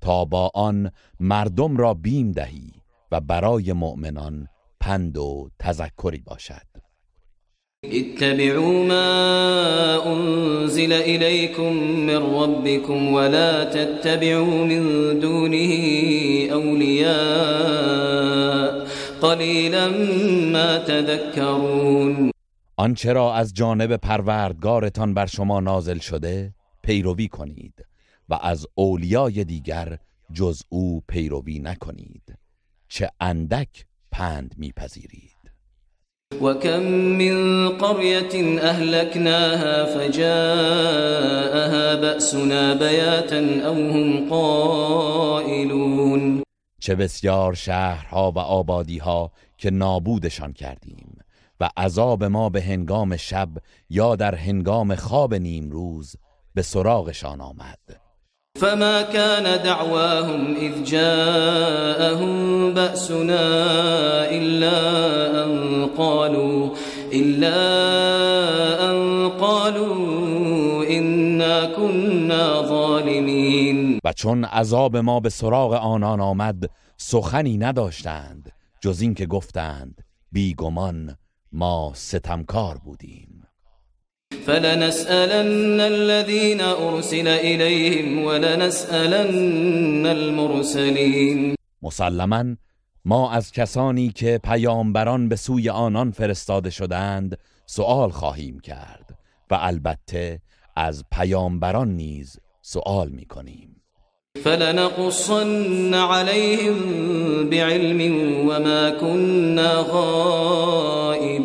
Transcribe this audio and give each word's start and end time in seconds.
تا 0.00 0.24
با 0.24 0.50
آن 0.54 0.90
مردم 1.20 1.76
را 1.76 1.94
بیم 1.94 2.32
دهی 2.32 2.72
و 3.12 3.20
برای 3.20 3.72
مؤمنان 3.72 4.48
پند 4.80 5.18
و 5.18 5.50
تذکری 5.58 6.22
باشد. 6.26 6.75
اتبعوا 7.84 8.84
ما 8.84 10.12
أنزل 10.12 10.92
إليكم 10.92 11.72
من 12.06 12.16
ربكم 12.16 13.12
ولا 13.12 13.64
تتبعوا 13.64 14.64
من 14.64 14.82
دونه 15.20 15.72
أولياء 16.52 18.06
قليلا 19.20 19.88
ما 20.52 20.78
تذكرون. 20.78 22.30
آنچه 22.76 23.12
را 23.12 23.34
از 23.34 23.54
جانب 23.54 23.96
پروردگارتان 23.96 25.14
بر 25.14 25.26
شما 25.26 25.60
نازل 25.60 25.98
شده 25.98 26.54
پیروی 26.82 27.28
کنید 27.28 27.86
و 28.28 28.38
از 28.42 28.66
اولیای 28.74 29.44
دیگر 29.44 29.98
جز 30.32 30.62
او 30.68 31.02
پیروی 31.08 31.58
نکنید. 31.58 32.38
چه 32.88 33.10
اندک 33.20 33.86
پند 34.10 34.54
میپذیرید. 34.58 35.35
وكم 36.42 36.82
من 36.92 37.68
قرية 37.68 38.58
أهلكناها 38.60 39.84
فجاءها 39.84 40.34
بأسنا 41.94 42.74
بياتا 42.74 43.60
أو 43.66 43.74
هم 43.74 44.30
قائلون 44.30 45.96
چه 46.80 46.94
بسیار 46.94 47.54
شهرها 47.54 48.32
و 48.32 48.38
آبادیها 48.38 49.32
که 49.58 49.70
نابودشان 49.70 50.52
کردیم 50.52 51.18
و 51.60 51.70
عذاب 51.76 52.24
ما 52.24 52.48
به 52.48 52.62
هنگام 52.62 53.16
شب 53.16 53.48
یا 53.90 54.16
در 54.16 54.34
هنگام 54.34 54.94
خواب 54.94 55.34
نیمروز 55.34 56.16
به 56.54 56.62
سراغشان 56.62 57.40
آمد. 57.40 58.05
فما 58.60 59.02
كان 59.02 59.62
دعواهم 59.62 60.56
إذ 60.56 60.84
جاءهم 60.84 62.34
بأسنا 62.74 63.44
إلا 64.30 64.78
أن 65.44 65.86
قالوا 65.86 66.70
إلا 67.12 67.56
أن 68.90 69.28
قالوا 69.28 70.84
إنا 70.90 71.64
كنا 71.64 72.62
ظالمين. 72.62 74.00
و 74.04 74.12
چون 74.12 74.44
عذاب 74.44 74.96
ما 74.96 75.20
به 75.20 75.28
سراغ 75.28 75.72
آنان 75.72 76.20
آمد 76.20 76.70
سخنی 76.96 77.58
نداشتند 77.58 78.52
جز 78.80 79.00
این 79.00 79.14
که 79.14 79.26
گفتند 79.26 80.04
بیگمان 80.32 81.16
ما 81.52 81.92
ستمکار 81.94 82.78
بودیم. 82.84 83.35
فلنسألن 84.46 85.80
الذين 85.80 86.60
أرسل 86.60 87.28
إليهم 87.28 88.24
ولنسألن 88.24 90.06
المرسلين. 90.06 91.54
مسلما 91.82 92.56
ما 93.04 93.30
از 93.32 93.52
کسانی 93.52 94.10
که 94.10 94.40
پیامبران 94.44 95.28
به 95.28 95.36
سوی 95.36 95.68
آنان 95.68 96.10
فرستاده 96.10 96.70
شدند 96.70 97.38
سؤال 97.66 98.10
خواهیم 98.10 98.60
کرد 98.60 99.18
و 99.50 99.58
البته 99.60 100.40
از 100.76 101.04
پیامبران 101.12 101.88
نیز 101.88 102.38
سؤال 102.62 103.08
می 103.08 103.26
کنیم 103.26 103.82
فلنقصن 104.44 105.94
عليهم 105.94 106.78
بعلم 107.50 108.00
وما 108.48 108.90
كنا 108.90 109.82
غائبين. 109.82 111.36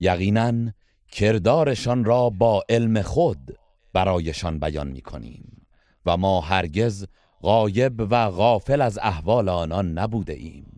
یقینا 0.00 0.72
کردارشان 1.12 2.04
را 2.04 2.30
با 2.30 2.64
علم 2.68 3.02
خود 3.02 3.58
برایشان 3.92 4.58
بیان 4.58 4.88
می 4.88 5.00
کنیم 5.00 5.66
و 6.06 6.16
ما 6.16 6.40
هرگز 6.40 7.06
غایب 7.42 8.00
و 8.10 8.30
غافل 8.30 8.80
از 8.80 8.98
احوال 9.02 9.48
آنان 9.48 9.98
نبوده 9.98 10.32
ایم 10.32 10.72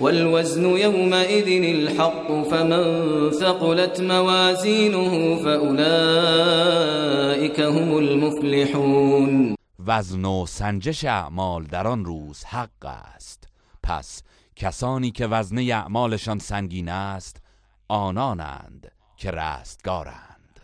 والوزن 0.00 0.64
يومئذ 0.64 1.48
الحق 1.64 2.42
فمن 2.50 3.30
ثقلت 3.32 4.00
موازينه 4.00 5.36
فأولئك 5.42 6.80
هم 7.60 7.96
المفلحون. 7.96 9.54
وزن 9.86 10.24
و 10.24 10.46
سنجش 10.46 11.04
اعمال 11.04 11.64
در 11.64 11.86
آن 11.86 12.04
روز 12.04 12.44
حق 12.44 12.84
است. 12.84 13.48
پس 13.82 14.22
کسانی 14.56 15.10
که 15.10 15.26
وزن 15.26 15.58
اعمالشان 15.58 16.38
سنگین 16.38 16.88
است 16.88 17.42
آنانند. 17.88 18.97
که 19.18 19.30
رستگارند 19.30 20.60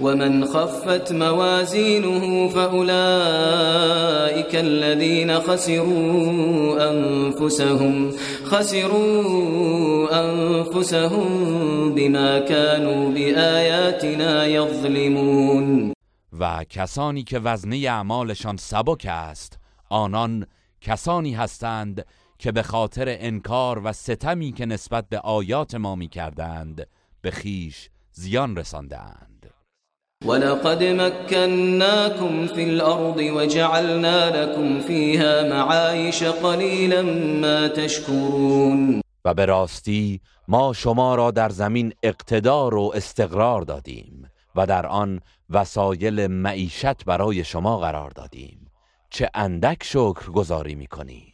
ومن 0.00 0.44
خفت 0.44 1.12
موازينه 1.12 2.48
فأولئك 2.48 2.94
الذين 4.54 5.38
خسروا 5.38 6.90
أنفسهم 6.90 8.10
خسروا 8.44 10.08
أنفسهم 10.24 11.28
بما 11.94 12.40
كانوا 12.40 13.10
بآياتنا 13.10 14.46
يظلمون 14.46 15.92
و 16.40 16.64
کسانی 16.64 17.22
که 17.22 17.38
وزنه 17.38 17.76
اعمالشان 17.76 18.56
سبک 18.56 19.06
است 19.10 19.58
آنان 19.90 20.46
کسانی 20.80 21.34
هستند 21.34 22.04
که 22.38 22.52
به 22.52 22.62
خاطر 22.62 23.04
انکار 23.08 23.80
و 23.84 23.92
ستمی 23.92 24.52
که 24.52 24.66
نسبت 24.66 25.08
به 25.08 25.18
آیات 25.18 25.74
ما 25.74 25.94
می 25.94 26.08
کردند 26.08 26.86
به 27.22 27.30
خیش 27.30 27.90
زیان 28.12 28.56
رساندند. 28.56 29.50
ولقد 30.24 30.82
مكناكم 30.82 32.46
في 32.46 32.64
الأرض 32.64 33.16
وجعلنا 33.16 34.30
لكم 34.44 34.80
فيها 34.80 35.48
معايش 35.48 36.24
قليلا 36.24 37.02
ما 37.40 37.68
تشكرون. 37.68 39.00
و 39.24 39.34
به 39.34 39.44
راستی 39.44 40.20
ما 40.48 40.72
شما 40.72 41.14
را 41.14 41.30
در 41.30 41.48
زمین 41.48 41.92
اقتدار 42.02 42.74
و 42.74 42.92
استقرار 42.94 43.62
دادیم 43.62 44.30
و 44.54 44.66
در 44.66 44.86
آن 44.86 45.20
وسایل 45.50 46.26
معیشت 46.26 47.04
برای 47.04 47.44
شما 47.44 47.78
قرار 47.78 48.10
دادیم. 48.10 48.70
چه 49.10 49.30
اندک 49.34 49.84
شکر 49.84 50.30
گذاری 50.30 50.74
می 50.74 50.86
کنید 50.86 51.33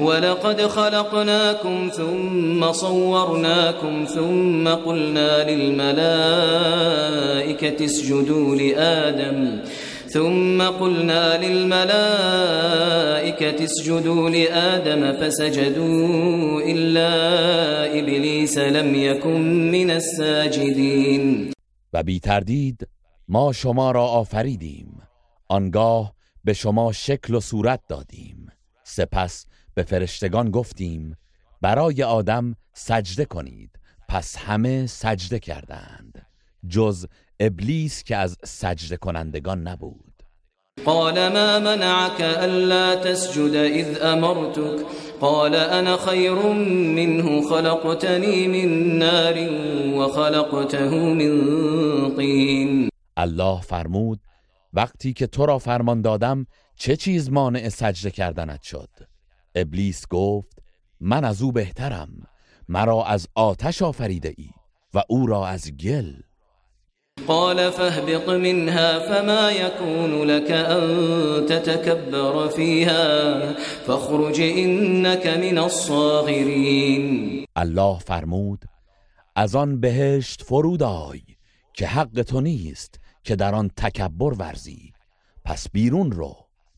ولقد 0.00 0.60
خلقناكم 0.60 1.90
ثم 1.96 2.72
صورناكم 2.72 4.04
ثم 4.04 4.68
قلنا 4.68 5.50
للملائكة 5.50 5.94
اسجدوا 7.84 8.56
لآدم. 8.56 9.62
ثم 10.08 10.62
قلنا 10.62 11.46
للملائكة 11.46 12.04
اسجدوا 13.64 14.30
لآدم 14.30 15.12
فسجدوا 15.12 16.62
إلا 16.62 17.10
إبليس 17.98 18.58
لم 18.58 18.94
يكن 18.94 19.70
من 19.70 19.90
الساجدين. 19.90 21.50
و 21.92 22.02
بی 22.02 22.20
تردید 22.20 22.88
ما 23.28 23.52
شما 23.52 23.90
را 23.90 24.04
آفریدیم. 24.04 25.02
آنگاه 25.48 26.12
به 26.44 26.52
شما 26.52 26.92
شکل 26.92 27.34
و 27.34 27.40
صورت 27.40 27.80
دادیم. 27.88 28.48
سپس 28.84 29.46
به 29.74 29.82
فرشتگان 29.82 30.50
گفتیم 30.50 31.16
برای 31.60 32.02
آدم 32.02 32.56
سجده 32.72 33.24
کنید. 33.24 33.70
پس 34.08 34.36
همه 34.36 34.86
سجده 34.86 35.38
کردند 35.38 36.26
جز 36.68 37.06
ابلیس 37.40 38.02
که 38.02 38.16
از 38.16 38.36
سجده 38.44 38.96
کنندگان 38.96 39.68
نبود. 39.68 40.14
قال 40.84 41.28
ما 41.28 41.58
منعك 41.58 42.20
ألا 42.20 42.96
تسجد 42.96 43.54
إذ 43.54 44.02
أمرتك؟ 44.02 44.86
قال 45.20 45.54
أنا 45.54 45.96
خير 45.96 46.34
منه 46.96 47.48
خلقتني 47.48 48.48
من 48.48 48.98
نار 48.98 49.34
وخلقته 49.98 50.90
من 50.90 52.16
طين. 52.16 52.88
الله 53.16 53.60
فرمود 53.60 54.20
وقتی 54.72 55.12
که 55.12 55.26
تو 55.26 55.46
را 55.46 55.58
فرمان 55.58 56.02
دادم 56.02 56.46
چه 56.76 56.96
چیز 56.96 57.30
مانع 57.30 57.68
سجده 57.68 58.10
کردنت 58.10 58.62
شد؟ 58.62 58.88
ابلیس 59.54 60.04
گفت 60.10 60.58
من 61.00 61.24
از 61.24 61.42
او 61.42 61.52
بهترم 61.52 62.08
مرا 62.68 63.04
از 63.04 63.28
آتش 63.34 63.82
آفریده 63.82 64.34
ای 64.38 64.48
و 64.94 65.02
او 65.08 65.26
را 65.26 65.46
از 65.46 65.70
گل. 65.70 66.12
قال 67.26 67.70
فاهبط 67.70 68.28
منها 68.28 69.00
فما 69.00 69.52
يكون 69.52 70.22
لك 70.22 70.50
أن 70.50 71.46
تتكبر 71.46 72.48
فيها 72.48 73.52
فاخرج 73.86 74.40
إنك 74.40 75.26
من 75.26 75.58
الصاغرين. 75.58 77.44
الله 77.56 77.98
فرمود 77.98 78.64
از 79.36 79.54
آن 79.54 79.80
بهشت 79.80 80.42
فرود 80.42 80.82
آی 80.82 81.20
که 81.74 81.86
حق 81.86 82.22
تو 82.22 82.40
نیست 82.40 83.00
که 83.24 83.36
در 83.36 83.54
آن 83.54 83.70
تکبر 83.76 84.34
ورزی. 84.34 84.92
پس 85.44 85.70
بیرون 85.70 86.12
رو 86.12 86.36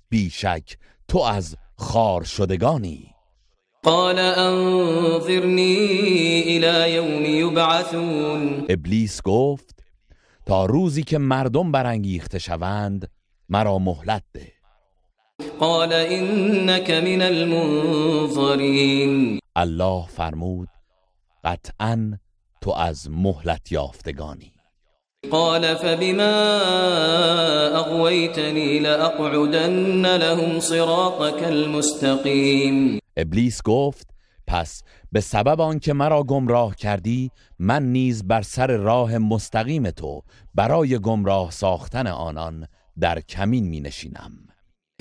بیشک 0.09 0.77
تو 1.09 1.19
از 1.19 1.57
خار 1.79 2.25
شدگانی 2.25 3.17
قال 3.83 4.19
انظرني 4.19 5.77
الى 6.43 6.95
يوم 6.95 7.25
يبعثون 7.25 8.67
ابلیس 8.69 9.23
گفت 9.25 9.85
تا 10.47 10.67
روزی 10.67 11.03
که 11.03 11.19
مردم 11.19 11.73
برانگیخته 11.73 12.39
شوند 12.39 13.11
مرا 13.49 13.79
مهلت 13.79 14.23
ده. 14.35 14.53
قال 15.61 15.93
انك 15.93 16.91
من 16.91 17.23
المنظرين 17.23 18.71
الله 19.57 20.07
فرمود 20.07 20.69
قطعا 21.45 22.19
تو 22.61 22.71
از 22.71 23.11
مهلت 23.11 23.73
یافتگانی. 23.73 24.56
قال 25.31 25.77
فبما 25.77 26.33
اغويتني 27.77 28.79
لاقعدن 28.79 30.17
لهم 30.17 30.61
صراطك 30.61 31.43
المستقيم. 31.43 32.99
ابلیس 33.17 33.63
گفت 33.65 34.07
پس 34.47 34.83
به 35.13 35.21
سبب 35.21 35.61
آنکه 35.61 35.93
مرا 35.93 36.23
گمراه 36.23 36.77
کردی 36.77 37.31
من 37.59 37.93
نیز 37.93 38.25
بر 38.25 38.43
سر 38.43 38.77
راه 38.77 39.19
مستقیم 39.19 39.91
تو 39.91 40.23
برای 40.55 40.99
گمراه 40.99 41.51
ساختن 41.51 42.07
آنان 42.07 42.67
در 43.01 43.21
کمین 43.21 43.65
می 43.69 43.81
نشینم. 43.81 44.33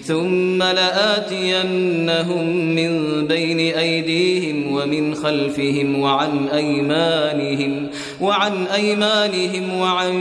ثم 0.03 0.63
لآتينهم 0.63 2.45
من 2.75 3.27
بين 3.27 3.59
أيديهم 3.75 4.74
ومن 4.74 5.15
خلفهم 5.15 6.00
وعن 6.00 6.47
أيمانهم 6.47 7.89
وعن 8.21 8.68
أيمانهم 8.68 9.80
وعن 9.80 10.13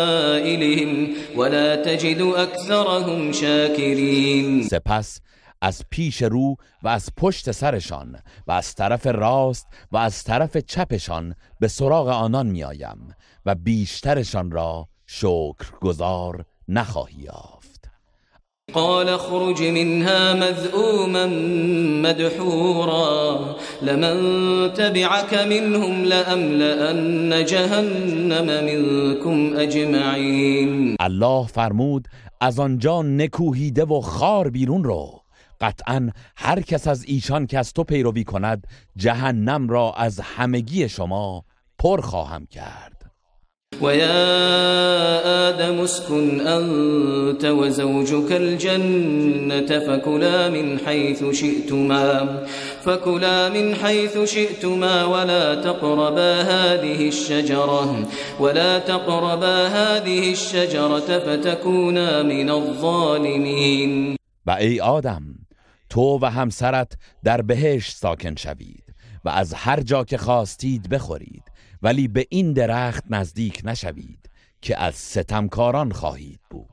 ولا 1.35 1.75
تجد 1.75 2.21
أكثرهم 2.21 3.31
شاكرين. 3.31 4.63
سپس 4.63 5.19
از 5.61 5.81
پیش 5.89 6.21
رو 6.21 6.55
و 6.83 6.87
از 6.87 7.09
پشت 7.17 7.51
سرشان 7.51 8.19
و 8.47 8.51
از 8.51 8.75
طرف 8.75 9.07
راست 9.07 9.67
و 9.91 9.97
از 9.97 10.23
طرف 10.23 10.57
چپشان 10.57 11.35
به 11.59 11.67
سراغ 11.67 12.07
آنان 12.07 12.47
میآیم 12.47 13.15
و 13.45 13.55
بیشترشان 13.55 14.51
را 14.51 14.87
شکر 15.07 15.71
گذار 15.81 16.45
نخواهی 16.67 17.27
قال 18.73 19.09
اخرج 19.09 19.63
منها 19.63 20.33
مذءوما 20.33 21.25
مدحورا. 22.09 23.55
لمن 23.81 24.17
تبعك 24.73 25.33
منهم 25.33 26.03
لأملأن 26.03 27.45
جهنم 27.45 28.45
منكم 28.45 29.57
أجمعين. 29.57 30.95
الله 30.99 31.47
فرمود 31.47 32.07
از 32.41 32.59
آنجا 32.59 33.01
نکوهیده 33.01 33.83
و 33.83 34.01
خار 34.01 34.49
بیرون 34.49 34.83
رو. 34.83 35.23
قطعا 35.61 36.09
هر 36.35 36.61
کس 36.61 36.87
از 36.87 37.03
ایشان 37.03 37.47
که 37.47 37.59
از 37.59 37.73
تو 37.73 37.83
پیروی 37.83 38.23
کند 38.23 38.67
جهنم 38.95 39.69
را 39.69 39.93
از 39.97 40.19
همگی 40.19 40.89
شما 40.89 41.43
پر 41.79 42.01
خواهم 42.01 42.45
کرد. 42.45 42.92
ويا 43.81 45.49
آدم 45.49 45.79
اسكن 45.79 46.47
أنت 46.47 47.45
وزوجك 47.45 48.31
الجنة 48.31 49.79
فكلا 49.79 50.49
من 50.49 50.79
حيث 50.79 51.23
شئتما 51.31 52.43
فكلا 52.83 53.49
من 53.49 53.75
حيث 53.75 54.17
شئتما 54.23 55.05
ولا 55.05 55.55
تقربا 55.55 56.41
هذه 56.41 57.07
الشجرة 57.07 58.07
ولا 58.39 58.79
تقربا 58.79 59.67
هذه 59.67 60.31
الشجرة 60.31 61.19
فتكونا 61.19 62.23
من 62.23 62.49
الظالمين. 62.49 64.15
و 64.45 64.51
ای 64.51 64.79
آدم 64.81 65.23
تو 65.89 66.19
و 66.21 66.25
همسرت 66.25 66.93
در 67.23 67.41
بهشت 67.41 67.95
ساکن 67.95 68.35
شوید 68.35 68.83
و 69.25 69.29
از 69.29 69.53
هر 69.53 69.79
جا 69.79 70.03
که 70.03 70.17
خواستید 70.17 70.89
بخورید. 70.89 71.43
ولی 71.83 72.07
به 72.07 72.27
این 72.29 72.53
درخت 72.53 73.03
نزدیک 73.09 73.61
نشوید 73.63 74.29
که 74.61 74.81
از 74.81 74.95
ستمکاران 74.95 75.91
خواهید 75.91 76.39
بود. 76.49 76.72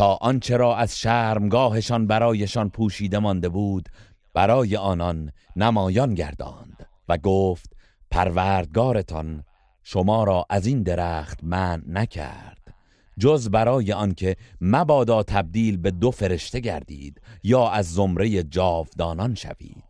تا 0.00 0.18
آنچه 0.20 0.56
را 0.56 0.76
از 0.76 0.98
شرمگاهشان 0.98 2.06
برایشان 2.06 2.70
پوشیده 2.70 3.18
مانده 3.18 3.48
بود 3.48 3.88
برای 4.34 4.76
آنان 4.76 5.32
نمایان 5.56 6.14
گرداند 6.14 6.86
و 7.08 7.18
گفت 7.18 7.76
پروردگارتان 8.10 9.44
شما 9.82 10.24
را 10.24 10.46
از 10.50 10.66
این 10.66 10.82
درخت 10.82 11.38
من 11.42 11.82
نکرد. 11.88 12.74
جز 13.18 13.50
برای 13.50 13.92
آنکه 13.92 14.36
مبادا 14.60 15.22
تبدیل 15.22 15.76
به 15.76 15.90
دو 15.90 16.10
فرشته 16.10 16.60
گردید 16.60 17.20
یا 17.42 17.68
از 17.68 17.94
زمره 17.94 18.42
جاودانان 18.42 19.34
شوید. 19.34 19.84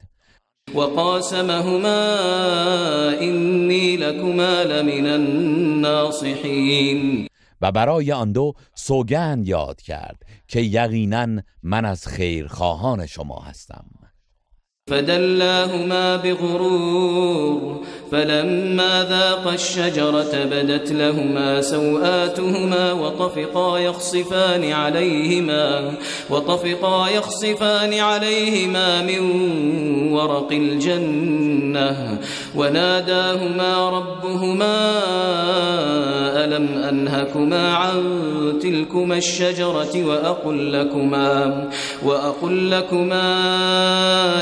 وقاسمهما 0.74 2.08
إني 3.20 3.96
لكما 3.96 4.62
لمن 4.62 5.06
الناصحين 5.86 6.50
و 7.60 7.72
برای 7.72 8.12
آن 8.12 8.32
دو 8.32 8.54
سوگند 8.74 9.48
یاد 9.48 9.82
کرد 9.82 10.26
که 10.48 10.60
یقینا 10.60 11.42
من 11.62 11.84
از 11.84 12.06
خیرخواهان 12.06 13.06
شما 13.06 13.40
هستم. 13.40 13.84
فدلاهما 14.90 16.16
بغرور 16.16 17.80
فلما 18.12 19.06
ذاقا 19.10 19.54
الشجرة 19.54 20.44
بدت 20.44 20.92
لهما 20.92 21.60
سوآتهما 21.60 22.92
وطفقا 22.92 23.78
يخصفان 23.78 24.72
عليهما 24.72 25.92
وطفقا 26.30 27.08
يخصفان 27.08 27.94
عليهما 27.94 29.02
من 29.02 29.20
ورق 30.12 30.48
الجنة. 30.52 32.18
وناداهما 32.54 33.90
ربهما 33.90 34.90
ألم 36.44 36.68
أنهكما 36.88 37.74
عن 37.74 38.02
تلكما 38.62 39.16
الشجرة 39.16 40.04
وأقل 40.04 40.72
لكما 40.72 41.68
وأقل 42.02 42.70
لكما 42.70 43.22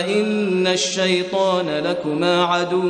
إن 0.08 0.37
الشيطان 0.66 1.66
لكما 1.66 2.44
عدو 2.44 2.82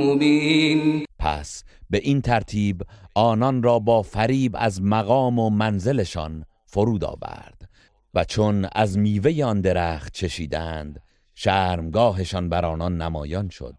مبين. 0.00 1.04
پس 1.18 1.64
به 1.90 1.98
این 1.98 2.20
ترتیب 2.20 2.82
آنان 3.14 3.62
را 3.62 3.78
با 3.78 4.02
فریب 4.02 4.56
از 4.58 4.82
مقام 4.82 5.38
و 5.38 5.50
منزلشان 5.50 6.44
فرود 6.66 7.04
آورد 7.04 7.68
و 8.14 8.24
چون 8.24 8.68
از 8.72 8.98
میوه 8.98 9.44
آن 9.44 9.60
درخت 9.60 10.12
چشیدند 10.12 11.02
شرمگاهشان 11.34 12.48
بر 12.48 12.64
آنان 12.64 13.02
نمایان 13.02 13.48
شد 13.48 13.74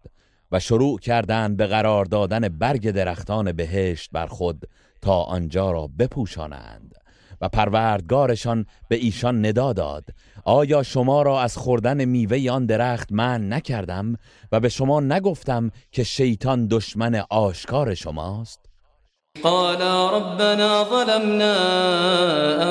و 0.52 0.60
شروع 0.60 0.98
کردند 0.98 1.56
به 1.56 1.66
قرار 1.66 2.04
دادن 2.04 2.48
برگ 2.48 2.90
درختان 2.90 3.52
بهشت 3.52 4.10
بر 4.12 4.26
خود 4.26 4.64
تا 5.00 5.22
آنجا 5.22 5.70
را 5.70 5.86
بپوشانند 5.98 6.94
و 7.40 7.48
پروردگارشان 7.48 8.66
به 8.88 8.96
ایشان 8.96 9.46
ندا 9.46 9.72
داد 9.72 10.04
آیا 10.50 10.82
شما 10.82 11.22
را 11.22 11.40
از 11.40 11.56
خوردن 11.56 12.04
میوه 12.04 12.50
آن 12.50 12.66
درخت 12.66 13.12
من 13.12 13.52
نکردم 13.52 14.16
و 14.52 14.60
به 14.60 14.68
شما 14.68 15.00
نگفتم 15.00 15.70
که 15.92 16.04
شیطان 16.04 16.66
دشمن 16.66 17.22
آشکار 17.30 17.94
شماست؟ 17.94 18.60
قالا 19.42 20.10
ربنا 20.16 20.84
ظلمنا 20.84 21.54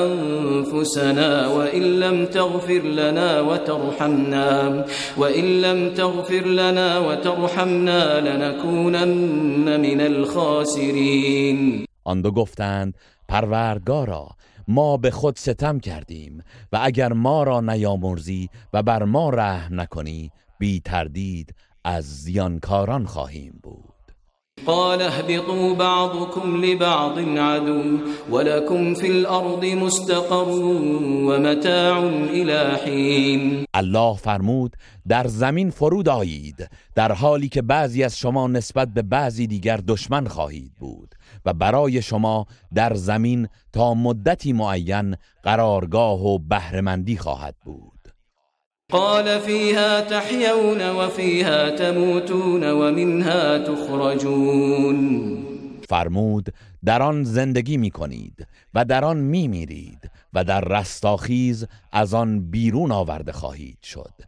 أنفسنا 0.04 1.48
وإن 1.54 1.82
لم 1.82 2.26
تغفر 2.26 2.82
لنا 2.82 3.40
وترحمنا 3.40 4.84
وإن 5.16 5.44
لم 5.44 5.94
تغفر 5.94 6.44
لنا 6.44 6.98
وترحمنا 6.98 8.20
لنكونن 8.20 9.80
من 9.80 10.00
الخاسرين. 10.00 11.84
آن 12.04 12.22
دو 12.22 12.30
گفتند 12.30 12.94
پروردگارا 13.28 14.28
ما 14.68 14.96
به 14.96 15.10
خود 15.10 15.36
ستم 15.36 15.80
کردیم 15.80 16.42
و 16.72 16.78
اگر 16.82 17.12
ما 17.12 17.42
را 17.42 17.60
نیامرزی 17.60 18.48
و 18.72 18.82
بر 18.82 19.04
ما 19.04 19.30
رحم 19.30 19.80
نکنی 19.80 20.30
بی 20.58 20.80
تردید 20.80 21.54
از 21.84 22.04
زیانکاران 22.04 23.06
خواهیم 23.06 23.60
بود. 23.62 23.98
قال 24.66 25.02
اهبطوا 25.02 25.74
بعضكم 25.74 26.64
لبعض 26.64 27.18
عدو 27.18 27.98
ولكم 28.30 28.94
في 28.94 29.06
الأرض 29.06 29.64
مستقر 29.64 30.48
ومتاع 31.28 31.98
إلى 32.30 32.76
حين. 32.84 33.64
الله 33.74 34.16
فرمود 34.16 34.76
در 35.08 35.26
زمین 35.26 35.70
فرود 35.70 36.08
آیید 36.08 36.68
در 36.94 37.12
حالی 37.12 37.48
که 37.48 37.62
بعضی 37.62 38.04
از 38.04 38.18
شما 38.18 38.48
نسبت 38.48 38.88
به 38.88 39.02
بعضی 39.02 39.46
دیگر 39.46 39.76
دشمن 39.76 40.26
خواهید 40.26 40.72
بود. 40.80 41.14
و 41.44 41.52
برای 41.52 42.02
شما 42.02 42.46
در 42.74 42.94
زمین 42.94 43.48
تا 43.72 43.94
مدتی 43.94 44.52
معین 44.52 45.16
قرارگاه 45.42 46.24
و 46.26 46.38
بهرهمندی 46.38 47.16
خواهد 47.16 47.54
بود. 47.64 47.98
قال 48.92 49.38
فيها 49.38 50.00
تحيون 50.00 50.90
وفيها 50.90 51.70
تموتون 51.70 52.64
ومنها 52.64 53.58
تخرجون. 53.58 54.98
فرمود 55.88 56.54
در 56.84 57.02
آن 57.02 57.24
زندگی 57.24 57.76
می 57.76 57.90
کنید 57.90 58.46
و 58.74 58.84
در 58.84 59.04
آن 59.04 59.16
می 59.16 59.48
میرید 59.48 60.10
و 60.32 60.44
در 60.44 60.60
رستاخیز 60.60 61.66
از 61.92 62.14
آن 62.14 62.50
بیرون 62.50 62.92
آورده 62.92 63.32
خواهید 63.32 63.78
شد. 63.82 64.27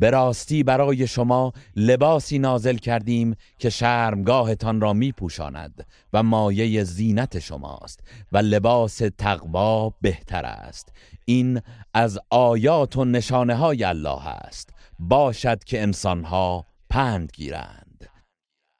به 0.00 0.10
راستی 0.10 0.62
برای 0.62 1.06
شما 1.06 1.52
لباسی 1.76 2.38
نازل 2.38 2.76
کردیم 2.76 3.36
که 3.58 3.70
شرمگاهتان 3.70 4.80
را 4.80 4.92
می 4.92 5.12
پوشاند 5.12 5.86
و 6.12 6.22
مایه 6.22 6.84
زینت 6.84 7.38
شماست 7.38 8.00
و 8.32 8.38
لباس 8.38 9.02
تقوا 9.18 9.94
بهتر 10.00 10.44
است. 10.44 10.92
این 11.24 11.60
از 11.94 12.18
آیات 12.30 12.96
و 12.96 13.04
نشانه 13.04 13.54
های 13.54 13.84
الله 13.84 14.28
است. 14.28 14.70
باشد 14.98 15.64
که 15.64 15.82
انسانها 15.82 16.66
پند 16.90 17.32
گیرند. 17.34 17.79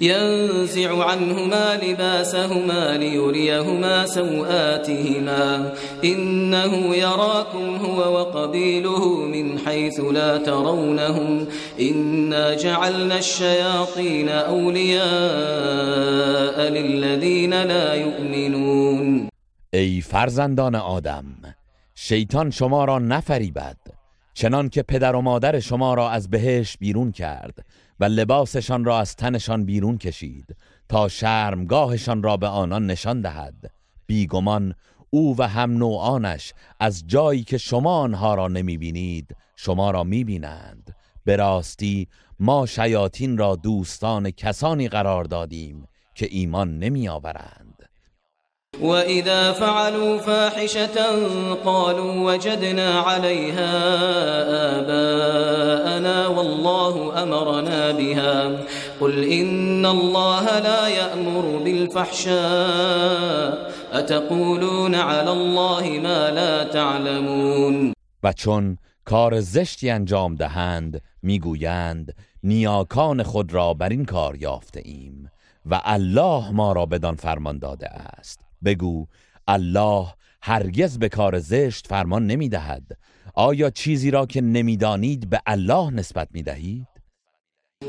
ينزع 0.00 1.04
عنهما 1.04 1.80
لباسهما 1.82 2.96
ليريهما 2.96 4.06
سوآتهما. 4.06 5.72
إنه 6.04 6.96
يراكم 6.96 7.76
هو 7.76 8.14
وقبيله 8.14 9.14
من 9.14 9.58
حيث 9.58 10.00
لا 10.00 10.38
ترونهم. 10.38 11.46
إنا 11.80 12.54
جعلنا 12.54 13.18
الشياطين 13.18 14.28
أولياء 14.28 15.04
للذين 16.70 17.62
لا 17.62 17.94
يؤمنون. 17.94 19.28
ای 19.74 20.00
فرزندان 20.00 20.74
آدم 20.74 21.24
شیطان 21.94 22.50
شما 22.50 22.84
را 22.84 22.98
نفریبد 22.98 23.76
چنان 24.34 24.68
که 24.68 24.82
پدر 24.82 25.16
و 25.16 25.20
مادر 25.20 25.60
شما 25.60 25.94
را 25.94 26.10
از 26.10 26.30
بهش 26.30 26.76
بیرون 26.76 27.12
کرد. 27.12 27.64
و 28.00 28.04
لباسشان 28.04 28.84
را 28.84 29.00
از 29.00 29.16
تنشان 29.16 29.64
بیرون 29.64 29.98
کشید 29.98 30.56
تا 30.88 31.08
شرمگاهشان 31.08 32.22
را 32.22 32.36
به 32.36 32.46
آنان 32.46 32.86
نشان 32.86 33.20
دهد. 33.20 33.70
بیگمان 34.06 34.74
او 35.10 35.36
و 35.38 35.48
هم 35.48 35.76
نوعانش 35.76 36.52
از 36.80 37.04
جایی 37.06 37.44
که 37.44 37.58
شما 37.58 37.98
آنها 37.98 38.34
را 38.34 38.48
نمی 38.48 38.78
بینید 38.78 39.36
شما 39.56 39.90
را 39.90 40.04
می 40.04 40.24
بینند 40.24 40.96
به 41.24 41.36
راستی 41.36 42.08
ما 42.40 42.66
شیاطین 42.66 43.38
را 43.38 43.56
دوستان 43.56 44.30
کسانی 44.30 44.88
قرار 44.88 45.24
دادیم 45.24 45.88
که 46.14 46.28
ایمان 46.30 46.78
نمی 46.78 47.08
آورند 47.08 47.63
وإذا 48.80 49.52
فعلوا 49.52 50.18
فاحشة 50.18 51.16
قالوا 51.64 52.32
وجدنا 52.32 53.00
عليها 53.00 53.72
آباءنا 54.80 56.26
والله 56.26 57.22
أمرنا 57.22 57.92
بها 57.92 58.50
قل 59.00 59.24
إن 59.24 59.86
الله 59.86 60.58
لا 60.58 60.88
يأمر 60.88 61.58
بالفحشاء 61.64 63.04
أتقولون 63.92 64.94
على 64.94 65.30
الله 65.30 66.00
ما 66.02 66.30
لا 66.30 66.64
تعلمون 66.64 67.92
و 68.22 68.32
چون 68.32 68.78
کار 69.04 69.40
زشتی 69.40 69.90
انجام 69.90 70.34
دهند 70.34 71.00
می‌گویند 71.22 72.14
نیاکان 72.42 73.22
خود 73.22 73.54
را 73.54 73.74
بر 73.74 73.88
این 73.88 74.04
کار 74.04 74.36
یافته 74.36 74.82
ایم 74.84 75.30
و 75.66 75.80
الله 75.84 76.50
ما 76.50 76.72
را 76.72 76.86
بدان 76.86 77.14
فرمان 77.14 77.58
داده 77.58 77.88
است. 77.88 78.43
بگو 78.64 79.06
الله 79.48 80.06
هرگز 80.42 80.98
به 80.98 81.08
کار 81.08 81.38
زشت 81.38 81.86
فرمان 81.86 82.26
نمی 82.26 82.48
دهد 82.48 82.82
آیا 83.34 83.70
چیزی 83.70 84.10
را 84.10 84.26
که 84.26 84.40
نمی‌دانید 84.40 85.30
به 85.30 85.40
الله 85.46 85.90
نسبت 85.90 86.28
می 86.30 86.42
دهید؟ 86.42 86.86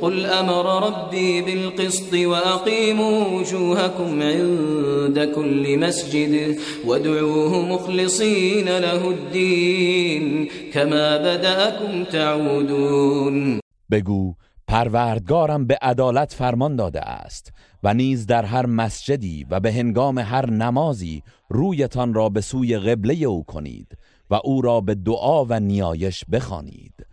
قل 0.01 0.25
امر 0.25 0.87
ربي 0.87 1.41
بالقسط 1.41 2.13
واقيموا 2.13 3.39
وجوهكم 3.39 4.21
عند 4.21 5.25
كل 5.35 5.77
مسجد 5.79 6.57
وادعوه 6.85 7.65
مخلصين 7.65 8.67
له 8.67 9.05
الدين 9.05 10.49
كما 10.73 11.17
بدأكم 11.17 12.03
تعودون. 12.03 13.59
بگو 13.91 14.33
پروردگارم 14.67 15.67
به 15.67 15.77
عدالت 15.81 16.33
فرمان 16.33 16.75
داده 16.75 17.01
است. 17.01 17.53
و 17.85 17.93
نیز 17.93 18.25
در 18.25 18.45
هر 18.45 18.65
مسجدی 18.65 19.45
و 19.49 19.59
به 19.59 19.73
هنگام 19.73 20.19
هر 20.19 20.49
نمازی 20.49 21.23
رویتان 21.49 22.13
را 22.13 22.29
به 22.29 22.41
سوی 22.41 22.77
قبله 22.77 23.13
او 23.13 23.43
کنید 23.43 23.97
و 24.29 24.39
او 24.43 24.61
را 24.61 24.81
به 24.81 24.95
دعا 24.95 25.45
و 25.45 25.59
نیایش 25.59 26.25
بخوانید 26.31 27.07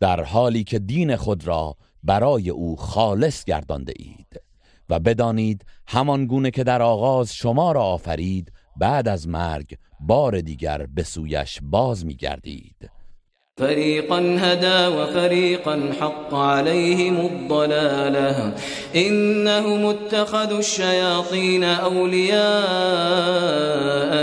در 0.00 0.24
حالی 0.24 0.64
که 0.64 0.78
دین 0.78 1.16
خود 1.16 1.46
را 1.46 1.76
برای 2.02 2.50
او 2.50 2.76
خالص 2.76 3.44
گردانده 3.44 3.92
اید 3.96 4.40
و 4.88 4.98
بدانید 4.98 5.64
همان 5.86 6.26
گونه 6.26 6.50
که 6.50 6.64
در 6.64 6.82
آغاز 6.82 7.34
شما 7.34 7.72
را 7.72 7.82
آفرید 7.82 8.52
بعد 8.76 9.08
از 9.08 9.28
مرگ 9.28 9.78
بار 10.00 10.40
دیگر 10.40 10.86
به 10.86 11.02
سویش 11.02 11.58
باز 11.62 12.06
میگردید. 12.06 12.90
فريقا 13.58 14.36
هدى 14.38 14.86
وفريقا 14.86 15.92
حق 16.00 16.34
عليهم 16.34 17.16
الضلاله 17.26 18.54
انهم 18.94 19.84
اتخذوا 19.84 20.58
الشياطين 20.58 21.64
اولياء 21.64 22.36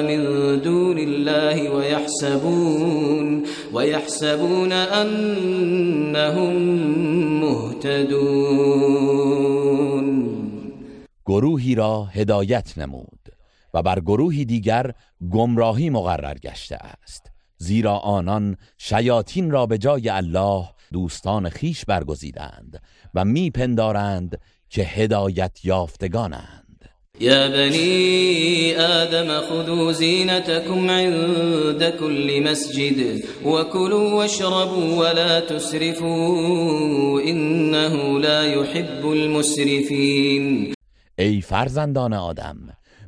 من 0.01 0.21
دون 0.61 0.97
الله 0.97 1.69
ويحسبون 1.69 3.43
ويحسبون 3.73 4.71
انهم 4.71 6.53
مهتدون۔ 7.41 8.93
گروهی 11.25 11.75
را 11.75 12.03
هدایت 12.03 12.77
نمود 12.77 13.19
و 13.73 13.83
بر 13.83 13.99
گروهی 13.99 14.45
دیگر 14.45 14.93
گمراهی 15.31 15.89
مقرر 15.89 16.37
گشته 16.37 16.75
است 16.75 17.32
زیرا 17.63 17.97
آنان 17.97 18.57
شیاطین 18.77 19.51
را 19.51 19.65
به 19.65 19.77
جای 19.77 20.09
الله 20.09 20.65
دوستان 20.93 21.49
خیش 21.49 21.85
برگزیدند 21.85 22.81
و 23.13 23.25
میپندارند 23.25 24.39
که 24.69 24.83
هدایت 24.83 25.59
یافتگانند. 25.63 26.89
يا 27.21 27.49
بني 27.49 28.75
آدم 28.75 29.41
خذوا 29.41 29.91
زينتكم 29.91 30.89
عند 30.89 31.89
كل 31.99 32.43
مسجد 32.43 33.23
وكلوا 33.45 34.13
واشربوا 34.13 34.97
ولا 34.99 35.39
تسرفوا 35.39 37.21
إنه 37.21 38.19
لا 38.19 38.43
يحب 38.45 39.05
المسرفين 39.05 40.73
ای 41.19 41.41
فرزندان 41.41 42.13
آدم 42.13 42.57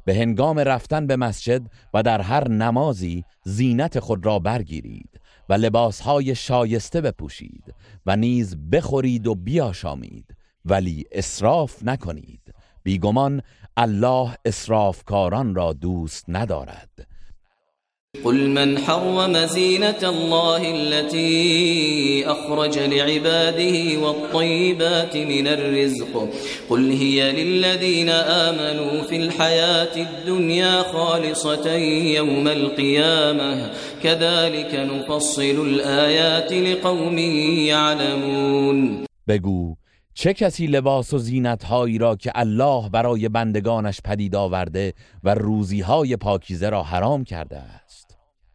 به 0.06 0.16
هنگام 0.16 0.60
رفتن 0.60 1.08
به 1.08 1.16
مسجد 1.16 1.62
و 1.94 2.04
در 2.04 2.22
هر 2.22 2.48
نمازی 2.48 3.24
زینت 3.44 4.00
خود 4.00 4.26
را 4.26 4.40
برگیرید 4.40 5.20
و 5.50 5.54
لباسهای 5.54 6.36
شایسته 6.36 7.02
بپوشید 7.02 7.74
و 8.06 8.16
نیز 8.16 8.58
بخورید 8.72 9.28
و 9.28 9.36
بیاشامید 9.36 10.36
ولی 10.66 11.06
اسراف 11.12 11.84
نکنید. 11.84 12.54
بیگمان 12.84 13.42
الله 13.78 14.38
اسرافکاران 14.46 15.56
را 15.56 15.74
دوست 15.74 16.26
ندارد. 16.28 17.08
قل 18.24 18.50
من 18.50 18.78
حرم 18.78 19.38
زينة 19.38 20.02
الله 20.04 20.62
التي 20.76 22.26
أخرج 22.28 22.80
لعباده 22.80 24.00
والطيبات 24.00 25.18
من 25.18 25.48
الرزق 25.48 26.30
قل 26.70 26.92
هي 26.92 27.32
للذين 27.32 28.10
آمنوا 28.10 29.02
في 29.02 29.16
الحياة 29.16 29.96
الدنيا 29.98 30.82
خالصة 30.82 31.74
يوم 32.18 32.48
القيامة. 32.48 33.72
كذلك 34.04 34.74
نفصل 34.74 35.42
الآيات 35.42 36.54
لقوم 36.54 37.18
يعلمون. 37.68 39.06
بگو 39.28 39.76
چه 40.14 40.34
کسی 40.34 40.68
لباس 40.68 41.14
و 41.14 41.18
زینتهایی 41.18 41.98
را 41.98 42.16
که 42.16 42.32
الله 42.36 42.90
برای 42.90 43.30
بندگانش 43.30 44.02
پدید 44.06 44.36
آورده 44.36 44.94
و 45.24 45.36
روزیهای 45.36 46.16
پاکیزه 46.16 46.70
را 46.70 46.84
حرام 46.84 47.24
کرده 47.24 47.58
است؟ 47.58 47.85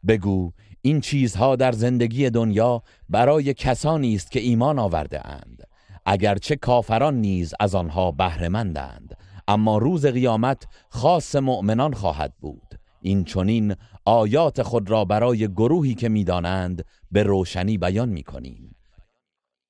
بگو 0.09 0.53
این 0.83 1.01
چیزها 1.01 1.57
در 1.57 1.73
زندگی 1.73 2.31
دنیا 2.31 2.83
برای 3.09 3.55
کسانی 3.55 4.15
است 4.15 4.31
که 4.31 4.41
ایمان 4.41 4.79
آورده 4.79 5.27
اند. 5.27 5.63
اگرچه 6.07 6.57
کافران 6.57 7.21
نیز 7.21 7.55
از 7.61 7.75
آنها 7.75 8.11
بهرهمندند 8.11 9.17
اما 9.49 9.79
روز 9.79 10.07
قیامت 10.07 10.67
خاص 10.89 11.37
مؤمنان 11.37 11.93
خواهد 11.93 12.33
بود. 12.41 12.81
این 13.03 13.25
چونین 13.25 13.75
آیات 14.05 14.63
خود 14.63 14.91
را 14.91 15.05
برای 15.05 15.49
گروهی 15.49 15.95
که 15.95 16.09
می‌دانند 16.09 16.85
به 17.13 17.23
روشنی 17.23 17.79
بیان 17.79 18.09
می‌کنیم. 18.09 18.75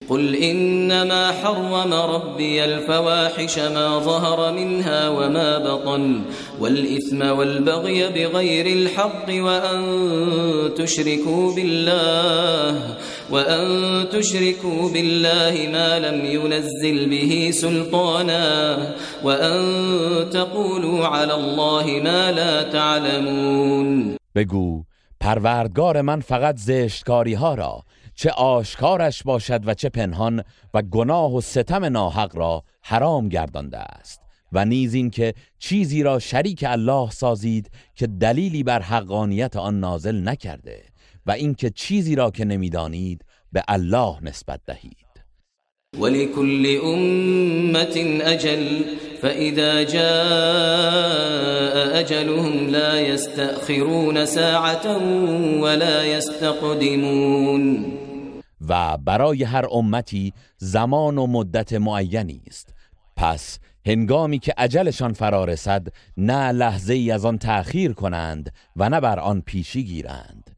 قل 0.09 0.35
إنما 0.35 1.33
حرم 1.33 1.93
ربي 1.93 2.65
الفواحش 2.65 3.59
ما 3.59 3.99
ظهر 3.99 4.53
منها 4.53 5.09
وما 5.09 5.59
بطن 5.59 6.23
والإثم 6.61 7.23
والبغي 7.23 8.09
بغير 8.09 8.67
الحق 8.67 9.27
وأن 9.29 9.81
تشركوا 10.77 11.55
بالله 11.55 12.97
وأن 13.31 13.69
تشركوا 14.09 14.89
بالله 14.89 15.69
ما 15.73 15.99
لم 15.99 16.25
ينزل 16.25 17.11
به 17.11 17.51
سلطانا 17.53 18.77
وأن 19.25 19.61
تقولوا 20.31 21.07
على 21.07 21.35
الله 21.35 22.01
ما 22.05 22.33
لا 22.33 22.63
تعلمون 22.63 24.17
بگو 24.35 24.83
پروردگار 25.21 26.03
من 26.03 26.21
فقط 26.21 26.57
زشتکاری 26.57 27.35
ها 27.35 27.55
را 27.55 27.83
چه 28.21 28.31
آشکارش 28.31 29.23
باشد 29.23 29.69
و 29.69 29.75
چه 29.75 29.89
پنهان 29.89 30.43
و 30.75 30.83
گناه 30.83 31.35
و 31.35 31.41
ستم 31.41 31.85
ناحق 31.85 32.37
را 32.37 32.65
حرام 32.83 33.29
گردانده 33.29 33.79
است. 33.79 34.21
و 34.53 34.65
نیز 34.65 34.95
این 34.95 35.11
که 35.11 35.35
چیزی 35.59 36.03
را 36.03 36.19
شریک 36.19 36.65
الله 36.69 37.11
سازید 37.11 37.71
که 37.95 38.07
دلیلی 38.07 38.63
بر 38.63 38.83
حقانیت 38.83 39.57
آن 39.57 39.81
نازل 39.81 40.29
نکرده 40.29 40.83
و 41.27 41.31
اینکه 41.31 41.71
چیزی 41.71 42.15
را 42.15 42.31
که 42.31 42.45
نمی‌دانید 42.45 43.25
به 43.53 43.63
الله 43.69 44.17
نسبت 44.23 44.61
دهید. 44.67 45.11
ولكل 45.99 46.79
أمة 46.85 48.21
أجل 48.23 48.85
فإذا 49.23 49.83
جاء 49.83 51.21
أجلهم 52.01 52.67
لا 52.67 53.01
يستأخرون 53.01 54.25
ساعة 54.25 54.99
ولا 55.61 56.05
يستقدمون 56.05 58.00
و 58.69 58.97
برای 58.97 59.45
هر 59.45 59.67
امتی 59.73 60.33
زمان 60.57 61.19
و 61.19 61.27
مدت 61.27 61.73
معینی 61.73 62.43
است. 62.47 62.75
پس 63.17 63.59
هنگامی 63.87 64.39
که 64.39 64.55
اجلشان 64.59 65.13
فرا 65.13 65.45
رسد 65.45 65.89
نه 66.17 66.53
لحظه 66.53 66.95
ای 66.95 67.11
از 67.11 67.25
آن 67.25 67.39
تأخیر 67.39 67.93
کنند 67.93 68.53
و 68.77 68.89
نه 68.89 69.01
بر 69.01 69.21
آن 69.21 69.41
پیشی 69.41 69.85
گیرند. 69.85 70.50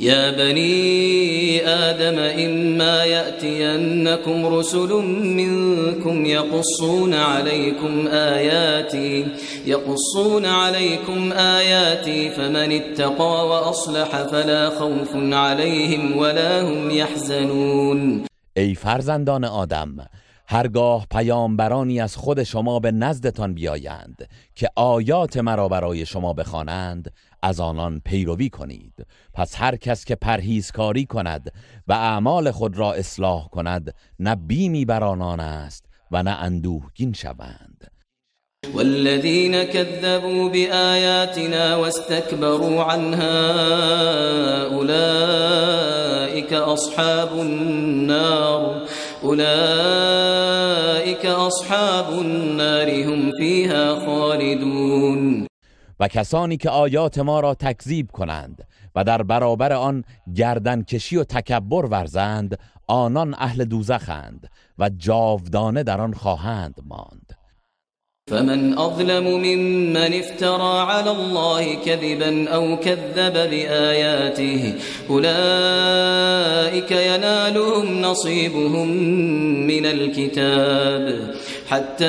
يا 0.00 0.30
بني 0.30 1.66
آدم 1.66 2.18
إما 2.18 3.04
يأتينكم 3.04 4.46
رسل 4.46 4.92
منكم 5.22 6.26
يقصون 6.26 7.14
عليكم 7.14 8.06
آياتي 8.08 9.26
يقصون 9.66 10.44
عليكم 10.44 11.32
آياتي 11.32 12.30
فمن 12.30 12.72
اتقى 12.72 13.48
وأصلح 13.48 14.22
فلا 14.22 14.70
خوف 14.70 15.10
عليهم 15.14 16.16
ولا 16.16 16.62
هم 16.62 16.90
يحزنون. 16.90 18.24
ای 18.56 18.74
فرزندان 18.74 19.44
آدم 19.44 19.96
هرگاه 20.48 21.06
پیامبرانی 21.10 22.00
از 22.00 22.16
خود 22.16 22.42
شما 22.42 22.80
به 22.80 22.90
نزدتان 22.90 23.54
بیایند 23.54 24.28
که 24.54 24.68
آیات 24.76 25.36
مرا 25.36 25.68
برای 25.68 26.06
شما 26.06 26.32
بخوانند 26.32 27.12
از 27.42 27.60
آنان 27.60 28.00
پیروی 28.04 28.48
کنید. 28.48 29.06
پس 29.34 29.54
هر 29.56 29.76
کس 29.76 30.04
که 30.04 30.14
پرهیزکاری 30.14 31.06
کند 31.06 31.52
و 31.88 31.92
اعمال 31.92 32.50
خود 32.50 32.76
را 32.76 32.92
اصلاح 32.92 33.48
کند 33.48 33.94
نه 34.18 34.34
بیمی 34.34 34.84
بر 34.84 35.04
آنان 35.04 35.40
است 35.40 35.84
و 36.10 36.22
نه 36.22 36.30
اندوهگین 36.30 37.12
شوند. 37.12 37.90
والذين 38.74 39.64
كذبوا 39.64 40.48
بآياتنا 40.48 41.76
واستكبروا 41.76 42.82
عنها 42.82 43.46
أولئك 44.74 46.52
أصحاب 46.52 47.40
النار 47.40 48.82
أولئك 49.24 50.46
أصحاب 51.26 52.18
النار 52.18 52.90
هم 52.90 53.32
فيها 53.38 53.94
خالدون. 54.06 55.46
و 56.00 56.08
کسانی 56.08 56.56
که 56.56 56.70
آیات 56.70 57.18
ما 57.18 57.40
را 57.40 57.54
تکذیب 57.54 58.10
کنند 58.10 58.66
و 58.94 59.04
در 59.04 59.22
برابر 59.22 59.72
آن 59.72 60.04
گردن 60.34 60.82
کشی 60.82 61.16
و 61.16 61.24
تکبر 61.24 61.84
ورزند 61.86 62.58
آنان 62.86 63.34
اهل 63.38 63.64
دوزخند 63.64 64.50
و 64.78 64.88
جاودانه 64.88 65.82
در 65.82 66.00
آن 66.00 66.14
خواهند 66.14 66.80
ماند. 66.84 67.35
فمن 68.30 68.78
أظلم 68.78 69.24
ممن 69.24 69.96
افترى 69.96 70.80
على 70.80 71.10
الله 71.10 71.74
كذبا 71.74 72.48
أو 72.48 72.76
كذب 72.76 73.32
بآياته 73.32 74.74
أولئك 75.10 76.90
ينالهم 76.90 78.02
نصيبهم 78.02 78.88
من 79.66 79.86
الكتاب. 79.86 81.34
حتى 81.68 82.04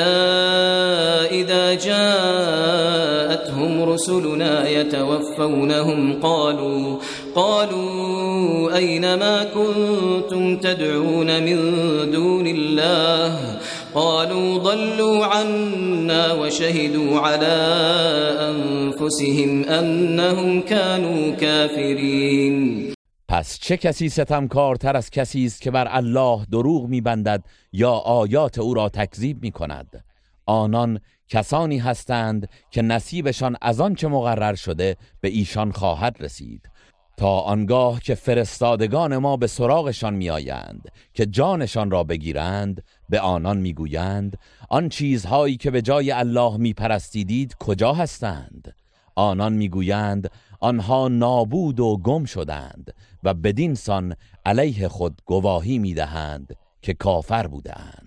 إذا 1.31 1.73
جاءتهم 1.73 3.89
رسلنا 3.89 4.69
يتوفونهم 4.69 6.19
قالوا 6.21 6.97
قالوا 7.35 8.77
أين 8.77 9.13
ما 9.13 9.43
كنتم 9.43 10.57
تدعون 10.57 11.43
من 11.43 11.57
دون 12.11 12.47
الله؟ 12.47 13.59
قالوا 13.97 14.59
ضلوا 14.59 15.25
عنا 15.25 16.33
وشهدوا 16.33 17.19
على 17.19 17.57
أنفسهم 18.49 19.63
أنهم 19.63 20.61
كانوا 20.61 21.35
كافرين. 21.35 22.93
پس 23.27 23.59
چه 23.59 23.77
کسی 23.77 24.09
ستمکارتر 24.09 24.97
از 24.97 25.09
کسی 25.09 25.45
است 25.45 25.61
که 25.61 25.71
بر 25.71 25.87
الله 25.89 26.45
دروغ 26.51 26.87
میبندد 26.87 27.43
یا 27.73 27.91
آیات 27.91 28.59
او 28.59 28.73
را 28.73 28.89
تکذیب 28.89 29.43
می 29.43 29.51
کند 29.51 30.03
آنان 30.45 30.99
کسانی 31.29 31.77
هستند 31.77 32.49
که 32.71 32.81
نصیبشان 32.81 33.55
از 33.61 33.81
آنچه 33.81 34.07
مقرر 34.07 34.55
شده 34.55 34.97
به 35.21 35.29
ایشان 35.29 35.71
خواهد 35.71 36.17
رسید. 36.19 36.69
تا 37.17 37.39
آنگاه 37.39 37.99
که 37.99 38.15
فرستادگان 38.15 39.17
ما 39.17 39.37
به 39.37 39.47
سراغشان 39.47 40.13
میآیند 40.13 40.91
که 41.13 41.25
جانشان 41.25 41.91
را 41.91 42.03
بگیرند 42.03 42.83
به 43.09 43.19
آنان 43.19 43.57
می‌گویند 43.57 44.37
آن 44.69 44.89
چیزهایی 44.89 45.57
که 45.57 45.71
به 45.71 45.81
جای 45.81 46.11
الله 46.11 46.57
میپرستیدید 46.57 47.55
کجا 47.59 47.93
هستند؟ 47.93 48.75
آنان 49.15 49.53
می‌گویند 49.53 50.31
آنها 50.59 51.07
نابود 51.07 51.79
و 51.79 51.97
گم 51.97 52.25
شدند 52.25 52.93
و 53.23 53.33
بدین 53.33 53.75
سان 53.75 54.15
علیه 54.45 54.87
خود 54.87 55.21
گواهی 55.25 55.79
می‌دهند 55.79 56.55
که 56.81 56.93
کافر 56.93 57.47
بودند 57.47 58.06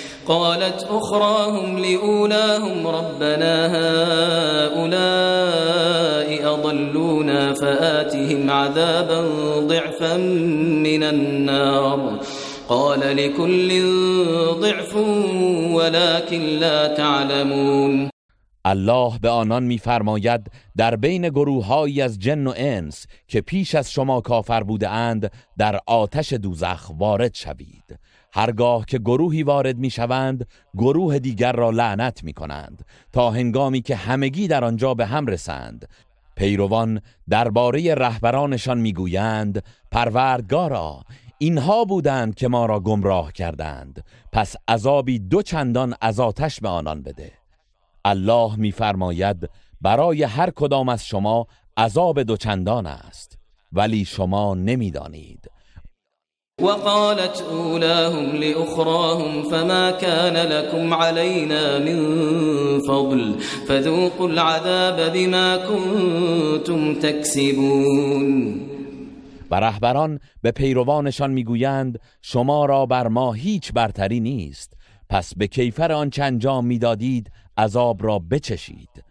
قالت 0.27 0.87
أخراهم 0.89 1.77
لأولاهم 1.77 2.87
ربنا 2.87 3.67
هؤلاء 3.67 5.01
أضلونا 6.53 7.53
فآتهم 7.53 8.49
عذابا 8.49 9.21
ضعفا 9.67 10.17
من 10.87 11.03
النار. 11.03 12.19
قال 12.69 12.99
لكل 12.99 13.69
ضعف 14.61 14.95
ولكن 15.75 16.41
لا 16.41 16.87
تعلمون. 16.87 18.09
الله 18.65 19.19
به 19.19 19.29
آنان 19.29 19.63
میفرماید 19.63 20.51
در 20.77 20.95
بین 20.95 21.29
گروههایی 21.29 22.01
از 22.01 22.19
جن 22.19 22.47
و 22.47 22.53
انس 22.57 23.05
که 23.27 23.41
پیش 23.41 23.75
از 23.75 23.91
شما 23.91 24.21
کافر 24.21 24.63
بوده 24.63 24.89
اند 24.89 25.31
در 25.57 25.79
آتش 25.87 26.33
دوزخ 26.33 26.91
وارد 26.97 27.33
شوید. 27.35 27.99
هرگاه 28.33 28.85
که 28.85 28.99
گروهی 28.99 29.43
وارد 29.43 29.77
می 29.77 29.89
شوند 29.89 30.47
گروه 30.73 31.19
دیگر 31.19 31.51
را 31.51 31.69
لعنت 31.69 32.23
می 32.23 32.33
کنند 32.33 32.85
تا 33.13 33.31
هنگامی 33.31 33.81
که 33.81 33.95
همگی 33.95 34.47
در 34.47 34.63
آنجا 34.63 34.93
به 34.93 35.05
هم 35.05 35.25
رسند. 35.25 35.89
پیروان 36.35 37.01
درباره 37.29 37.95
رهبرانشان 37.95 38.77
می‌گویند 38.77 39.63
پروردگارا 39.91 41.03
اینها 41.37 41.85
بودند 41.85 42.35
که 42.35 42.47
ما 42.47 42.65
را 42.65 42.79
گمراه 42.79 43.31
کردند. 43.31 44.05
پس 44.31 44.55
عذابی 44.67 45.19
دو 45.19 45.41
چندان 45.41 45.95
از 46.01 46.19
آتش 46.19 46.59
به 46.59 46.69
آنان 46.69 47.03
بده. 47.03 47.31
الله 48.05 48.55
میفرماید 48.55 49.49
برای 49.81 50.23
هر 50.23 50.49
کدام 50.49 50.89
از 50.89 51.05
شما 51.05 51.47
عذاب 51.77 52.23
دو 52.23 52.37
چندان 52.37 52.87
است 52.87 53.37
ولی 53.73 54.05
شما 54.05 54.55
نمی‌دانید. 54.55 55.50
وقالت 56.61 57.43
أولاهم 57.51 58.35
لأخراهم 58.35 59.43
فما 59.43 59.91
كان 59.91 60.37
لكم 60.37 60.93
علينا 60.93 61.79
من 61.79 61.99
فضل 62.79 63.35
فذوقوا 63.67 64.29
العذاب 64.29 65.13
بما 65.13 65.57
كنتم 65.57 66.95
تكسبون. 66.95 68.59
و 69.51 69.55
رهبران 69.55 70.19
به 70.41 70.51
پیروانشان 70.51 71.31
می‌گویند 71.31 71.99
شما 72.21 72.65
را 72.65 72.85
بر 72.85 73.07
ما 73.07 73.33
هیچ 73.33 73.73
برتری 73.73 74.19
نیست. 74.19 74.73
پس 75.09 75.33
به 75.37 75.47
کیفر 75.47 75.91
آنچه 75.91 76.23
انجام 76.23 76.65
می‌دادید 76.65 77.31
عذاب 77.57 78.03
را 78.03 78.19
بچشید. 78.19 79.10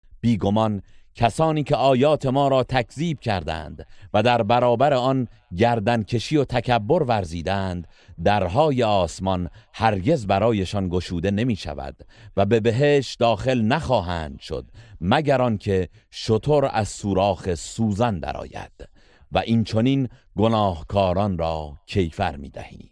بیگمان 0.21 0.81
کسانی 1.15 1.63
که 1.63 1.75
آیات 1.75 2.25
ما 2.25 2.47
را 2.47 2.63
تکذیب 2.63 3.19
کردند 3.19 3.85
و 4.13 4.23
در 4.23 4.43
برابر 4.43 4.93
آن 4.93 5.27
گردن 5.57 6.03
کشی 6.03 6.37
و 6.37 6.45
تکبر 6.45 7.03
ورزیدند 7.03 7.87
درهای 8.23 8.83
آسمان 8.83 9.49
هرگز 9.73 10.27
برایشان 10.27 10.89
گشوده 10.89 11.31
نمی 11.31 11.55
شود 11.55 11.95
و 12.37 12.45
به 12.45 12.59
بهش 12.59 13.15
داخل 13.15 13.61
نخواهند 13.61 14.39
شد 14.39 14.65
مگر 15.01 15.41
آنکه 15.41 15.89
شطور 16.11 16.69
از 16.73 16.89
سوراخ 16.89 17.55
سوزن 17.55 18.19
درآید 18.19 18.89
و 19.31 19.37
این 19.37 19.63
چنین 19.63 20.09
گناهکاران 20.37 21.37
را 21.37 21.77
کیفر 21.85 22.35
می 22.35 22.49
دهیم 22.49 22.90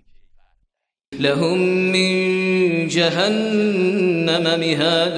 لهم 1.19 1.57
من 1.91 2.87
جهنم 2.87 4.59
مهاد 4.59 5.17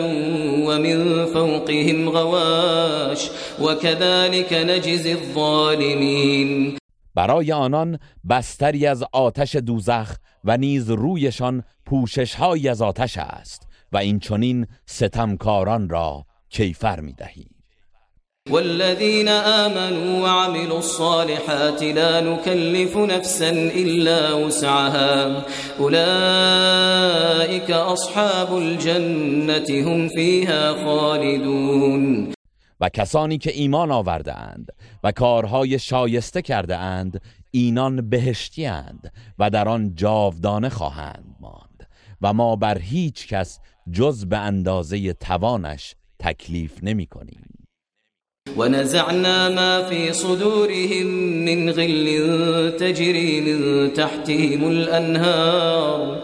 ومن 0.68 1.26
فوقهم 1.26 2.10
غواش 2.10 3.30
وكذلك 3.62 4.54
نجزي 4.54 5.12
الظالمين. 5.12 6.78
برای 7.16 7.52
آنان 7.52 8.00
بستری 8.30 8.88
از 8.88 9.04
آتش 9.14 9.56
دوزخ 9.56 10.16
و 10.44 10.58
نیز 10.58 10.90
رویشان 10.90 11.64
پوششهایی 11.86 12.70
از 12.70 12.82
آتش 12.82 13.18
است 13.18 13.68
و 13.92 13.98
این 13.98 14.20
چنین 14.20 14.68
ستمکاران 14.86 15.90
را 15.90 16.26
کیفر 16.50 17.00
می 17.00 17.14
دهیم 17.14 17.61
والذين 18.50 19.28
آمنوا 19.28 20.24
وعملوا 20.24 20.78
الصالحات 20.78 21.84
لا 21.84 22.22
نكلف 22.22 22.98
نفسا 22.98 23.50
إلا 23.52 24.34
وسعها. 24.34 25.46
أولئك 25.80 27.72
أصحاب 27.72 28.58
الجنة 28.58 29.70
هم 29.70 30.08
فيها 30.08 30.86
خالدون. 30.86 32.34
و 32.82 32.90
کسانی 32.90 33.38
که 33.38 33.52
ایمان 33.52 33.92
آورده 33.92 34.38
اند 34.38 34.72
و 35.04 35.12
کارهای 35.12 35.80
شایسته 35.80 36.42
کرده 36.42 36.78
اند 36.78 37.22
اینان 37.52 38.10
بهشتی 38.10 38.66
اند 38.66 39.14
و 39.40 39.50
در 39.50 39.70
آن 39.70 39.96
جاودانه 39.96 40.70
خواهند 40.70 41.36
ماند 41.40 41.88
و 42.22 42.34
ما 42.34 42.56
بر 42.56 42.78
هیچ 42.78 43.28
کس 43.28 43.60
جز 43.92 44.26
به 44.26 44.38
اندازه 44.38 45.14
توانش 45.14 45.96
تکلیف 46.20 46.84
نمی 46.84 47.06
کنیم 47.06 47.51
ونزعنا 48.58 49.50
ما 49.50 49.84
في 49.90 50.14
صدورهم 50.14 51.08
من 51.46 51.70
غل 51.70 52.74
تجري 52.80 53.42
من 53.42 53.94
تحتهم 53.94 54.72
الأنهار. 54.72 56.24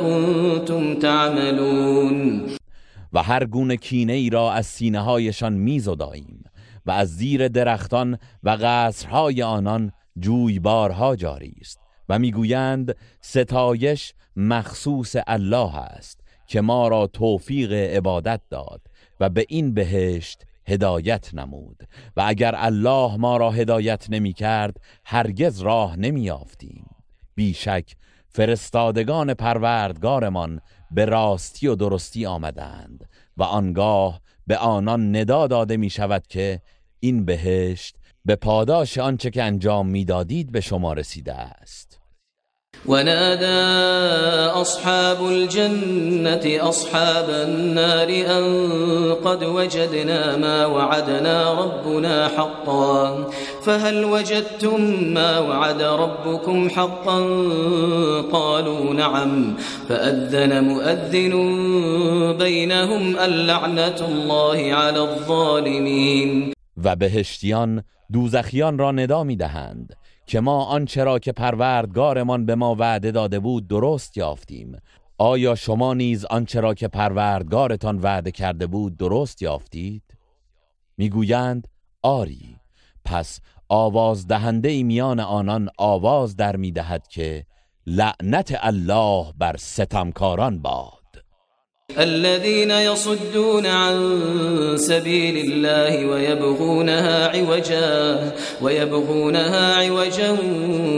كنتم 0.00 0.94
تعملون. 0.94 2.42
و 3.12 3.22
هر 3.22 3.44
گونه 3.44 3.76
کینه 3.76 4.12
ای 4.12 4.30
را 4.30 4.52
از 4.52 4.66
سینه 4.66 5.00
هایشان 5.00 5.52
میزداییم 5.52 6.44
و 6.86 6.90
از 6.90 7.16
زیر 7.16 7.48
درختان 7.48 8.18
و 8.42 8.58
قصرهای 8.62 9.42
آنان 9.42 9.92
جویبارها 10.18 11.16
جاری 11.16 11.54
است 11.60 11.80
و 12.08 12.18
می‌گویند 12.18 12.96
ستایش 13.20 14.14
مخصوص 14.36 15.16
الله 15.26 15.76
است 15.76 16.20
که 16.46 16.60
ما 16.60 16.88
را 16.88 17.06
توفیق 17.06 17.72
عبادت 17.72 18.40
داد 18.50 18.80
و 19.20 19.28
به 19.28 19.44
این 19.48 19.74
بهشت 19.74 20.42
هدایت 20.66 21.34
نمود 21.34 21.82
و 22.16 22.24
اگر 22.26 22.54
الله 22.56 23.16
ما 23.16 23.36
را 23.36 23.50
هدایت 23.50 24.06
نمی 24.10 24.32
کرد 24.32 24.76
هرگز 25.04 25.60
راه 25.60 25.96
نمی 25.96 26.22
یافتیم 26.22 26.86
بیشک 27.34 27.96
فرستادگان 28.28 29.34
پروردگارمان 29.34 30.60
به 30.90 31.04
راستی 31.04 31.66
و 31.66 31.74
درستی 31.74 32.26
آمدند 32.26 33.08
و 33.36 33.42
آنگاه 33.42 34.20
به 34.46 34.56
آنان 34.56 35.16
ندا 35.16 35.46
داده 35.46 35.76
می 35.76 35.90
شود 35.90 36.26
که 36.26 36.62
این 37.00 37.24
بهشت 37.24 37.96
به 38.24 38.36
پاداش 38.36 38.98
آنچه 38.98 39.30
که 39.30 39.42
انجام 39.42 39.88
می‌دادید 39.88 40.52
به 40.52 40.60
شما 40.60 40.92
رسیده 40.92 41.34
است. 41.34 41.87
ونادى 42.86 43.68
أصحاب 44.60 45.28
الجنة 45.28 46.68
أصحاب 46.68 47.30
النار 47.30 48.08
أن 48.08 48.44
قد 49.24 49.44
وجدنا 49.44 50.36
ما 50.36 50.66
وعدنا 50.66 51.60
ربنا 51.60 52.28
حقا. 52.28 53.30
فهل 53.64 54.04
وجدتم 54.04 54.80
ما 55.14 55.38
وعد 55.38 55.82
ربكم 55.82 56.68
حقا؟ 56.68 57.18
قالوا 58.32 58.94
نعم. 58.94 59.56
فأذن 59.88 60.64
مؤذن 60.64 61.32
بينهم 62.38 63.16
اللعنة 63.18 64.00
الله 64.08 64.74
على 64.74 65.00
الظالمين. 65.00 66.52
و 66.84 66.96
بهشتیان 66.96 67.82
دوزخیان 68.12 68.78
را 68.78 68.92
ندا 68.92 69.22
میدهند. 69.22 69.97
که 70.28 70.40
ما 70.40 70.64
آنچه 70.64 71.04
را 71.04 71.18
که 71.18 71.32
پروردگارمان 71.32 72.46
به 72.46 72.54
ما 72.54 72.74
وعده 72.78 73.10
داده 73.10 73.40
بود 73.40 73.68
درست 73.68 74.16
یافتیم. 74.16 74.76
آیا 75.18 75.54
شما 75.54 75.94
نیز 75.94 76.24
آنچه 76.24 76.60
را 76.60 76.74
که 76.74 76.88
پروردگارتان 76.88 77.98
وعده 77.98 78.30
کرده 78.30 78.66
بود 78.66 78.96
درست 78.96 79.42
یافتید؟ 79.42 80.02
می‌گویند 80.96 81.68
آری. 82.02 82.56
پس 83.04 83.40
آواز 83.68 84.26
دهنده 84.26 84.82
میان 84.82 85.20
آنان 85.20 85.68
آواز 85.78 86.36
در 86.36 86.56
می‌دهد 86.56 87.08
که 87.08 87.46
لعنت 87.86 88.58
الله 88.60 89.32
بر 89.38 89.56
ستمکاران 89.56 90.62
باد. 90.62 90.97
الذين 91.96 92.70
يصدون 92.70 93.66
عن 93.66 93.96
سبيل 94.76 95.52
الله 95.52 96.06
ويبغونها 96.06 97.28
عوجا 97.28 98.32
ويبغونها 98.62 99.74
عوجا 99.74 100.30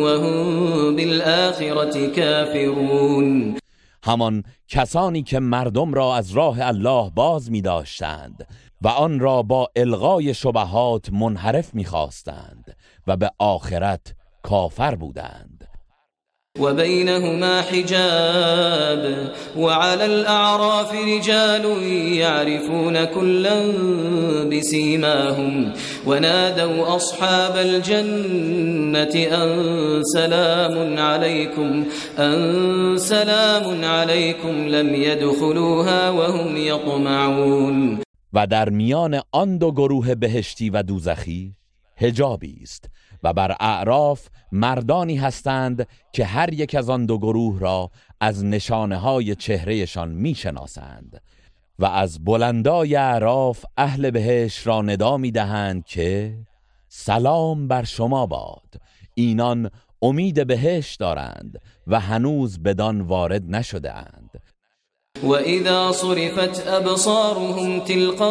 وهم 0.02 0.96
بالآخرة 0.96 2.06
كافرون. 2.06 3.56
همان 4.04 4.42
کسانی 4.68 5.22
که 5.22 5.40
مردم 5.40 5.94
را 5.94 6.16
از 6.16 6.30
راه 6.30 6.60
الله 6.60 7.10
باز 7.14 7.50
می 7.50 7.62
داشتند 7.62 8.46
و 8.82 8.88
آن 8.88 9.20
را 9.20 9.42
با 9.42 9.70
الغای 9.76 10.34
شبهات 10.34 11.12
منحرف 11.12 11.74
می 11.74 11.84
خواستند 11.84 12.76
و 13.06 13.16
به 13.16 13.30
آخرت 13.38 14.14
کافر 14.42 14.94
بودند. 14.94 15.49
وبينهما 16.58 17.62
حجاب 17.62 19.32
وعلى 19.56 20.04
الأعراف 20.04 20.92
رجال 20.94 21.82
يعرفون 22.12 23.04
كلا 23.04 23.72
بسيماهم 24.50 25.72
ونادوا 26.06 26.96
أصحاب 26.96 27.56
الجنة 27.56 29.14
أن 29.14 30.02
سلام 30.14 30.98
عليكم 30.98 31.84
أن 32.18 32.96
سلام 32.98 33.84
عليكم 33.84 34.68
لم 34.68 34.94
يدخلوها 34.94 36.10
وهم 36.10 36.56
يطمعون. 36.56 38.00
و 38.32 38.46
در 38.46 38.68
میان 38.70 39.20
آن 39.32 39.58
دو 39.58 39.72
گروه 39.72 40.14
بهشتی 40.14 40.70
و 40.70 40.82
دوزخی 40.82 41.54
هجابی 41.96 42.58
است. 42.62 42.90
و 43.22 43.32
بر 43.32 43.56
اعراف 43.60 44.28
مردانی 44.52 45.16
هستند 45.16 45.86
که 46.12 46.24
هر 46.24 46.52
یک 46.52 46.74
از 46.74 46.90
آن 46.90 47.06
دو 47.06 47.18
گروه 47.18 47.60
را 47.60 47.90
از 48.20 48.44
نشانه 48.44 48.96
های 48.96 49.34
چهرهشان 49.34 50.08
می‌شناسند 50.08 51.22
و 51.78 51.84
از 51.84 52.24
بلندای 52.24 52.96
اعراف 52.96 53.64
اهل 53.76 54.10
بهش 54.10 54.66
را 54.66 54.82
ندا 54.82 55.16
می 55.16 55.30
دهند 55.30 55.84
که 55.84 56.38
سلام 56.88 57.68
بر 57.68 57.84
شما 57.84 58.26
باد. 58.26 58.80
اینان 59.14 59.70
امید 60.02 60.46
بهش 60.46 60.94
دارند 60.94 61.60
و 61.86 62.00
هنوز 62.00 62.62
بدان 62.62 63.00
وارد 63.00 63.44
نشده 63.50 63.94
اند. 63.94 64.30
وإذا 65.24 65.92
صرفت 65.92 66.66
أبصارهم 66.66 67.80
تلقاء 67.80 68.30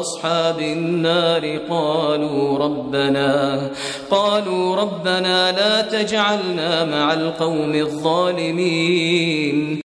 أصحاب 0.00 0.60
النار 0.60 1.58
قالوا 1.58 2.58
ربنا 2.58 3.70
قالوا 4.10 4.76
ربنا 4.76 5.52
لا 5.52 5.82
تجعلنا 5.82 6.84
مع 6.84 7.12
القوم 7.12 7.72
الظالمين. 7.72 9.80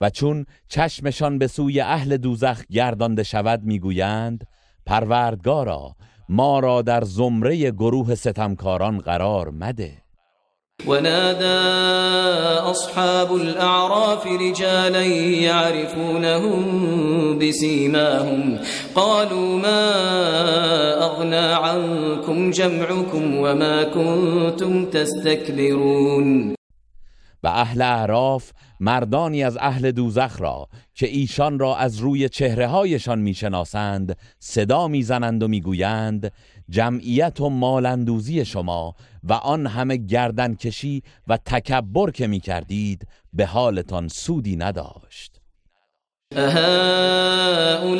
و 0.00 0.10
چون 0.10 0.46
چشمشان 0.68 1.38
به 1.38 1.46
سوی 1.46 1.80
اهل 1.80 2.16
دوزخ 2.16 2.62
گردانده 2.70 3.22
شود 3.22 3.60
می‌گویند 3.62 4.46
پروردگارا 4.86 5.94
ما 6.28 6.58
را 6.58 6.82
در 6.82 7.04
زمره 7.04 7.70
گروه 7.70 8.14
ستمکاران 8.14 8.98
قرار 8.98 9.50
مده. 9.50 9.92
ونادى 10.86 11.60
أصحاب 12.70 13.34
الأعراف 13.34 14.26
رجالا 14.26 15.02
يعرفونهم 15.42 16.62
بسيماهم. 17.38 18.58
قالوا 18.94 19.58
ما 19.58 19.92
أغنى 21.04 21.36
عنكم 21.36 22.50
جمعكم 22.50 23.36
وما 23.36 23.84
كنتم 23.84 24.84
تستكبرون. 24.84 26.54
و 27.42 27.46
اهل 27.46 27.82
اعراف 27.82 28.52
مردانی 28.80 29.44
از 29.44 29.56
اهل 29.60 29.90
دوزخ 29.90 30.40
را 30.40 30.68
که 30.94 31.06
ایشان 31.06 31.58
را 31.58 31.76
از 31.76 31.98
روی 31.98 32.28
چهره 32.28 32.66
هایشان 32.66 33.18
می‌شناسند 33.18 34.16
صدا 34.38 34.88
می‌زنند 34.88 35.42
و 35.42 35.48
می‌گویند 35.48 36.32
جمعیت 36.70 37.40
و 37.40 37.48
مالندوزی 37.48 38.44
شما 38.44 38.94
و 39.24 39.32
آن 39.32 39.66
همه 39.66 39.96
گردن 39.96 40.54
کشی 40.54 41.02
و 41.28 41.36
تکبر 41.36 42.10
که 42.10 42.26
می 42.26 42.40
کردید 42.40 43.06
به 43.32 43.46
حالتان 43.46 44.08
سودی 44.08 44.56
نداشت. 44.56 45.40
أهؤلاء 46.36 47.90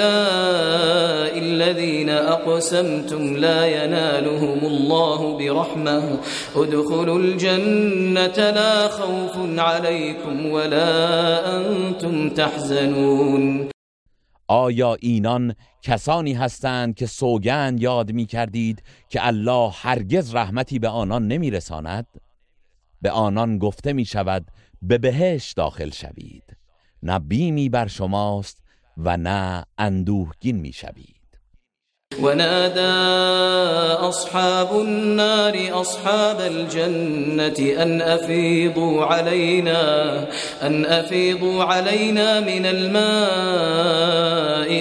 الذين 1.39 2.09
أقسمتم 2.11 3.37
لا 3.37 3.67
ينالهم 3.67 4.65
الله 4.65 5.39
برحمة 5.39 6.19
ادخلوا 6.57 7.19
الجنة 7.19 8.51
لا 8.51 8.89
خوف 8.89 9.37
عليكم 9.59 10.47
ولا 10.47 11.57
أنتم 11.57 12.31
تحزنون. 12.31 13.71
آیا 14.51 14.95
اینان 15.01 15.55
کسانی 15.83 16.33
هستند 16.33 16.95
که 16.95 17.07
سوگند 17.07 17.81
یاد 17.81 18.13
می 18.13 18.27
کردید 18.27 18.83
که 19.09 19.27
الله 19.27 19.71
هرگز 19.75 20.35
رحمتی 20.35 20.79
به 20.79 20.89
آنان 20.89 21.29
نمی 21.29 21.51
رساند؟ 21.51 22.07
به 23.03 23.11
آنان 23.11 23.59
گفته 23.59 23.93
می 23.93 24.05
شود 24.05 24.51
به 24.83 24.99
بهش 24.99 25.53
داخل 25.53 25.91
شوید 25.91 26.57
نه 27.03 27.19
بیمی 27.19 27.69
بر 27.69 27.87
شماست 27.87 28.63
و 28.97 29.17
نه 29.17 29.65
اندوهگین 29.79 30.57
می 30.57 30.73
شوید 30.73 31.20
ونادى 32.19 32.81
أصحاب 34.09 34.81
النار 34.81 35.81
أصحاب 35.81 36.41
الجنة 36.41 37.83
أن 37.83 38.03
أفيضوا 38.03 39.05
علينا 39.05 40.27
أن 40.63 40.87
أفيضوا 40.87 41.65
علينا 41.65 42.41
من 42.41 42.67
الماء 42.67 43.01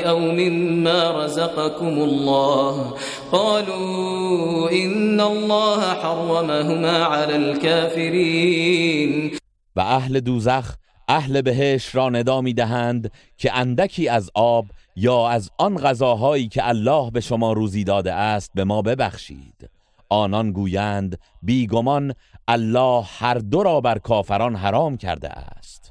أو 0.09 0.19
مما 0.19 1.25
رزقكم 1.25 1.87
الله. 1.87 2.93
قالوا 3.31 4.71
إن 4.71 5.21
الله 5.21 5.81
حرمهما 5.93 7.03
على 7.03 7.35
الكافرين. 7.35 9.31
و 9.75 9.79
أهل 9.79 10.19
دوزخ 10.19 10.75
أهل 11.09 11.41
بهش 11.41 11.95
را 11.95 12.09
ندا 12.09 12.41
می 12.41 12.53
دهند 12.53 13.11
که 13.37 13.57
اندکی 13.57 14.09
از 14.09 14.31
آب 14.33 14.65
یا 14.95 15.27
از 15.27 15.51
آن 15.57 15.77
غذاهایی 15.77 16.47
که 16.47 16.67
الله 16.67 17.11
به 17.11 17.21
شما 17.21 17.53
روزی 17.53 17.83
داده 17.83 18.13
است 18.13 18.51
به 18.53 18.63
ما 18.63 18.81
ببخشید. 18.81 19.69
آنان 20.09 20.51
گویند 20.51 21.19
بیگمان 21.41 22.13
الله 22.47 23.03
هر 23.19 23.33
دو 23.33 23.63
را 23.63 23.81
بر 23.81 23.97
کافران 23.97 24.55
حرام 24.55 24.97
کرده 24.97 25.29
است. 25.29 25.88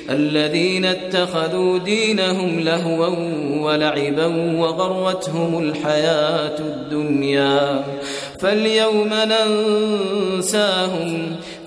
الذين 0.00 0.84
اتخذوا 0.84 1.78
دينهم 1.78 2.60
لهوا 2.60 3.08
ولعبا 3.60 4.26
وغرتهم 4.60 5.58
الحياة 5.58 6.58
الدنيا. 6.58 7.84
فاليوم 8.40 9.10
ننساهم 10.34 11.10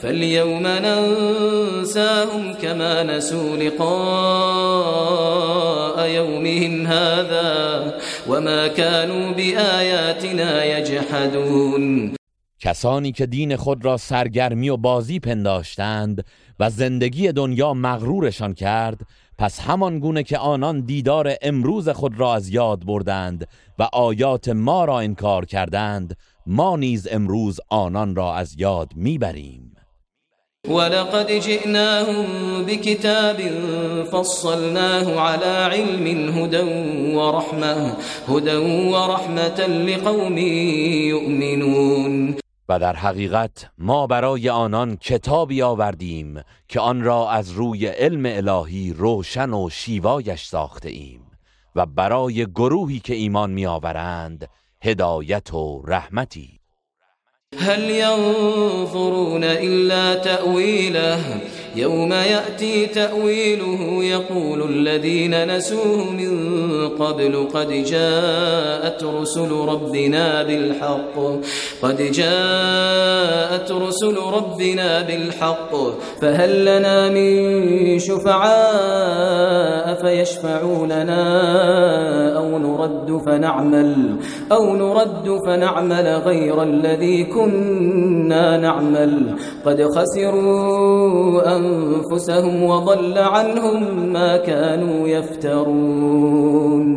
فاليوم 0.02 0.68
ننساهم 0.68 2.54
كما 2.54 3.04
نسوا 3.04 3.58
لقاء 3.58 3.88
يومهم 6.10 6.88
هذا 6.88 7.94
وما 8.28 8.68
كانوا 8.68 9.32
بآياتنا 9.32 10.66
يجحدون. 10.66 12.14
کسانی 12.60 13.12
که 13.12 13.26
دین 13.26 13.56
خود 13.56 13.86
را 13.86 13.98
سرگرمی 13.98 14.70
و 14.70 14.78
بازی 14.78 15.20
پنداشتند 15.20 16.26
و 16.60 16.70
زندگی 16.70 17.32
دنیا 17.32 17.74
مغرورشان 17.74 18.54
کرد 18.54 19.00
پس 19.38 19.60
همان 19.60 20.00
گونه 20.00 20.24
که 20.24 20.38
آنان 20.38 20.82
دیدار 20.82 21.36
امروز 21.42 21.90
خود 21.90 22.20
را 22.20 22.36
از 22.36 22.50
یاد 22.50 22.86
بردند 22.86 23.48
و 23.80 23.84
آیات 23.94 24.50
ما 24.50 24.86
را 24.86 25.00
انکار 25.00 25.46
کردند 25.46 26.18
ما 26.46 26.76
نیز 26.76 27.08
امروز 27.12 27.60
آنان 27.70 28.16
را 28.16 28.36
از 28.36 28.56
یاد 28.60 28.92
می‌بریم. 28.96 29.74
ولقد 30.70 31.32
جئناهم 31.32 32.26
بكتاب 32.66 33.38
فصلناه 34.04 35.20
على 35.20 35.46
علم 35.46 36.38
هدى 36.38 36.64
ورحمة 37.16 37.94
هدى 38.28 38.56
ورحمة 38.92 39.68
لقوم 39.68 40.38
يؤمنون. 41.08 42.36
و 42.70 42.80
در 42.80 42.96
حقیقت 42.96 43.70
ما 43.78 44.08
برای 44.08 44.50
آنان 44.50 44.98
کتابی 44.98 45.62
آوردیم 45.62 46.42
که 46.68 46.80
آن 46.80 47.02
را 47.04 47.32
از 47.32 47.52
روی 47.52 47.88
علم 47.88 48.24
الهی 48.26 48.94
روشن 48.94 49.54
و 49.54 49.70
شیوایش 49.70 50.46
ساخته 50.46 50.90
ایم 50.90 51.22
و 51.76 51.86
برای 51.86 52.46
گروهی 52.46 53.00
که 53.00 53.14
ایمان 53.14 53.50
می 53.52 53.66
آورند 53.66 54.50
هدایت 54.82 55.54
و 55.54 55.82
رحمتی. 55.88 56.60
هل 57.60 57.90
ينظرون 57.90 59.44
إلا 59.44 60.16
تأويله 60.16 61.42
يوم 61.78 62.14
يأتي 62.14 62.86
تأويله 62.86 64.04
يقول 64.04 64.70
الذين 64.70 65.56
نسوه 65.56 66.12
من 66.12 66.90
قبل 66.90 67.48
قد 67.54 67.68
جاءت 67.68 69.04
رسل 69.04 69.52
ربنا 69.52 70.44
بالحق. 70.44 71.20
قد 71.82 71.98
جاءت 71.98 73.72
رسل 73.72 74.16
ربنا 74.34 75.02
بالحق. 75.02 75.76
فهل 76.22 76.66
لنا 76.66 77.10
من 77.10 78.00
شفعاء 78.00 80.02
فيشفعوا 80.02 80.86
لنا 80.86 81.28
أو 82.38 82.58
نرد 82.58 83.22
فنعمل 83.26 84.16
أو 84.52 84.76
نرد 84.76 85.40
فنعمل 85.46 86.22
غير 86.26 86.64
الذي 86.64 87.24
كنا 87.24 88.58
نعمل؟ 88.58 89.36
قد 89.66 89.84
خسروا 89.84 91.58
أنفسهم 91.68 92.64
وضل 92.64 93.18
عنهم 93.18 93.84
ما 94.14 94.38
كانوا 94.38 95.08
يفترون 95.08 96.88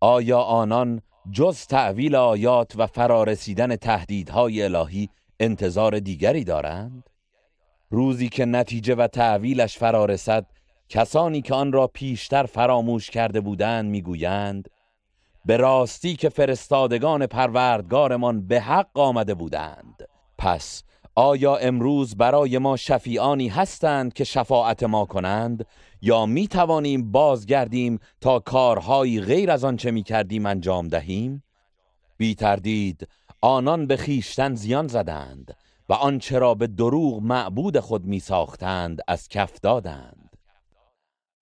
آیا 0.00 0.38
آنان 0.38 1.00
جز 1.32 1.66
تعویل 1.66 2.16
آیات 2.16 2.72
و 2.76 2.86
فرارسیدن 2.86 3.76
تهدیدهای 3.76 4.62
الهی 4.62 5.08
انتظار 5.40 5.98
دیگری 5.98 6.44
دارند؟ 6.44 7.10
روزی 7.90 8.28
که 8.28 8.44
نتیجه 8.44 8.94
و 8.94 9.06
تعویلش 9.06 9.78
فرارسد 9.78 10.46
کسانی 10.88 11.42
که 11.42 11.54
آن 11.54 11.72
را 11.72 11.86
پیشتر 11.86 12.42
فراموش 12.42 13.10
کرده 13.10 13.40
بودند 13.40 13.90
می‌گویند 13.90 14.68
به 15.44 15.56
راستی 15.56 16.16
که 16.16 16.28
فرستادگان 16.28 17.26
پروردگارمان 17.26 18.46
به 18.46 18.60
حق 18.60 18.98
آمده 18.98 19.34
بودند 19.34 20.08
پس 20.38 20.82
آیا 21.20 21.56
امروز 21.56 22.16
برای 22.16 22.58
ما 22.58 22.76
شفیعانی 22.76 23.48
هستند 23.48 24.12
که 24.12 24.24
شفاعت 24.24 24.82
ما 24.82 25.04
کنند؟ 25.04 25.66
یا 26.02 26.26
می 26.26 26.48
توانیم 26.48 27.12
بازگردیم 27.12 27.98
تا 28.20 28.38
کارهایی 28.38 29.20
غیر 29.20 29.50
از 29.50 29.64
آنچه 29.64 29.90
می 29.90 30.02
کردیم 30.02 30.46
انجام 30.46 30.88
دهیم؟ 30.88 31.42
بی 32.16 32.34
تردید 32.34 33.08
آنان 33.40 33.86
به 33.86 33.96
خیشتن 33.96 34.54
زیان 34.54 34.86
زدند 34.86 35.56
و 35.88 35.92
آنچه 35.92 36.38
را 36.38 36.54
به 36.54 36.66
دروغ 36.66 37.22
معبود 37.22 37.80
خود 37.80 38.04
می 38.04 38.20
ساختند 38.20 39.00
از 39.08 39.28
کف 39.28 39.60
دادند. 39.62 40.29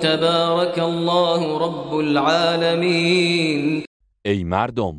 تبارك 0.00 0.78
الله 0.78 1.58
رب 1.58 1.94
العالمين 1.94 3.84
ای 4.24 4.44
مردم 4.44 4.94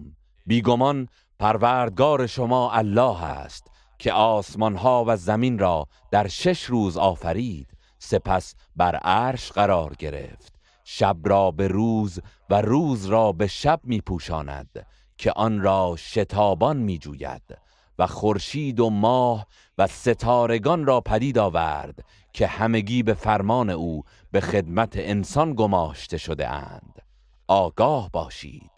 بیگمان 0.46 1.08
پروردگار 1.40 2.28
شما 2.28 2.72
الله 2.72 3.24
است 3.24 3.68
که 4.00 4.14
آسمان 4.14 4.76
ها 4.76 5.04
و 5.08 5.18
زمین 5.18 5.60
را 5.60 5.88
در 6.12 6.28
شش 6.28 6.64
روز 6.64 6.98
آفرید 6.98 7.68
سپس 8.00 8.56
بر 8.76 8.96
عرش 8.96 9.52
قرار 9.52 9.94
گرفت. 10.00 10.54
شب 10.84 11.18
را 11.24 11.52
به 11.52 11.68
روز 11.68 12.20
و 12.50 12.62
روز 12.62 13.06
را 13.06 13.32
به 13.32 13.48
شب 13.48 13.80
می 13.84 14.02
پوشاند 14.02 14.86
که 15.18 15.32
آن 15.32 15.62
را 15.62 15.96
شتابان 15.98 16.78
می 16.78 16.98
جوید 16.98 17.58
و 18.00 18.08
خورشید 18.08 18.80
و 18.80 18.90
ماه 18.90 19.48
و 19.78 19.88
ستارگان 19.88 20.86
را 20.86 21.02
پدید 21.02 21.38
آورد 21.38 22.06
که 22.38 22.48
همگی 22.48 23.04
به 23.04 23.14
فرمان 23.14 23.70
او 23.70 24.04
به 24.32 24.42
خدمت 24.42 24.94
انسان 24.96 25.54
گماشته 25.54 26.18
شده 26.18 26.50
اند. 26.50 27.02
آگاه 27.48 28.10
باشید. 28.12 28.72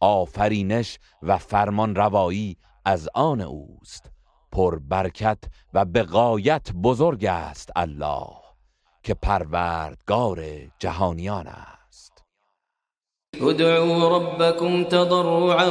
آفرینش 0.00 0.98
و 1.22 1.38
فرمان 1.38 1.94
روایی 1.94 2.56
از 2.84 3.08
آن 3.14 3.40
اوست. 3.40 4.10
پر 4.52 4.78
برکت 4.78 5.38
و 5.74 5.84
بقایت 5.84 6.72
بزرگ 6.72 7.24
است 7.24 7.70
الله 7.76 8.28
که 9.02 9.14
پروردگار 9.14 10.44
جهانیان 10.78 11.46
است. 11.46 12.24
ادعوا 13.40 14.16
ربكم 14.16 14.84
تضرعا 14.84 15.70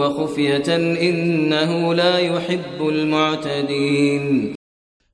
وخفية 0.00 0.74
إنه 1.08 1.94
لا 1.94 2.20
يحب 2.20 2.82
المعتدين 2.82 4.54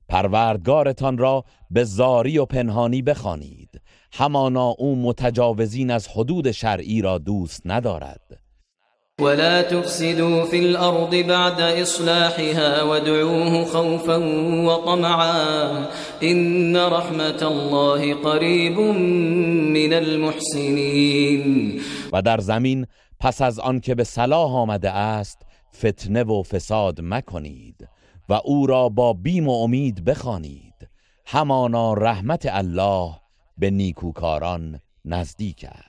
پروردگارتان 0.09 1.17
را 1.17 1.43
به 1.71 1.83
زاری 1.83 2.37
و 2.37 2.45
پنهانی 2.45 3.01
بخوانید. 3.01 3.81
همانا 4.13 4.67
او 4.67 4.95
متجاوزین 4.95 5.91
از 5.91 6.07
حدود 6.07 6.51
شرعی 6.51 7.01
را 7.01 7.17
دوست 7.17 7.61
ندارد. 7.65 8.39
ولا 9.21 9.63
تفسدوا 9.63 10.45
في 10.45 10.59
الأرض 10.59 11.23
بعد 11.27 11.61
إصلاحها 11.61 12.87
وادعوه 12.87 13.65
خوفا 13.65 14.17
وطمعا. 14.65 15.87
إن 16.23 16.75
رحمة 16.75 17.43
الله 17.43 18.13
قريب 18.13 18.79
من 18.79 19.93
المحسنين. 19.93 21.81
و 22.13 22.21
در 22.21 22.39
زمین 22.39 22.87
پس 23.19 23.41
از 23.41 23.59
آن 23.59 23.79
که 23.79 23.95
به 23.95 24.03
صلاح 24.03 24.55
آمده 24.55 24.91
است 24.91 25.41
فتنه 25.77 26.23
و 26.23 26.43
فساد 26.43 27.01
مکنید. 27.01 27.98
و 28.29 28.33
او 28.43 28.67
را 28.67 28.89
با 28.89 29.13
بیم 29.13 29.47
و 29.47 29.51
امید 29.51 30.05
بخوانید 30.05 30.89
همانا 31.25 31.93
رحمت 31.93 32.45
الله 32.49 33.15
به 33.57 33.71
نیکوکاران 33.71 34.79
نزدیک 35.05 35.65
است. 35.69 35.88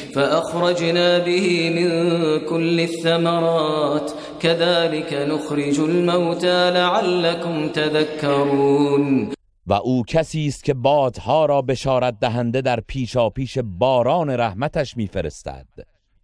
فأخرجنا 0.15 1.19
به 1.19 1.69
من 1.69 1.89
كل 2.49 2.79
الثمرات. 2.79 4.11
كذلك 4.39 5.13
نخرج 5.13 5.79
الموتى 5.79 6.71
لعلكم 6.71 7.69
تذكرون. 7.69 9.31
و 9.67 9.73
او 9.73 10.03
کسی 10.07 10.47
است 10.47 10.63
که 10.63 10.73
بادها 10.73 11.45
را 11.45 11.61
بشارت 11.61 12.19
دهنده 12.19 12.61
در 12.61 12.79
پیشا 12.79 13.29
پیش 13.29 13.57
باران 13.57 14.29
رحمتش 14.29 14.97
میفرستد 14.97 15.67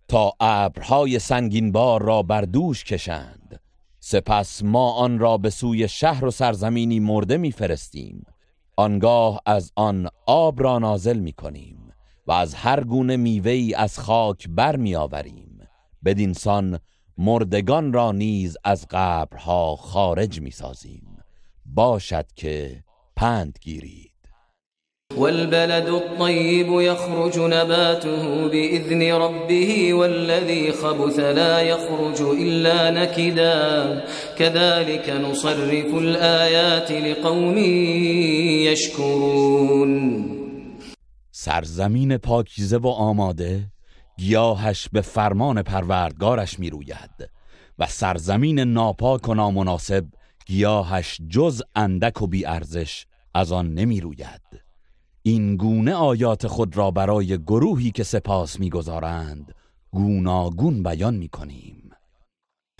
تا 0.08 0.34
ابرهای 0.40 1.20
سنگین 1.20 1.72
بار 1.72 2.04
را 2.04 2.24
بر 2.24 2.42
دوش 2.42 2.84
کشند. 2.84 3.60
سپس 4.00 4.64
ما 4.64 4.92
آن 4.92 5.20
را 5.20 5.38
به 5.38 5.50
سوی 5.50 5.88
شهر 5.88 6.26
و 6.26 6.32
سرزمینی 6.32 7.00
مرده 7.00 7.38
میفرستیم. 7.38 8.26
آنگاه 8.76 9.42
از 9.46 9.72
آن 9.76 10.10
آب 10.26 10.64
را 10.64 10.80
نازل 10.80 11.20
می 11.20 11.34
کنیم 11.34 11.77
و 12.28 12.32
از 12.32 12.56
هر 12.56 12.84
گونه 12.84 13.18
میوه 13.18 13.72
از 13.76 14.00
خاک 14.00 14.48
بر 14.50 14.76
می 14.76 14.96
آوریم 14.96 15.60
بدین 16.06 16.34
سان 16.34 16.80
مردگان 17.18 17.94
را 17.94 18.12
نیز 18.12 18.58
از 18.64 18.88
قبرها 18.92 19.76
خارج 19.76 20.42
می 20.42 20.52
سازیم 20.52 21.18
باشد 21.66 22.26
که 22.36 22.84
پند 23.16 23.58
گیرید. 23.62 24.12
والبلد 25.18 25.90
الطيب 25.90 26.68
يخرج 26.82 27.40
نباته 27.40 28.48
بإذن 28.52 29.02
ربه 29.02 29.94
والذي 29.94 30.72
خبث 30.72 31.20
لا 31.20 31.62
يخرج 31.62 32.22
إلا 32.22 32.92
نكدا. 32.92 34.04
كذلك 34.38 35.10
نصرف 35.10 35.94
الآيات 35.94 36.92
لقوم 36.92 37.58
يشكرون. 38.68 40.37
سرزمین 41.48 42.18
پاکیزه 42.18 42.78
و 42.78 42.88
آماده 42.88 43.72
گیاهش 44.18 44.90
به 44.92 45.02
فرمان 45.02 45.62
پروردگارش 45.62 46.60
می 46.60 46.70
روید 46.70 47.30
و 47.80 47.86
سرزمین 47.88 48.60
ناپاک 48.60 49.30
و 49.30 49.34
نامناسب 49.34 50.06
گیاهش 50.46 51.22
جز 51.30 51.62
اندک 51.76 52.22
و 52.22 52.28
بی 52.28 52.46
ارزش 52.46 53.06
از 53.34 53.52
آن 53.52 53.74
نمی 53.74 54.02
روید 54.02 54.62
این 55.24 55.56
گونه 55.58 55.94
آیات 55.94 56.48
خود 56.48 56.78
را 56.78 56.92
برای 56.92 57.38
گروهی 57.38 57.92
که 57.92 58.04
سپاس 58.04 58.60
می‌گذارند 58.60 59.56
گوناگون 59.92 60.84
بیان 60.84 61.16
می‌کنیم. 61.16 61.77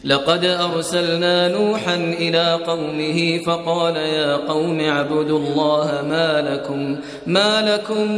لقد 0.04 0.46
أرسلنا 0.46 1.48
نوحا 1.48 1.96
إلى 1.96 2.54
قومه 2.54 3.38
فقال 3.38 3.96
يا 3.96 4.36
قوم 4.36 4.80
اعبدوا 4.80 5.40
الله 5.40 6.02
ما 6.02 6.42
لكم 6.42 6.98
ما 7.28 7.62
لكم 7.62 8.12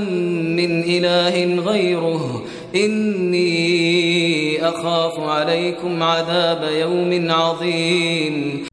من 0.59 0.83
إله 0.83 1.61
غيره 1.61 2.43
إني 2.75 4.61
أخاف 4.61 5.19
عليكم 5.19 6.03
عذاب 6.03 6.71
يوم 6.71 7.31
عظيم. 7.31 8.67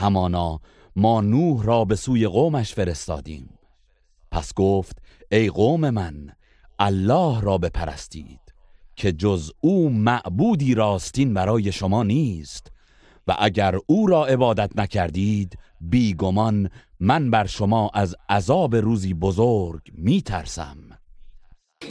همانا 0.00 0.58
ما 0.96 1.20
نوح 1.20 1.64
را 1.66 1.84
به 1.84 1.96
سوی 1.96 2.26
قومش 2.26 2.74
فرستادیم. 2.74 3.48
پس 4.32 4.54
گفت 4.54 4.96
ای 5.32 5.48
قوم 5.48 5.90
من 5.90 6.14
الله 6.78 7.40
را 7.40 7.58
بپرستید. 7.58 8.43
که 8.96 9.12
جز 9.12 9.50
او 9.60 9.90
معبودی 9.90 10.74
راستین 10.74 11.34
برای 11.34 11.72
شما 11.72 12.02
نیست 12.02 12.72
و 13.26 13.36
اگر 13.38 13.78
او 13.86 14.06
را 14.06 14.26
عبادت 14.26 14.70
نکردید 14.76 15.58
بیگمان 15.80 16.70
من 17.00 17.30
بر 17.30 17.46
شما 17.46 17.90
از 17.94 18.16
عذاب 18.28 18.76
روزی 18.76 19.14
بزرگ 19.14 19.80
میترسم. 19.94 20.76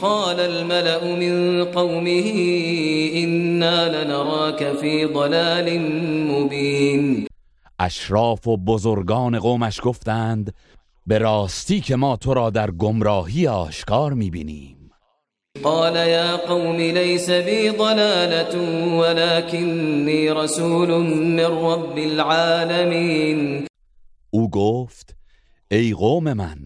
قال 0.00 0.40
الملأ 0.40 1.16
من 1.16 1.64
قومه 1.64 2.24
إنا 3.14 3.88
لنراك 3.88 4.72
في 4.72 5.06
ضلال 5.06 5.78
مبين. 6.30 7.26
اشراف 7.78 8.48
و 8.48 8.56
بزرگان 8.56 9.38
قومش 9.38 9.80
گفتند 9.82 10.54
به 11.06 11.18
راستی 11.18 11.80
که 11.80 11.96
ما 11.96 12.16
تو 12.16 12.34
را 12.34 12.50
در 12.50 12.70
گمراهی 12.70 13.46
آشکار 13.46 14.12
می‌بینیم. 14.12 14.73
قال 15.62 15.96
يا 15.96 16.36
قوم 16.36 16.76
ليس 16.76 17.30
بي 17.30 17.70
ضلالة 17.70 18.54
ولكني 18.98 20.30
رسول 20.30 20.88
من 21.10 21.40
رب 21.40 21.98
العالمين. 21.98 23.66
او 24.30 24.50
گفت 24.50 25.16
ای 25.70 25.92
قوم 25.92 26.32
من 26.32 26.58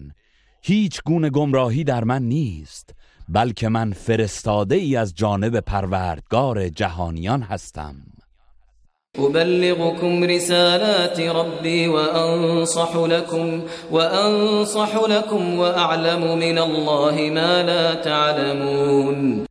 هیچ 0.61 1.01
گونه 1.05 1.29
گمراهی 1.29 1.83
در 1.83 2.03
من 2.03 2.23
نیست 2.23 2.95
بلکه 3.29 3.69
من 3.69 3.91
فرستاده 3.91 4.75
ای 4.75 4.95
از 4.95 5.15
جانب 5.15 5.59
پروردگار 5.59 6.69
جهانیان 6.69 7.41
هستم. 7.41 7.95
أبلغكم 9.17 10.23
رسالات 10.23 11.19
ربي 11.19 11.87
وأنصح 11.87 12.95
لكم 12.95 13.61
وأنصح 13.91 14.95
لكم 14.95 15.59
وأعلم 15.59 16.37
من 16.37 16.57
الله 16.57 17.29
ما 17.29 17.63
لا 17.63 17.95
تعلمون. 17.95 19.45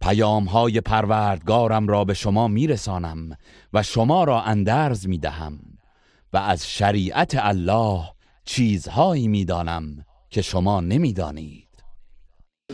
پیام 0.00 0.44
های 0.44 0.80
پروردگارم 0.80 1.88
را 1.88 2.04
به 2.04 2.14
شما 2.14 2.48
میرسانم 2.48 3.36
و 3.72 3.82
شما 3.82 4.24
را 4.24 4.40
اندرز 4.42 5.08
می‌دهم 5.08 5.58
و 6.32 6.36
از 6.36 6.68
شریعت 6.68 7.34
الله 7.38 8.00
چیزهایی 8.44 9.28
می‌دانم 9.28 10.04
که 10.30 10.42
شما 10.42 10.80
نمی‌دانید. 10.80 11.65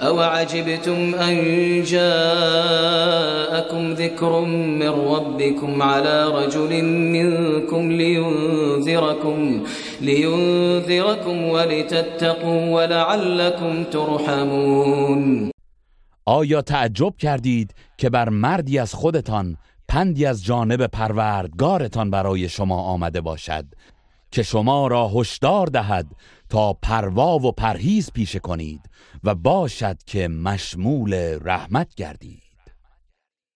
أو 0.01 0.21
عجبتم 0.21 1.15
أن 1.15 1.35
جاءكم 1.83 3.13
ذكر 3.93 4.41
من 4.81 4.89
ربكم 4.89 5.83
على 5.83 6.25
رجل 6.25 6.85
منكم 6.85 7.93
لينذركم 7.93 9.65
لينذركم 10.01 11.45
ولتتقوا 11.45 12.75
ولعلكم 12.75 13.85
ترحمون. 13.85 15.51
آیا 16.27 16.63
تعجب 16.63 17.17
کردید 17.19 17.75
که 17.99 18.11
بر 18.11 18.29
مردی 18.29 18.79
از 18.79 18.95
خودتان 18.95 19.57
پندی 19.89 20.27
از 20.27 20.45
جانب 20.45 20.87
پروردگارتان 20.87 22.11
برای 22.11 22.49
شما 22.49 22.83
آمده 22.83 23.21
باشد 23.21 23.65
که 24.31 24.43
شما 24.43 24.87
را 24.87 25.09
هشدار 25.09 25.67
دهد 25.67 26.07
تا 26.53 26.73
پروا 26.73 27.39
و 27.39 27.53
پرهیز 27.53 28.13
پیشه 28.13 28.39
کنید 28.39 28.81
و 29.25 29.35
باشد 29.35 29.97
که 30.07 30.29
مشمول 30.29 31.39
رحمت 31.43 31.95
گردید. 31.95 32.43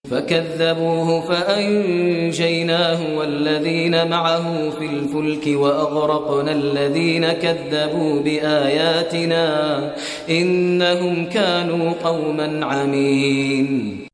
فكذبوه 0.09 1.21
فأنجيناه 1.21 3.15
والذين 3.15 4.03
معه 4.03 4.69
في 4.69 4.85
الفلك 4.85 5.59
وأغرقنا 5.59 6.51
الذين 6.51 7.33
كذبوا 7.33 8.21
بآياتنا 8.21 9.95
إنهم 10.29 11.25
كانوا 11.25 11.93
قوما 11.93 12.65
عمين 12.65 14.07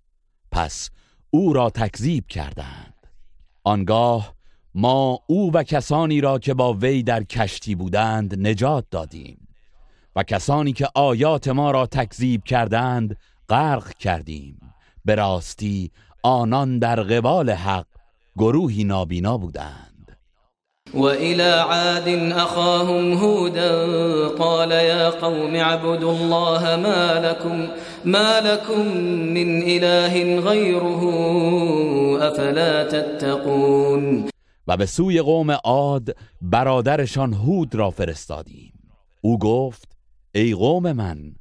پس 0.51 0.89
او 1.29 1.53
را 1.53 1.69
تکذیب 1.69 2.27
کردند. 2.27 2.93
آنگاه 3.63 4.33
ما 4.75 5.19
او 5.27 5.51
و 5.53 5.63
کسانی 5.63 6.21
را 6.21 6.39
که 6.39 6.53
با 6.53 6.73
وی 6.73 7.03
در 7.03 7.23
کشتی 7.23 7.75
بودند 7.75 8.47
نجات 8.47 8.85
دادیم 8.91 9.47
و 10.15 10.23
کسانی 10.23 10.73
که 10.73 10.87
آیات 10.95 11.47
ما 11.47 11.71
را 11.71 11.85
تکذیب 11.85 12.43
کردند 12.43 13.17
غرق 13.49 13.93
کردیم. 13.93 14.59
به 15.05 15.15
راستی 15.15 15.91
آنان 16.23 16.79
در 16.79 17.03
قبال 17.03 17.49
حق 17.49 17.85
گروهی 18.37 18.83
نابینا 18.83 19.37
بودند. 19.37 20.17
وإلى 20.93 21.51
عاد 21.51 22.07
أخاهم 22.31 23.13
هودا 23.13 24.27
قال 24.27 24.71
يا 24.71 25.09
قوم 25.09 25.55
اعبدوا 25.55 26.11
الله 26.11 26.75
ما 26.75 27.19
لكم 27.19 27.67
ما 28.05 28.39
لكم 28.39 28.97
من 29.33 29.63
إله 29.63 30.39
غيره 30.39 31.01
أفلا 32.21 32.83
تتقون؟ 32.83 34.32
و 34.67 34.77
به 34.77 34.85
سوی 34.85 35.21
قوم 35.21 35.51
عاد 35.51 36.17
برادرشان 36.41 37.33
هود 37.33 37.75
را 37.75 37.89
فرستادیم 37.89 38.73
او 39.21 39.39
گفت 39.39 39.97
ای 40.35 40.53
قوم 40.53 40.91
من 40.91 41.35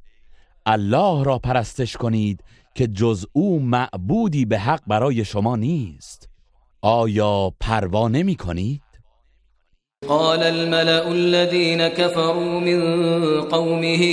الله 0.65 1.23
را 1.23 1.39
پرستش 1.39 1.97
کنید 1.97 2.43
که 2.75 2.87
جز 2.87 3.25
او 3.33 3.59
معبودی 3.59 4.45
به 4.45 4.59
حق 4.59 4.81
برای 4.87 5.25
شما 5.25 5.55
نیست 5.55 6.29
آیا 6.81 7.53
پروا 7.59 8.07
نمی 8.07 8.35
کنید؟ 8.35 8.81
قال 10.07 10.43
الملأ 10.43 11.11
الذين 11.11 11.87
كفروا 11.87 12.59
من 12.59 12.81
قومه 13.41 14.03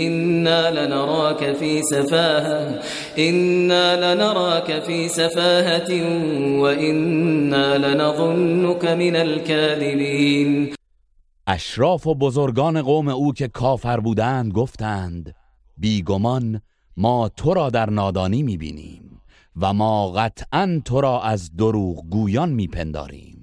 إنا 0.00 0.86
لنراك 0.86 1.52
في 1.52 1.82
سفاهة 1.82 2.80
إنا 3.18 4.14
لنراك 4.14 4.82
في 4.82 5.08
سفاهة 5.08 5.90
وإنا 6.60 7.78
لنظنك 7.78 8.84
من 8.84 9.16
الكاذبين. 9.16 10.74
اشراف 11.46 12.06
و 12.06 12.14
بزرگان 12.14 12.82
قوم 12.82 13.08
او 13.08 13.32
که 13.32 13.48
کافر 13.48 14.00
بودند 14.00 14.52
گفتند 14.52 15.34
بیگمان 15.78 16.60
ما 16.96 17.30
تو 17.36 17.54
را 17.54 17.70
در 17.70 17.90
نادانی 17.90 18.42
می‌بینیم 18.42 19.20
و 19.60 19.72
ما 19.72 20.12
قطعا 20.12 20.82
تو 20.84 21.00
را 21.00 21.22
از 21.22 21.56
دروغ 21.56 22.04
گویان 22.10 22.48
میپنداریم. 22.48 23.33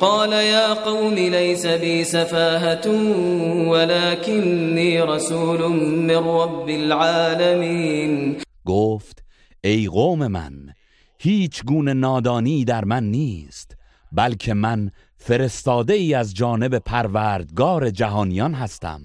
قال 0.00 0.32
يا 0.32 0.74
قوم 0.74 1.14
ليس 1.14 1.66
بي 1.66 2.04
سفاهة 2.04 2.86
ولكني 3.68 5.00
رسول 5.02 5.70
من 5.70 6.16
رب 6.16 6.68
العالمين. 6.68 8.36
گفت 8.66 9.24
ای 9.64 9.86
قوم 9.86 10.26
من 10.26 10.52
هیچ 11.18 11.64
گونه 11.64 11.92
نادانی 11.92 12.64
در 12.64 12.84
من 12.84 13.04
نیست 13.04 13.76
بلکه 14.12 14.54
من 14.54 14.90
فرستاده 15.16 15.94
ای 15.94 16.14
از 16.14 16.34
جانب 16.34 16.78
پروردگار 16.78 17.90
جهانیان 17.90 18.54
هستم. 18.54 19.00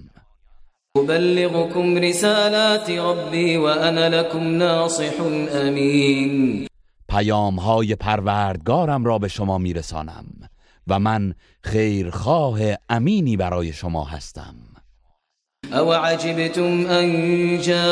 أبلغكم 0.96 1.96
رسالات 1.96 2.90
ربي 2.90 3.56
وأنا 3.56 4.08
لكم 4.08 4.56
ناصح 4.56 5.20
أمين 5.52 6.66
پیام 7.08 7.58
های 7.58 7.94
پروردگارم 7.94 9.04
را 9.04 9.18
به 9.18 9.28
شما 9.28 9.58
میرسانم. 9.58 10.51
و 10.86 10.98
من 10.98 11.34
خیرخواه 11.62 12.60
امینی 12.88 13.36
برای 13.36 13.72
شما 13.72 14.04
هستم. 14.04 14.71
أو 15.72 15.92
عجبتم 15.92 16.86
أن 16.86 17.58
جاءكم 17.58 17.82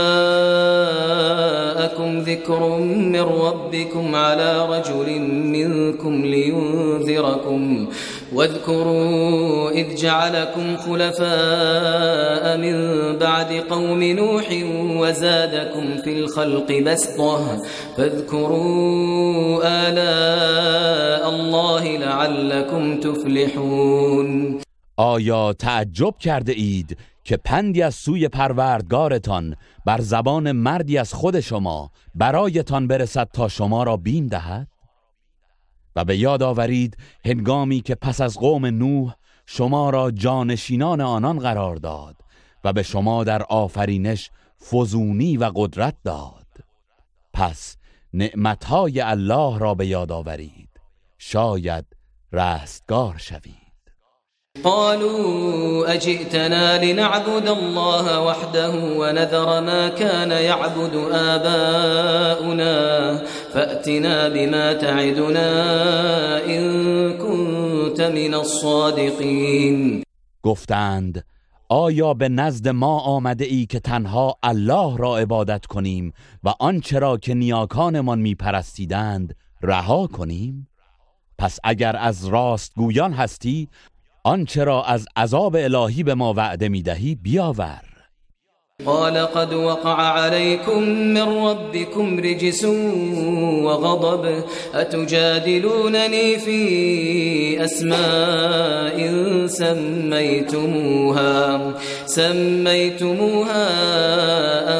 ذكر 2.19 2.79
من 2.79 3.21
ربكم 3.21 4.15
على 4.15 4.69
رجل 4.69 5.21
منكم 5.29 6.25
لينذركم 6.25 7.89
واذكروا 8.35 9.71
إذ 9.71 9.95
جعلكم 9.95 10.77
خلفاء 10.77 12.57
من 12.59 12.77
بعد 13.19 13.53
قوم 13.53 14.03
نوح 14.03 14.49
وزادكم 15.01 15.97
في 16.05 16.21
الخلق 16.21 16.73
بسطة 16.73 17.63
فاذكروا 17.97 19.61
آلاء 19.89 21.31
الله 21.31 21.97
لعلكم 21.97 23.01
تفلحون. 23.01 24.61
آیا 24.99 25.53
تعجب 25.53 26.15
کرده 26.21 26.53
اید؟ 26.53 26.97
که 27.25 27.37
پندی 27.37 27.83
از 27.83 27.95
سوی 27.95 28.29
پروردگارتان 28.29 29.57
بر 29.87 30.01
زبان 30.01 30.53
مردی 30.53 30.99
از 30.99 31.15
خود 31.15 31.41
شما 31.41 31.91
برایتان 32.15 32.87
برسد 32.87 33.29
تا 33.33 33.49
شما 33.49 33.83
را 33.83 33.97
بیم 33.97 34.27
دهد؟ 34.27 34.69
و 35.97 36.05
به 36.05 36.17
یاد 36.17 36.43
آورید 36.43 36.97
هنگامی 37.25 37.81
که 37.81 37.95
پس 37.95 38.21
از 38.21 38.39
قوم 38.39 38.67
نوح 38.67 39.15
شما 39.47 39.91
را 39.91 40.11
جانشینان 40.11 41.01
آنان 41.01 41.39
قرار 41.39 41.77
داد 41.77 42.17
و 42.65 42.73
به 42.73 42.83
شما 42.83 43.25
در 43.25 43.43
آفرینش 43.43 44.31
فزونی 44.71 45.37
و 45.37 45.53
قدرت 45.55 45.97
داد. 46.05 46.47
پس 47.33 47.77
نعمتهای 48.15 49.01
الله 49.01 49.59
را 49.59 49.75
به 49.75 49.87
یاد 49.87 50.13
آورید. 50.13 50.71
شاید 51.19 51.85
رستگار 52.33 53.19
شوید. 53.19 53.60
قالوا 54.65 55.95
أجئتنا 55.95 56.85
لنعبد 56.85 57.49
الله 57.49 58.27
وحده 58.27 58.71
ونذر 58.99 59.61
ما 59.61 59.89
كان 59.89 60.31
يعبد 60.31 60.95
آباؤنا 61.13 62.75
فأتنا 63.55 64.29
بما 64.29 64.73
تعدنا 64.73 65.51
إن 66.47 66.63
كنت 67.19 68.01
من 68.01 68.35
الصادقين. 68.35 70.03
گفتند 70.43 71.25
آیا 71.69 72.15
به 72.15 72.29
نزد 72.29 72.69
ما 72.69 72.99
آمده 73.01 73.45
ای 73.45 73.67
که 73.67 73.81
تنها 73.81 74.35
الله 74.43 74.97
را 74.97 75.19
عبادت 75.19 75.67
کنیم 75.67 76.13
و 76.45 76.55
آنچه 76.61 76.99
را 76.99 77.17
که 77.17 77.35
نیاکانمان 77.35 78.19
میپرستیدند 78.19 79.37
رها 79.63 80.07
کنیم؟ 80.07 80.67
پس 81.41 81.59
اگر 81.65 81.97
از 81.97 82.27
راست 82.27 82.73
گویان 82.77 83.13
هستی 83.13 83.69
آنچه 84.25 84.65
را 84.65 84.83
از 84.83 85.07
عذاب 85.17 85.57
الهی 85.57 86.03
به 86.03 86.15
ما 86.15 86.35
وعده 86.35 86.69
می‌دهی 86.69 87.15
بیاور. 87.15 87.81
قال 88.87 89.19
قد 89.19 89.53
وقع 89.53 90.03
عليكم 90.03 90.83
من 90.83 91.47
ربكم 91.47 92.19
رجس 92.19 92.65
وغضب 93.65 94.45
أتجادلونني 94.75 96.39
في 96.39 97.65
أسماء 97.65 99.17
سميتموها؟ 99.47 101.61
سميتموها 102.07 103.69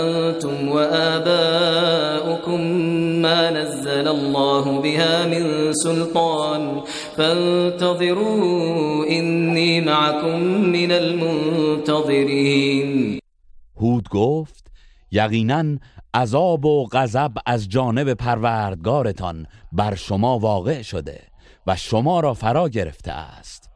أنتم 0.01 0.69
وآباؤكم 0.69 2.61
ما 3.23 3.51
نزل 3.51 4.09
الله 4.09 4.81
بها 4.81 5.27
من 5.27 5.73
سلطان. 5.73 6.81
فانتظروا 7.17 9.07
إني 9.07 9.81
معكم 9.81 10.41
من 10.73 10.93
المنتظرين 10.93 12.41
هود 13.77 14.09
گفت 14.09 14.71
یقینا 15.13 15.79
عذاب 16.15 16.65
و 16.65 16.87
غضب 16.93 17.33
از 17.47 17.69
جانب 17.69 18.15
پروردگارتان 18.15 19.47
بر 19.73 19.95
شما 19.95 20.39
واقع 20.39 20.83
شده 20.83 21.21
و 21.67 21.77
شما 21.77 22.21
را 22.21 22.35
فرا 22.35 22.69
گرفته 22.69 23.13
است 23.13 23.71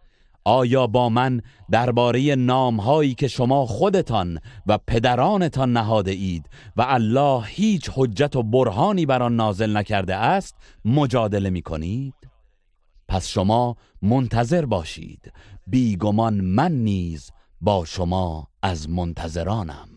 آیا 0.45 0.87
با 0.87 1.09
من 1.09 1.41
درباره 1.71 2.35
نامهایی 2.35 3.15
که 3.15 3.29
شما 3.29 3.67
خودتان 3.67 4.39
و 4.67 4.79
پدرانتان 4.87 5.73
نهاده 5.73 6.11
اید 6.11 6.47
و 6.77 6.85
الله 6.89 7.43
هیچ 7.47 7.91
حجت 7.95 8.37
و 8.37 8.43
برهانی 8.43 9.07
بر 9.07 9.23
آن 9.23 9.37
نازل 9.37 9.77
نکرده 9.77 10.15
است 10.15 10.57
مجادله 10.85 11.51
می 11.51 11.63
کنید؟ 11.63 12.15
پس 13.09 13.29
شما 13.29 13.77
منتظر 14.03 14.65
باشید. 14.65 15.33
بیگمان 15.67 16.35
من 16.35 16.73
نیز 16.73 17.31
با 17.61 17.85
شما 17.85 18.49
از 18.63 18.91
منتظرانم. 18.91 19.89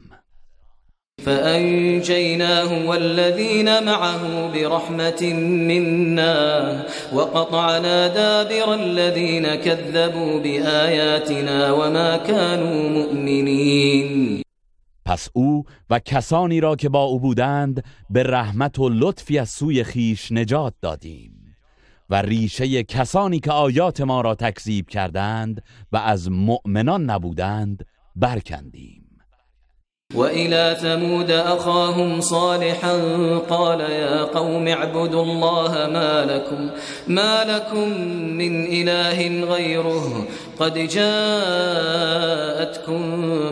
فأنجيناه 1.26 2.86
والذين 2.86 3.84
معه 3.84 4.52
برحمة 4.54 5.34
منا 5.44 6.86
وقطعنا 7.14 8.08
دابر 8.08 8.74
الذين 8.74 9.56
كذبوا 9.56 10.40
بآياتنا 10.40 11.72
وما 11.72 12.18
كانوا 12.18 12.90
مؤمنين 12.90 14.42
پس 15.06 15.30
او 15.34 15.64
و 15.90 16.00
کسانی 16.00 16.62
را 16.62 16.76
که 16.76 16.90
با 16.90 17.04
او 17.04 17.20
بودند 17.20 17.84
به 18.10 18.24
رحمت 18.24 18.80
و 18.80 18.90
لطفی 18.90 19.40
از 19.40 19.50
سوی 19.50 19.84
خیش 19.84 20.32
نجات 20.32 20.74
دادیم. 20.82 21.37
و 22.10 22.22
ریشه 22.22 22.84
کسانی 22.84 23.40
که 23.40 23.52
آیات 23.52 24.02
ما 24.02 24.22
را 24.22 24.36
تکذیب 24.36 24.90
کردند 24.90 25.64
و 25.92 25.98
از 25.98 26.32
مؤمنان 26.32 27.10
نبودند 27.10 27.86
برکندیم. 28.16 29.08
وإلى 30.16 30.76
ثمود 30.76 31.32
أخاهم 31.32 32.22
صالحا 32.22 32.98
قال 33.50 33.80
يا 33.80 34.24
قوم 34.24 34.68
اعبدوا 34.68 35.24
الله 35.24 35.88
ما 35.88 36.26
لكم 36.26 36.70
ما 37.08 37.44
لكم 37.44 37.90
من 38.38 38.66
إله 38.66 39.46
غيره 39.46 40.28
قد 40.60 40.74
جاءتكم 40.74 42.52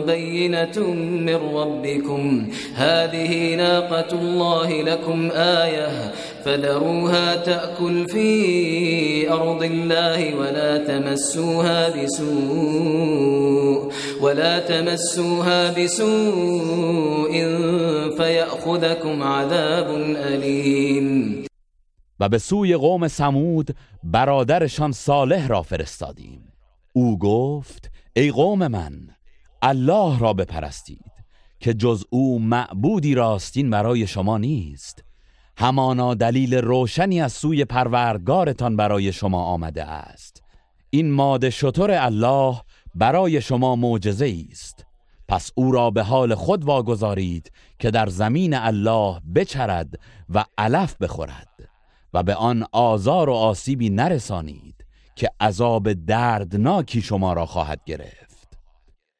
بينة 0.06 0.78
من 1.26 1.34
ربكم. 1.34 2.48
هذه 2.74 3.54
ناقة 3.54 4.18
الله 4.18 4.82
لكم 4.82 5.30
آية 5.30 6.12
فذروها 6.44 7.36
تأكل 7.36 8.08
في 8.08 9.30
أرض 9.30 9.62
الله 9.62 10.34
ولا 10.34 10.78
تمسوها 10.78 12.02
بسوء 12.02 13.92
ولا 14.20 14.58
تمسوها 14.58 15.84
بسوء 15.84 17.32
فيأخذكم 18.16 19.22
عذاب 19.22 19.88
أليم. 20.16 21.46
و 22.20 22.28
به 22.28 22.38
سوی 22.38 22.74
قوم 22.74 23.08
سمود 23.08 23.74
برادرشان 24.04 24.92
صالح 24.92 25.48
را 25.48 25.62
فرستادیم. 25.62 26.55
او 26.96 27.18
گفت 27.18 27.90
ای 28.12 28.30
قوم 28.30 28.66
من 28.66 29.08
الله 29.62 30.18
را 30.18 30.32
بپرستید 30.32 31.12
که 31.60 31.74
جز 31.74 32.04
او 32.10 32.38
معبودی 32.38 33.14
راستین 33.14 33.70
برای 33.70 34.06
شما 34.06 34.38
نیست. 34.38 35.04
همانا 35.56 36.14
دلیل 36.14 36.54
روشنی 36.54 37.20
از 37.20 37.32
سوی 37.32 37.64
پروردگارتان 37.64 38.76
برای 38.76 39.12
شما 39.12 39.42
آمده 39.42 39.84
است. 39.84 40.42
این 40.90 41.12
ماده 41.12 41.50
شطور 41.50 41.90
الله 41.90 42.60
برای 42.94 43.40
شما 43.40 43.76
معجزه 43.76 44.44
است. 44.50 44.86
پس 45.28 45.50
او 45.54 45.72
را 45.72 45.90
به 45.90 46.02
حال 46.02 46.34
خود 46.34 46.64
واگذارید 46.64 47.52
که 47.78 47.90
در 47.90 48.06
زمین 48.06 48.54
الله 48.54 49.20
بچرد 49.34 50.00
و 50.28 50.44
علف 50.58 50.96
بخورد 50.96 51.68
و 52.14 52.22
به 52.22 52.34
آن 52.34 52.66
آزار 52.72 53.30
و 53.30 53.32
آسیبی 53.32 53.90
نرسانید. 53.90 54.75
که 55.16 55.30
عذاب 55.40 55.92
دردناکی 55.92 57.02
شما 57.02 57.32
را 57.32 57.46
خواهد 57.46 57.80
گرفت. 57.86 58.26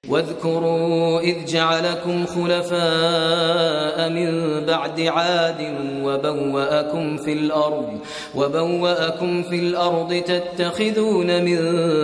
واذكروا 0.08 1.20
إذ 1.20 1.44
جعلكم 1.44 2.26
خلفاء 2.26 4.08
من 4.08 4.60
بعد 4.66 5.00
عاد 5.00 5.60
وبوأكم 6.02 7.16
في 7.16 7.32
الأرض 7.32 8.00
وبوأكم 8.34 9.42
في 9.42 9.58
الأرض 9.58 10.14
تتخذون 10.14 11.44
من 11.44 11.58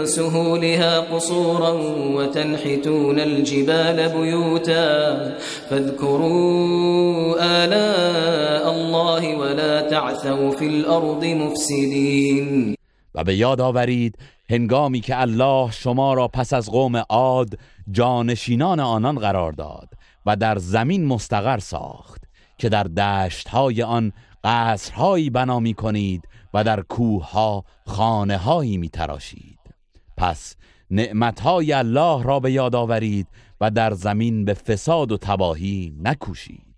سهولها 0.06 1.00
قصورا 1.00 1.70
وتنحتون 2.16 3.20
الجبال 3.20 4.08
بيوتا. 4.08 5.38
فاذكروا 5.70 7.34
آلاء 7.40 8.72
الله 8.72 9.36
ولا 9.36 9.80
تعثوا 9.80 10.50
في 10.50 10.66
الأرض 10.66 11.24
مفسدين. 11.24 12.81
و 13.14 13.24
به 13.24 13.36
یاد 13.36 13.60
آورید 13.60 14.18
هنگامی 14.50 15.00
که 15.00 15.20
الله 15.20 15.70
شما 15.70 16.14
را 16.14 16.28
پس 16.28 16.52
از 16.52 16.70
قوم 16.70 16.96
عاد 16.96 17.58
جانشینان 17.90 18.80
آنان 18.80 19.18
قرار 19.18 19.52
داد 19.52 19.88
و 20.26 20.36
در 20.36 20.58
زمین 20.58 21.06
مستقر 21.06 21.58
ساخت 21.58 22.24
که 22.58 22.68
در 22.68 22.82
دشتهای 22.82 23.82
آن 23.82 24.12
قصرهایی 24.44 25.30
بنا 25.30 25.60
می 25.60 25.74
کنید 25.74 26.28
و 26.54 26.64
در 26.64 26.80
کوهها 26.82 27.64
خانه 27.86 28.36
هایی 28.36 28.90
پس 30.16 30.56
نعمتهای 30.90 31.72
الله 31.72 32.22
را 32.22 32.40
به 32.40 32.52
یاد 32.52 32.74
آورید 32.74 33.26
و 33.60 33.70
در 33.70 33.94
زمین 33.94 34.44
به 34.44 34.54
فساد 34.54 35.12
و 35.12 35.16
تباهی 35.16 35.94
نکوشید. 36.02 36.71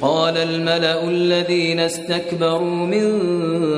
قال 0.00 0.36
الملأ 0.36 1.08
الذين 1.08 1.80
استكبروا 1.80 2.86
من 2.86 3.12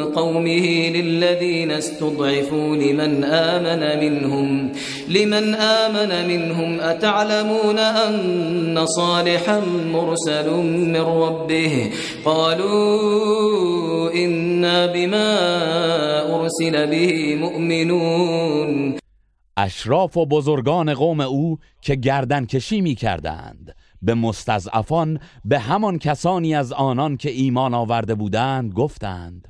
قومه 0.04 0.88
للذين 0.88 1.70
استضعفوا 1.70 2.76
لمن 2.76 3.24
آمن 3.24 4.00
منهم 4.04 4.72
لمن 5.08 5.54
آمن 5.54 6.28
منهم 6.28 6.80
أتعلمون 6.80 7.78
أن 7.78 8.86
صالحا 8.86 9.60
مرسل 9.92 10.50
من 10.64 11.00
ربه؟ 11.00 11.90
قالوا 12.24 14.14
إنا 14.14 14.86
بما 14.86 15.30
أرسل 16.36 16.86
به 16.86 17.36
مؤمنون. 17.36 18.98
اشراف 19.56 20.16
و 20.16 20.26
بزرگان 20.26 20.94
قوم 20.94 21.20
او 21.20 21.58
که 21.82 21.94
گردن 21.94 22.46
کشی 22.46 22.80
می 22.80 22.94
کردند 22.94 23.74
به 24.04 24.14
مستضعفان 24.14 25.20
به 25.44 25.58
همان 25.58 25.98
کسانی 25.98 26.54
از 26.54 26.72
آنان 26.72 27.16
که 27.16 27.30
ایمان 27.30 27.74
آورده 27.74 28.14
بودند 28.14 28.72
گفتند 28.72 29.48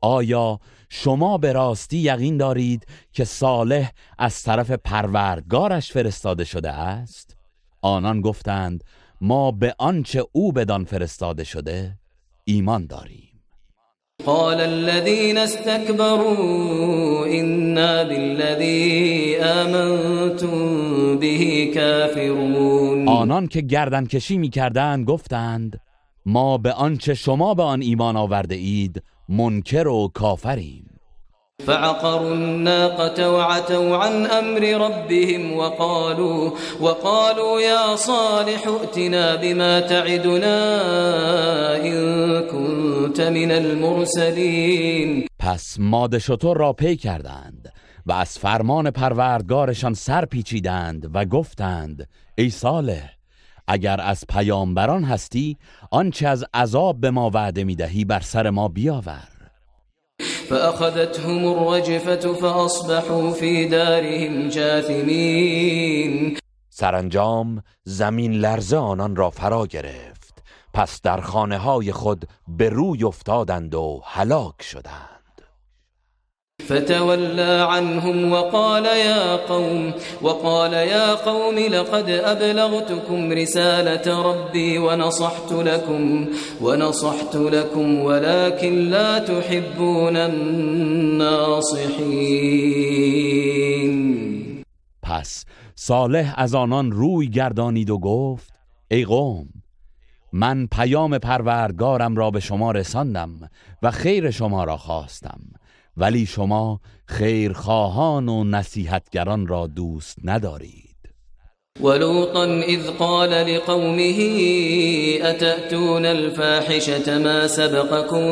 آیا 0.00 0.60
شما 0.88 1.38
به 1.38 1.52
راستی 1.52 1.98
یقین 1.98 2.36
دارید 2.36 2.86
که 3.12 3.24
صالح 3.24 3.90
از 4.18 4.42
طرف 4.42 4.70
پروردگارش 4.70 5.92
فرستاده 5.92 6.44
شده 6.44 6.70
است؟ 6.70 7.36
آنان 7.82 8.20
گفتند 8.20 8.84
ما 9.20 9.50
به 9.50 9.74
آنچه 9.78 10.24
او 10.32 10.52
بدان 10.52 10.84
فرستاده 10.84 11.44
شده 11.44 11.98
ایمان 12.44 12.86
داریم. 12.86 13.33
قال 14.26 14.60
الذين 14.60 15.38
استكبروا 15.38 17.26
إنا 17.26 18.02
بالذي 18.02 19.36
آمنتم 19.36 21.18
به 21.18 21.70
كافرون. 21.74 23.08
آنان 23.08 23.46
که 23.46 23.60
گردن 23.60 24.06
کشی 24.06 24.38
می 24.38 24.48
کردن 24.48 25.04
گفتند 25.04 25.80
ما 26.26 26.58
به 26.58 26.72
آنچه 26.72 27.14
شما 27.14 27.54
به 27.54 27.62
آن 27.62 27.82
ایمان 27.82 28.16
آورده 28.16 28.54
اید 28.54 29.02
منکر 29.28 29.88
و 29.88 30.08
کافریم. 30.14 30.93
فعقروا 31.62 32.34
الناقة 32.34 33.30
وعتوا 33.30 33.96
عن 33.96 34.26
أمر 34.26 34.62
ربهم 34.86 35.52
وقالوا 35.52 36.50
وقالوا 36.80 37.60
يا 37.60 37.96
صالح 37.96 38.66
ائتنا 38.66 39.36
بما 39.36 39.80
تعدنا 39.80 40.56
إن 41.76 42.40
كنت 42.40 43.20
من 43.20 43.50
المرسلين. 43.50 45.26
پس 45.38 45.76
ماده 45.78 46.18
شطور 46.18 46.56
را 46.56 46.72
پی 46.72 46.96
کردند 46.96 47.72
و 48.06 48.12
از 48.12 48.38
فرمان 48.38 48.90
پروردگارشان 48.90 49.94
سر 49.94 50.24
پیچیدند 50.24 51.10
و 51.14 51.24
گفتند 51.24 52.08
ای 52.38 52.50
صالح 52.50 53.10
اگر 53.68 54.00
از 54.00 54.24
پیامبران 54.28 55.04
هستی 55.04 55.56
آنچه 55.90 56.28
از 56.28 56.44
عذاب 56.54 57.00
به 57.00 57.10
ما 57.10 57.30
وعده 57.30 57.64
می‌دهی 57.64 58.04
بر 58.04 58.20
سر 58.20 58.50
ما 58.50 58.68
بیاور. 58.68 59.33
فأخذتهم 60.48 61.44
الرجفة 61.44 62.34
فأصبحوا 62.34 63.30
في 63.32 63.68
دارهم 63.68 64.48
جاثمين. 64.48 66.36
سرانجام 66.70 67.62
زمین 67.84 68.32
لرزه 68.32 68.76
آنان 68.76 69.16
را 69.16 69.30
فرا 69.30 69.66
گرفت. 69.66 70.42
پس 70.74 71.00
در 71.02 71.20
خانه 71.20 71.58
های 71.58 71.92
خود 71.92 72.28
به 72.48 72.68
روی 72.68 73.04
افتادند 73.04 73.74
و 73.74 74.02
هلاک 74.04 74.62
شدند. 74.62 75.13
فتولى 76.68 77.66
عنهم 77.68 78.32
وقال 78.32 78.84
يا 78.84 79.36
قوم 79.36 79.92
وقال 80.22 80.72
يا 80.72 81.14
قوم 81.14 81.58
لقد 81.58 82.10
أبلغتكم 82.10 83.32
رسالة 83.32 84.22
ربي 84.22 84.78
ونصحت 84.78 85.52
لكم 85.52 86.28
ونصحت 86.62 87.36
لكم 87.36 87.98
ولكن 87.98 88.74
لا 88.74 89.18
تحبون 89.18 90.16
الناصحين. 90.16 91.64
پس 95.02 95.44
صالح 95.74 96.34
از 96.36 96.54
آنان 96.54 96.92
روی 96.92 97.28
گردانید 97.28 97.90
و 97.90 97.98
گفت 97.98 98.52
ای 98.90 99.04
قوم 99.04 99.48
من 100.32 100.66
پیام 100.66 101.18
پروردگارم 101.18 102.16
را 102.16 102.30
به 102.30 102.40
شما 102.40 102.70
رساندم 102.70 103.30
و 103.82 103.90
خیر 103.90 104.30
شما 104.30 104.64
را 104.64 104.76
خواستم. 104.76 105.40
ولی 105.96 106.26
شما 106.26 106.80
خیرخواهان 107.06 108.28
و 108.28 108.44
نصیحتگران 108.44 109.46
را 109.46 109.66
دوست 109.66 110.18
ندارید 110.24 110.94
ولوطا 111.80 112.44
اذ 112.44 112.90
قال 112.90 113.30
لقومه 113.30 114.14
اتأتون 115.22 116.06
الفاحشة 116.06 117.18
ما 117.18 117.48
سبقكم 117.48 118.26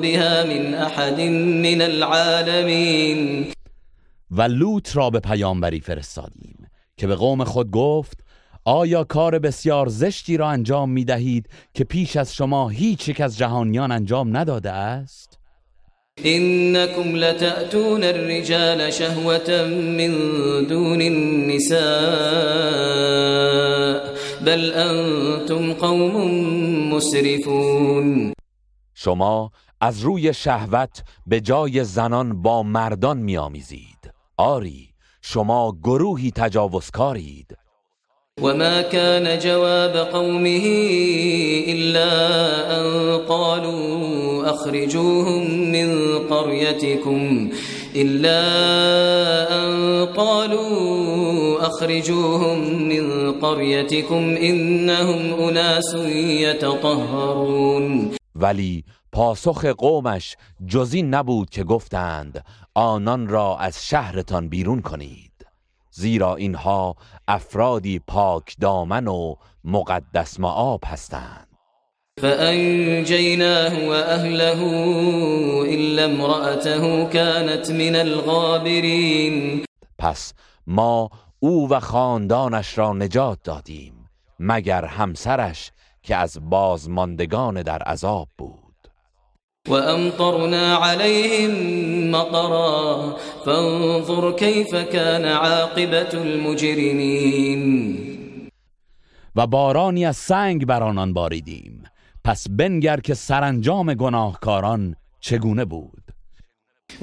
بها 0.00 0.44
من 0.44 0.74
احد 0.74 1.20
من 1.20 1.80
العالمین 1.82 3.46
و 4.30 4.42
لوط 4.42 4.96
را 4.96 5.10
به 5.10 5.20
پیامبری 5.20 5.80
فرستادیم 5.80 6.66
که 6.96 7.06
به 7.06 7.14
قوم 7.14 7.44
خود 7.44 7.70
گفت 7.70 8.24
آیا 8.64 9.04
کار 9.04 9.38
بسیار 9.38 9.88
زشتی 9.88 10.36
را 10.36 10.48
انجام 10.48 10.90
می 10.90 11.04
دهید 11.04 11.48
که 11.74 11.84
پیش 11.84 12.16
از 12.16 12.34
شما 12.34 12.68
هیچ 12.68 13.08
یک 13.08 13.20
از 13.20 13.38
جهانیان 13.38 13.92
انجام 13.92 14.36
نداده 14.36 14.70
است؟ 14.70 15.33
إنكم 16.18 17.16
لتأتون 17.16 18.04
الرجال 18.04 18.92
شهوة 18.92 19.66
من 19.68 20.12
دون 20.66 21.00
النساء 21.00 21.84
بل 24.44 24.72
أنتم 24.72 25.72
قوم 25.72 26.16
مسرفون. 26.94 28.32
شما 28.94 29.50
از 29.80 30.00
روی 30.00 30.34
شهوت 30.34 31.02
به 31.26 31.40
جای 31.40 31.84
زنان 31.84 32.42
با 32.42 32.62
مردان 32.62 33.18
میآمیزید. 33.18 34.10
آری 34.36 34.88
شما 35.22 35.76
گروهی 35.82 36.30
تجاوزکارید. 36.30 37.56
وما 38.42 38.82
كان 38.82 39.38
جواب 39.38 39.96
قومه 39.96 40.66
إلا 41.68 42.10
أن 42.80 43.18
قالوا 43.18 44.50
أخرجوهم 44.50 45.70
من 45.72 46.18
قريتكم 46.18 47.50
إلا 47.96 48.40
أن 49.54 50.06
قالوا 50.06 51.66
أخرجوهم 51.66 52.88
من 52.88 53.32
قريتكم 53.32 54.36
إنهم 54.36 55.34
أناس 55.48 55.94
يتطهرون 56.44 58.10
ولی 58.34 58.84
پاسخ 59.12 59.64
قومش 59.66 60.36
جزین 60.66 61.14
نبود 61.14 61.50
که 61.50 61.64
گفتند 61.64 62.44
آنان 62.74 63.28
را 63.28 63.56
از 63.58 63.86
شهرتان 63.86 64.48
بیرون 64.48 64.80
کنید. 64.80 65.30
زیرا 65.96 66.36
اینها 66.36 66.96
افرادی 67.28 67.98
پاک 67.98 68.56
دامن 68.60 69.08
و 69.08 69.34
مقدس 69.64 70.40
معاب 70.40 70.80
هستند. 70.86 71.48
فأنجيناه 72.20 73.88
وأهله 73.88 74.60
إلا 75.74 76.04
امرأته 76.04 77.08
كانت 77.08 77.70
من 77.70 77.96
الغابرين. 77.96 79.64
پس 79.98 80.34
ما 80.66 81.10
او 81.40 81.68
و 81.68 81.80
خاندانش 81.80 82.78
را 82.78 82.92
نجات 82.92 83.38
دادیم 83.44 84.10
مگر 84.38 84.84
همسرش 84.84 85.72
که 86.02 86.16
از 86.16 86.38
بازماندگان 86.50 87.62
در 87.62 87.82
عذاب 87.82 88.28
بود. 88.38 88.63
وأمطرنا 89.68 90.76
عليهم 90.76 91.52
مطرا. 92.10 93.16
فانظر 93.44 94.32
كيف 94.32 94.74
كان 94.74 95.24
عاقبة 95.24 96.14
المجرمين. 96.14 97.64
و 99.36 99.46
بارانی 99.46 100.06
از 100.06 100.16
سنگ 100.16 100.66
بر 100.66 100.82
آنان 100.82 101.12
باریدیم. 101.12 101.84
پس 102.24 102.46
بنگر 102.50 103.00
که 103.00 103.14
سرانجام 103.14 103.94
گناهکاران 103.94 104.96
چگونه 105.20 105.64
بود؟ 105.64 106.03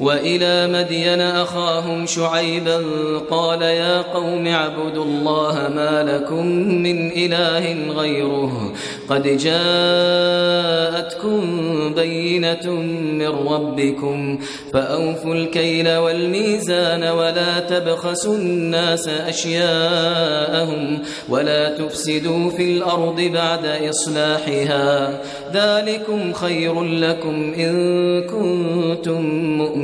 وإلى 0.01 0.67
مدين 0.67 1.21
أخاهم 1.21 2.05
شعيبا 2.05 2.81
قال 3.29 3.61
يا 3.61 4.01
قوم 4.01 4.47
اعبدوا 4.47 5.05
الله 5.05 5.69
ما 5.75 6.03
لكم 6.03 6.45
من 6.83 7.11
إله 7.11 7.91
غيره 7.91 8.73
قد 9.09 9.23
جاءتكم 9.37 10.61
بينة 11.93 12.71
من 13.19 13.27
ربكم 13.27 14.39
فأوفوا 14.73 15.33
الكيل 15.35 15.97
والميزان 15.97 17.03
ولا 17.03 17.59
تبخسوا 17.59 18.35
الناس 18.35 19.07
أشياءهم 19.07 20.99
ولا 21.29 21.69
تفسدوا 21.77 22.49
في 22.49 22.77
الأرض 22.77 23.21
بعد 23.21 23.65
إصلاحها 23.65 25.21
ذلكم 25.53 26.33
خير 26.33 26.83
لكم 26.83 27.53
إن 27.53 28.21
كنتم 28.21 29.21
مؤمنين 29.57 29.80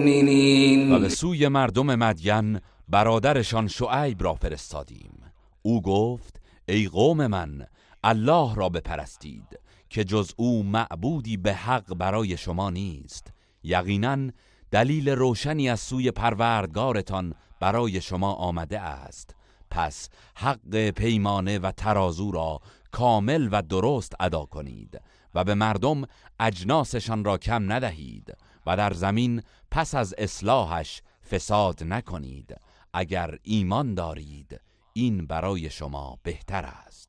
و 0.92 1.00
به 1.00 1.10
سوی 1.10 1.48
مردم 1.48 1.96
مدین 1.96 2.60
برادرشان 2.88 3.68
شعیب 3.68 4.24
را 4.24 4.34
فرستادیم. 4.34 5.24
او 5.62 5.82
گفت 5.82 6.42
ای 6.68 6.88
قوم 6.88 7.28
من 7.28 7.66
الله 8.04 8.56
را 8.56 8.70
بپرستید 8.70 9.60
که 9.90 10.04
جز 10.04 10.32
او 10.38 10.64
معبودی 10.64 11.38
به 11.38 11.54
حق 11.54 11.94
برای 11.96 12.38
شما 12.38 12.70
نیست. 12.70 13.34
یقینا 13.64 14.32
دلیل 14.72 15.10
روشنی 15.10 15.70
از 15.70 15.80
سوی 15.80 16.12
پروردگارتان 16.12 17.34
برای 17.60 18.02
شما 18.02 18.34
آمده 18.34 18.80
است. 18.80 19.36
پس 19.72 20.10
حق 20.36 20.90
پیمانه 20.90 21.60
و 21.60 21.72
ترازو 21.72 22.32
را 22.32 22.60
کامل 22.92 23.50
و 23.52 23.62
درست 23.62 24.14
ادا 24.20 24.46
کنید 24.46 25.02
و 25.36 25.44
به 25.44 25.54
مردم 25.54 26.04
اجناسشان 26.40 27.24
را 27.24 27.38
کم 27.38 27.72
ندهید 27.72 28.38
و 28.66 28.78
در 28.78 28.94
زمین 28.94 29.42
پس 29.72 29.96
از 29.96 30.16
اصلاحش 30.18 31.02
فساد 31.32 31.84
نکنید. 31.84 32.56
اگر 32.94 33.38
ایمان 33.44 33.94
دارید 33.94 34.62
این 34.94 35.28
برای 35.28 35.70
شما 35.70 36.20
بهتر 36.24 36.66
است. 36.66 37.07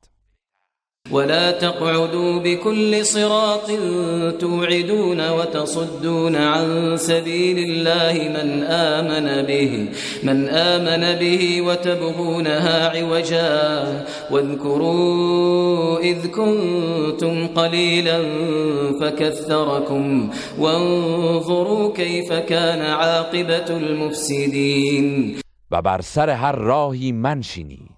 ولا 1.13 1.51
تقعدوا 1.51 2.39
بكل 2.39 3.07
صراط 3.07 3.71
توعدون 4.39 5.31
وتصدون 5.31 6.37
عن 6.37 6.97
سبيل 6.97 7.59
الله 7.59 8.29
من 8.29 8.63
آمن 8.63 9.47
به 9.47 9.89
من 10.23 10.49
آمن 10.49 11.19
به 11.19 11.63
وتبغونها 11.63 12.89
عوجا. 12.89 14.05
واذكروا 14.31 15.99
إذ 15.99 16.27
كنتم 16.27 17.47
قليلا 17.47 18.21
فكثركم 19.01 20.31
وانظروا 20.59 21.93
كيف 21.93 22.33
كان 22.33 22.81
عاقبة 22.81 23.77
المفسدين. 23.77 25.41
و 25.71 25.83
بر 25.83 26.01
سر 26.01 26.31
هر 26.31 26.59
راهی 26.59 27.13
منشینید 27.13 27.98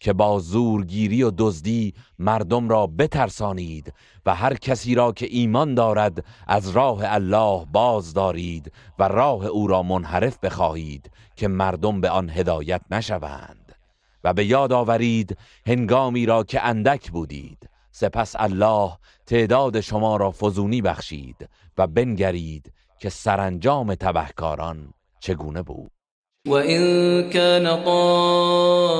که 0.00 0.12
با 0.12 0.38
زورگیری 0.38 1.22
و 1.22 1.32
دزدی 1.38 1.94
مردم 2.18 2.68
را 2.68 2.86
بترسانید 2.86 3.92
و 4.26 4.34
هر 4.34 4.54
کسی 4.54 4.94
را 4.94 5.12
که 5.12 5.26
ایمان 5.30 5.74
دارد 5.74 6.24
از 6.46 6.68
راه 6.68 7.00
الله 7.02 7.66
باز 7.72 8.14
دارید 8.14 8.72
و 8.98 9.08
راه 9.08 9.46
او 9.46 9.66
را 9.66 9.82
منحرف 9.82 10.38
بخواهید 10.38 11.10
که 11.36 11.48
مردم 11.48 12.00
به 12.00 12.10
آن 12.10 12.30
هدایت 12.30 12.80
نشوند. 12.90 13.74
و 14.24 14.32
به 14.32 14.44
یاد 14.44 14.72
آورید 14.72 15.38
هنگامی 15.66 16.26
را 16.26 16.44
که 16.44 16.66
اندک 16.66 17.10
بودید. 17.10 17.68
سپس 17.90 18.36
الله 18.38 18.98
تعداد 19.26 19.80
شما 19.80 20.16
را 20.16 20.30
فزونی 20.30 20.82
بخشید 20.82 21.48
و 21.78 21.86
بنگرید 21.86 22.72
که 22.98 23.08
سرانجام 23.10 23.94
تبهکاران 23.94 24.94
چگونه 25.20 25.62
بود. 25.62 25.97
وإن 26.48 26.82
كان 27.30 27.78
طائفة 27.84 28.98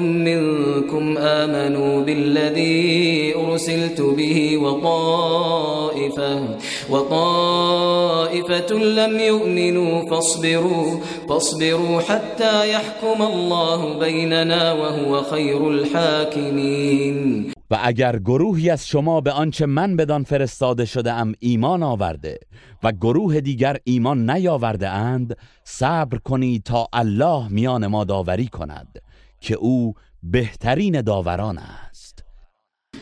منكم 0.00 1.18
آمنوا 1.18 2.00
بالذي 2.04 3.34
أرسلت 3.36 4.00
به 4.00 4.58
وطائفة 4.58 6.48
وطائفة 6.90 8.74
لم 8.74 9.18
يؤمنوا 9.20 10.10
فاصبروا 10.10 11.00
فاصبروا 11.28 12.00
حتى 12.00 12.72
يحكم 12.72 13.22
الله 13.22 13.98
بيننا 13.98 14.72
وهو 14.72 15.22
خير 15.22 15.68
الحاكمين. 15.70 17.52
و 17.70 17.78
اگر 17.82 18.18
گروهی 18.18 18.70
از 18.70 18.86
شما 18.86 19.20
به 19.20 19.32
آنچه 19.32 19.66
من 19.66 19.96
بدان 19.96 20.24
فرستاده 20.24 20.84
شده 20.84 21.12
ام 21.12 21.34
ایمان 21.38 21.82
آورده 21.82 22.38
و 22.82 22.92
گروه 22.92 23.40
دیگر 23.40 23.76
ایمان 23.84 24.30
نیاورده 24.30 24.88
اند 24.88 25.36
صبر 25.64 26.18
کنید 26.18 26.62
تا 26.62 26.88
الله 26.92 27.48
میان 27.48 27.86
ما 27.86 28.04
داوری 28.04 28.48
کند 28.48 29.02
که 29.40 29.54
او 29.54 29.94
بهترین 30.22 31.00
داوران 31.00 31.58
است. 31.58 31.87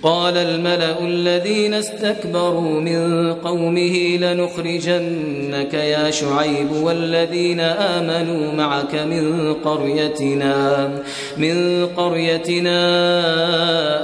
قال 0.03 0.37
الملأ 0.37 1.01
الذين 1.01 1.75
استكبروا 1.75 2.81
من 2.81 3.33
قومه 3.35 4.17
لنخرجنك 4.17 5.75
يا 5.75 6.11
شعيب 6.11 6.71
والذين 6.71 7.61
آمنوا 7.61 8.53
معك 8.53 8.95
من 8.95 9.55
قريتنا 9.55 10.89
من 11.37 11.87
قريتنا 11.87 12.79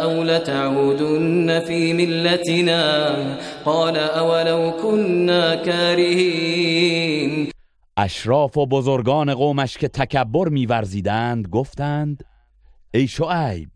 أو 0.02 0.22
لتعودن 0.22 1.62
في 1.66 1.92
ملتنا؟ 1.92 3.16
قال 3.64 3.96
أولو 3.96 4.72
كنا 4.82 5.54
كارهين. 5.54 7.52
أشراف 7.98 8.58
و 8.58 8.66
بزرگان 8.66 9.34
قومش 9.34 9.78
که 9.78 9.88
تکبر 9.88 10.48
میورزیدند 10.48 11.48
گفتند 11.48 12.24
ای 12.94 13.08
شعیب 13.08 13.68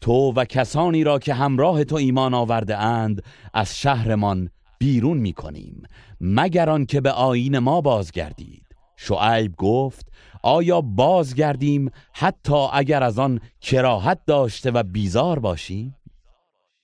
تو 0.00 0.32
و 0.32 0.44
کسانی 0.44 1.04
را 1.04 1.18
که 1.18 1.34
همراه 1.34 1.84
تو 1.84 1.96
ایمان 1.96 2.34
آورده 2.34 2.76
اند 2.76 3.22
از 3.54 3.78
شهرمان 3.78 4.50
بیرون 4.78 5.16
می 5.16 5.32
کنیم 5.32 5.82
مگر 6.20 6.70
آنکه 6.70 7.00
به 7.00 7.10
آیین 7.10 7.58
ما 7.58 7.80
بازگردید. 7.80 8.62
شعیب 8.96 9.56
گفت 9.56 10.12
آیا 10.42 10.80
بازگردیم 10.80 11.90
حتی 12.12 12.66
اگر 12.72 13.02
از 13.02 13.18
آن 13.18 13.40
کراهت 13.60 14.20
داشته 14.26 14.70
و 14.70 14.82
بیزار 14.82 15.38
باشیم؟ 15.38 15.95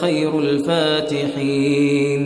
خير 0.00 0.34
الفاتحين. 0.34 2.16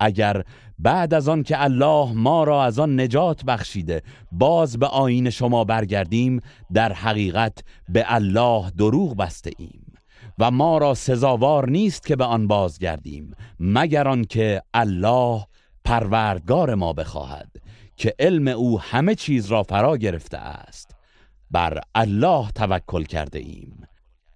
اگر 0.00 0.42
بعد 0.78 1.14
از 1.14 1.28
آن 1.28 1.42
که 1.42 1.62
الله 1.62 2.12
ما 2.12 2.44
را 2.44 2.64
از 2.64 2.78
آن 2.78 3.00
نجات 3.00 3.44
بخشیده 3.44 4.02
باز 4.32 4.78
به 4.78 4.86
آین 4.86 5.30
شما 5.30 5.64
برگردیم 5.64 6.40
در 6.72 6.92
حقیقت 6.92 7.58
به 7.88 8.04
الله 8.06 8.70
دروغ 8.70 9.16
بسته 9.16 9.50
ایم. 9.58 9.94
و 10.38 10.50
ما 10.50 10.78
را 10.78 10.94
سزاوار 10.94 11.70
نیست 11.70 12.06
که 12.06 12.16
به 12.16 12.24
آن 12.24 12.46
بازگردیم 12.46 13.34
مگر 13.60 14.08
آنکه 14.08 14.62
الله 14.74 15.44
پروردگار 15.84 16.74
ما 16.74 16.92
بخواهد 16.92 17.50
که 17.96 18.14
علم 18.18 18.48
او 18.48 18.80
همه 18.80 19.14
چیز 19.14 19.46
را 19.46 19.62
فرا 19.62 19.96
گرفته 19.96 20.38
است. 20.38 20.94
بر 21.50 21.80
الله 21.94 22.50
توکل 22.50 23.02
کرده 23.02 23.38
ایم. 23.38 23.86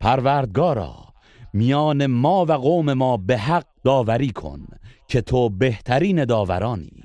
پروردگارا 0.00 0.94
میان 1.52 2.06
ما 2.06 2.44
و 2.44 2.52
قوم 2.52 2.92
ما 2.92 3.16
به 3.16 3.36
حق 3.36 3.66
داوری 3.84 4.30
کن 4.30 4.66
که 5.08 5.20
تو 5.20 5.48
بهترین 5.48 6.24
داورانی. 6.24 7.02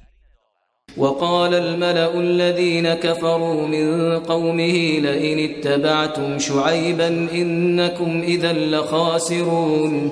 وقال 0.97 1.53
الملأ 1.53 2.15
الذين 2.15 2.95
كفروا 2.95 3.67
من 3.67 4.19
قومه 4.19 4.99
لئن 4.99 5.49
اتبعتم 5.49 6.37
شعيبا 6.37 7.07
إنكم 7.07 8.21
إذا 8.21 8.53
لخاسرون. 8.53 10.11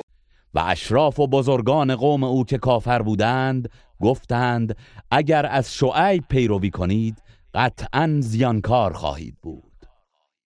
و 0.54 0.58
اشراف 0.58 1.18
و 1.18 1.26
بزرگان 1.26 1.96
قوم 1.96 2.24
او 2.24 2.44
که 2.44 2.58
کافر 2.58 3.02
بودند 3.02 3.68
گفتند 4.00 4.76
اگر 5.10 5.46
از 5.46 5.74
شعیب 5.74 6.24
پیروی 6.28 6.70
کنید 6.70 7.22
قطعا 7.54 8.16
زیانکار 8.20 8.92
خواهید 8.92 9.34
بود. 9.42 9.71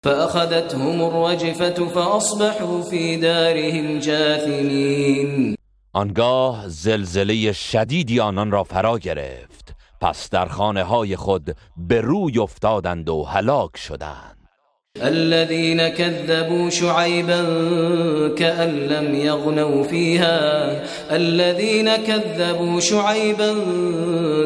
فأخذتهم 0.06 1.02
الرجفة 1.02 1.88
فأصبحوا 1.88 2.82
في 2.82 3.16
دارهم 3.16 3.98
جاثمين. 3.98 5.56
آنگاه 5.92 6.68
زلزله 6.68 7.52
شدیدی 7.52 8.20
آنان 8.20 8.50
را 8.50 8.64
فرا 8.64 8.98
گرفت. 8.98 9.74
پس 10.00 10.30
در 10.30 10.46
خانه 10.46 10.82
های 10.82 11.16
خود 11.16 11.56
به 11.76 12.00
روی 12.00 12.38
افتادند 12.38 13.08
و 13.08 13.22
هلاک 13.22 13.76
شدند. 13.76 14.36
الذين 15.02 15.88
كذبوا 15.88 16.70
شعيبا 16.70 17.42
كأن 18.38 18.70
لم 18.70 19.14
يغنوا 19.14 19.82
فيها. 19.82 20.70
الذين 21.10 21.96
كذبوا 21.96 22.80
شعيبا 22.80 23.54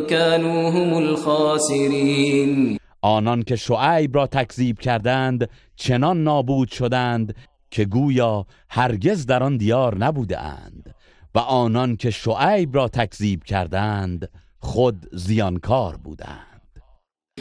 كانوا 0.09 0.71
هم 0.71 0.99
الخاسرين. 0.99 2.80
آنان 3.03 3.43
که 3.43 3.57
شعیب 3.57 4.17
را 4.17 4.27
تکذیب 4.27 4.79
کردند 4.79 5.49
چنان 5.77 6.23
نابود 6.23 6.69
شدند 6.69 7.35
که 7.71 7.85
گویا 7.85 8.47
هرگز 8.71 9.27
در 9.27 9.43
آن 9.43 9.57
دیار 9.57 9.99
نبوده 9.99 10.41
اند 10.41 10.95
و 11.35 11.39
آنان 11.39 11.97
که 11.97 12.11
شعیب 12.11 12.77
را 12.77 12.89
تکذیب 12.89 13.45
کردند 13.45 14.29
خود 14.59 15.07
زیانکار 15.13 15.97
بودند. 15.97 16.51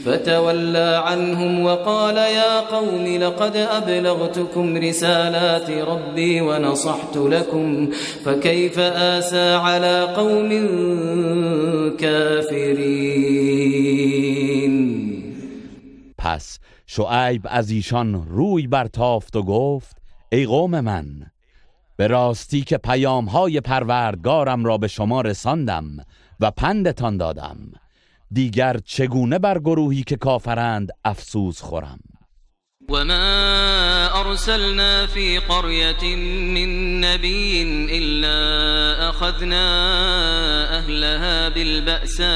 فتولى 0.05 1.01
عنهم 1.05 1.65
وقال 1.65 2.17
يا 2.17 2.59
قوم 2.59 3.05
لقد 3.05 3.55
أبلغتكم 3.55 4.77
رسالات 4.77 5.71
ربي 5.71 6.41
ونصحت 6.41 7.17
لكم 7.17 7.89
فكيف 8.25 8.79
آسى 8.79 9.53
على 9.53 10.07
قوم 10.15 10.49
كافرين 11.97 14.08
پس 16.19 16.59
شعیب 16.87 17.47
از 17.49 17.69
ایشان 17.69 18.27
روی 18.27 18.67
برتافت 18.67 19.35
و 19.35 19.43
گفت 19.43 19.97
ای 20.31 20.45
قوم 20.45 20.79
من 20.79 21.05
به 21.97 22.07
راستی 22.07 22.61
که 22.61 22.77
پیام 22.77 23.25
های 23.25 23.61
پروردگارم 23.61 24.65
را 24.65 24.77
به 24.77 24.87
شما 24.87 25.21
رساندم 25.21 25.85
و 26.39 26.51
پندتان 26.51 27.17
دادم 27.17 27.57
دیگر 28.31 28.77
چگونه 28.85 29.39
بر 29.39 29.59
گروهی 29.59 30.03
که 30.03 30.15
کافرند 30.15 30.89
افسوس 31.05 31.61
خورم؟ 31.61 31.99
وما 32.89 34.07
أرسلنا 34.21 35.07
في 35.07 35.39
قرية 35.39 36.15
من 36.55 37.01
نبي 37.01 37.61
إلا 37.91 39.09
أخذنا 39.09 39.65
أهلها 40.77 41.49
بالبأساء. 41.49 42.29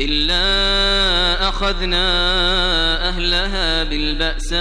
إلا 0.00 1.48
أخذنا 1.48 2.08
أهلها 3.08 3.84
بالبأساء 3.84 4.58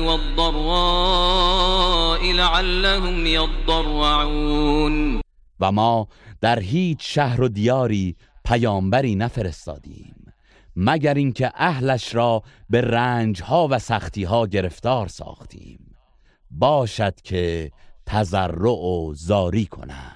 والضراء 0.00 1.52
لعلهم 2.32 3.26
يضرعون. 3.26 5.20
و 5.60 5.72
ما 5.72 6.08
در 6.40 6.58
هیچ 6.58 7.14
شهر 7.14 7.42
و 7.42 7.48
دیاری 7.48 8.16
پیامبری 8.44 9.14
نفرستادیم 9.14 10.32
مگر 10.76 11.14
اینکه 11.14 11.52
اهلش 11.54 12.14
را 12.14 12.42
به 12.70 12.80
رنجها 12.80 13.68
و 13.70 13.78
سختیها 13.78 14.46
گرفتار 14.46 15.08
ساختیم. 15.08 15.96
باشد 16.50 17.20
که 17.20 17.70
تضرع 18.06 18.70
و 18.70 19.14
زاری 19.14 19.66
کنند. 19.66 20.15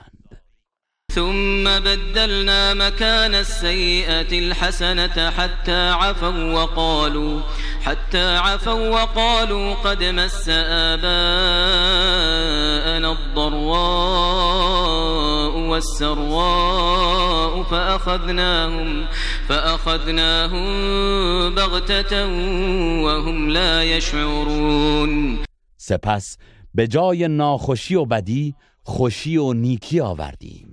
ثم 1.14 1.64
بدلنا 1.64 2.74
مكان 2.74 3.34
السيئة 3.34 4.38
الحسنة 4.38 5.30
حتى 5.30 5.90
عفوا 5.90 6.52
وقالوا 6.52 7.40
حتى 7.82 8.36
عفوا 8.36 8.88
وقالوا 8.88 9.74
قد 9.74 10.04
مس 10.04 10.48
آباءنا 10.48 11.10
الضراء 13.12 14.60
والسراء 15.70 17.62
فأخذناهم 17.62 19.06
فأخذناهم 19.48 20.64
بغتة 21.54 22.26
وهم 23.04 23.50
لا 23.50 23.84
يشعرون. 23.84 25.38
سپس 25.76 26.36
به 26.74 26.86
جای 26.86 27.28
ناخوشی 27.28 27.94
و 27.94 28.04
بدی 28.04 28.54
خوشی 28.82 29.36
و 29.36 29.52
نیکی 29.52 30.00
آوردیم. 30.00 30.69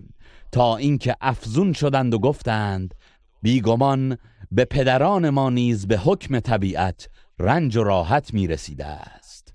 تا 0.52 0.78
اینکه 0.78 1.16
افزون 1.22 1.74
شدند 1.74 2.14
و 2.14 2.20
گفتند 2.20 2.94
بیگمان 3.42 4.18
به 4.52 4.66
پدران 4.66 5.30
ما 5.30 5.50
نیز 5.50 5.88
به 5.88 5.98
حکم 5.98 6.40
طبیعت 6.40 7.10
رنج 7.40 7.78
و 7.78 7.84
راحت 7.84 8.34
می 8.34 8.48
رسیده 8.48 8.86
است. 8.86 9.54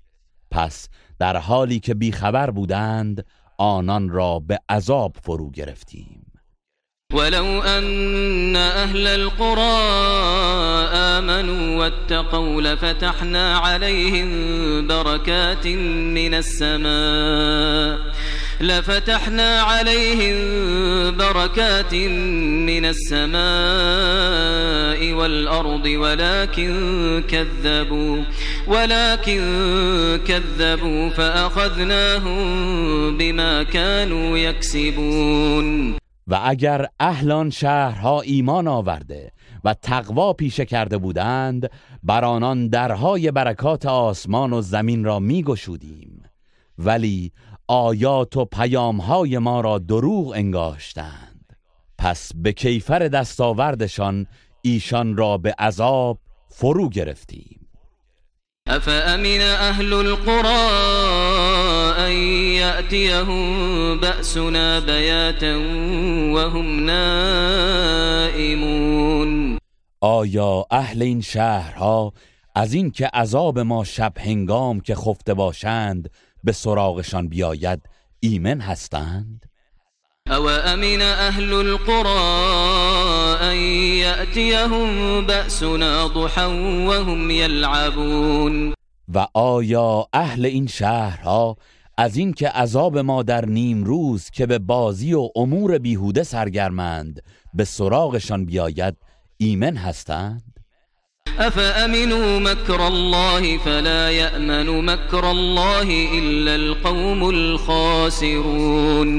پس 0.51 0.89
در 1.19 1.37
حالی 1.37 1.79
که 1.79 1.93
بیخبر 1.93 2.51
بودند 2.51 3.25
آنان 3.57 4.09
را 4.09 4.39
به 4.39 4.59
عذاب 4.69 5.17
فرو 5.23 5.51
گرفتیم. 5.51 6.33
ولو 7.13 7.61
أن 7.61 8.55
أهل 8.55 9.07
القرى 9.07 9.79
آمنوا 10.93 11.77
واتقوا 11.77 12.61
لفتحنا 12.61 13.57
عليهم 13.57 14.87
بركات 14.87 15.67
من 15.67 16.33
السماء 16.33 17.99
لفتحنا 18.63 19.59
عليهم 19.61 20.37
بركات 21.17 21.93
من 21.93 22.85
السماء 22.85 23.33
والأرض 25.13 25.85
ولكن 25.85 27.23
كذبوا 27.27 28.23
ولكن 28.67 29.41
كذبوا 30.27 31.09
فأخذناهم 31.09 32.47
بما 33.17 33.63
كانوا 33.63 34.37
يكسبون. 34.37 35.95
و 36.27 36.35
اگر 36.43 36.87
اهلان 36.99 37.49
شهرها 37.49 38.21
ایمان 38.21 38.67
آورده 38.67 39.31
و 39.63 39.73
تقوا 39.73 40.33
پیشه 40.33 40.65
کرده 40.65 40.97
بودند 40.97 41.69
بر 42.03 42.25
آنان 42.25 42.67
درهای 42.67 43.31
برکات 43.31 43.85
آسمان 43.85 44.53
و 44.53 44.61
زمین 44.61 45.03
را 45.03 45.19
می 45.19 45.43
گشودیم 45.43 46.23
ولی 46.77 47.31
آیات 47.67 48.37
و 48.37 48.45
پیامهای 48.45 49.37
ما 49.37 49.61
را 49.61 49.79
دروغ 49.79 50.33
انگاشتند. 50.35 51.57
پس 51.97 52.31
به 52.35 52.51
کیفر 52.51 53.07
دستاوردشان 53.07 54.27
ایشان 54.61 55.17
را 55.17 55.37
به 55.37 55.55
عذاب 55.59 56.19
فرو 56.49 56.89
گرفتیم. 56.89 57.59
أفأمن 58.67 59.41
أهل 59.41 59.93
القرى 59.93 60.69
أن 62.07 62.11
يأتيهم 62.55 63.99
بأسنا 63.99 64.79
بياتا 64.79 65.57
وهم 66.33 66.85
نائمون. 66.85 68.33
آیا 70.01 70.65
اهل 70.71 71.01
این 71.01 71.21
شهرها 71.21 72.13
از 72.55 72.73
این 72.73 72.91
که 72.91 73.09
عذاب 73.13 73.59
ما 73.59 73.83
شب 73.83 74.13
هنگام 74.17 74.79
که 74.79 74.95
خفته 74.95 75.33
باشند 75.33 76.09
به 76.43 76.51
سراغشان 76.51 77.27
بیاید 77.27 77.81
ایمن 78.19 78.61
هستند؟ 78.61 79.45
او 80.27 80.49
امن 80.49 81.01
اهل 81.01 81.53
القرى 81.53 82.19
ان 83.41 83.57
ياتيهم 83.97 85.21
بأسنا 85.27 86.07
ضحا 86.07 86.47
وهم 86.87 87.31
يلعبون؟ 87.31 88.73
و 89.13 89.27
آیا 89.33 90.05
اهل 90.13 90.45
این 90.45 90.67
شهرها 90.67 91.57
از 91.97 92.17
اینکه 92.17 92.49
عذاب 92.49 92.97
ما 92.97 93.23
در 93.23 93.45
نیم 93.45 93.83
روز 93.83 94.29
که 94.29 94.45
به 94.45 94.59
بازی 94.59 95.13
و 95.13 95.29
امور 95.35 95.77
بیهوده 95.77 96.23
سرگرمند 96.23 97.21
به 97.53 97.63
سراغشان 97.63 98.45
بیاید 98.45 98.95
ایمن 99.37 99.75
هستند؟ 99.77 100.52
افامنوا 101.39 102.39
مكر 102.39 102.87
الله 102.87 103.57
فلا 103.57 104.11
يأمن 104.11 104.85
مكر 104.85 105.31
الله 105.31 106.09
الا 106.19 106.55
القوم 106.55 107.23
الخاسرون؟ 107.23 109.11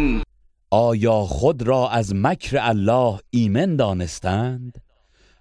آیا 0.70 1.20
خود 1.20 1.62
را 1.62 1.88
از 1.88 2.14
مکر 2.14 2.58
الله 2.60 3.18
ایمن 3.30 3.76
دانستند؟ 3.76 4.78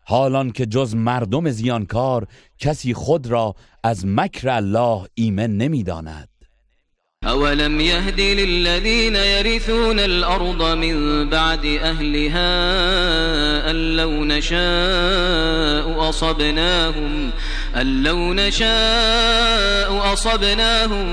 حالان 0.06 0.52
که 0.52 0.66
جز 0.66 0.96
مردم 0.96 1.50
زیانکار 1.50 2.28
کسی 2.60 2.94
خود 2.94 3.28
را 3.28 3.56
از 3.84 4.06
مکر 4.06 4.50
الله 4.50 5.06
ایمن 5.14 5.58
نمی‌داند. 5.58 6.30
أولم 7.26 7.82
يهد 7.82 8.20
للذين 8.20 9.16
يرثون 9.16 10.00
الأرض 10.00 10.78
من 10.78 11.30
بعد 11.30 11.66
أهلها 11.66 12.52
أن 13.72 13.96
لو 13.96 14.26
نشاء 14.26 16.10
أصبناهم 16.10 17.32
أن 17.76 18.04
لو 18.04 18.34
نشاء 18.34 20.14
أصبناهم 20.14 21.06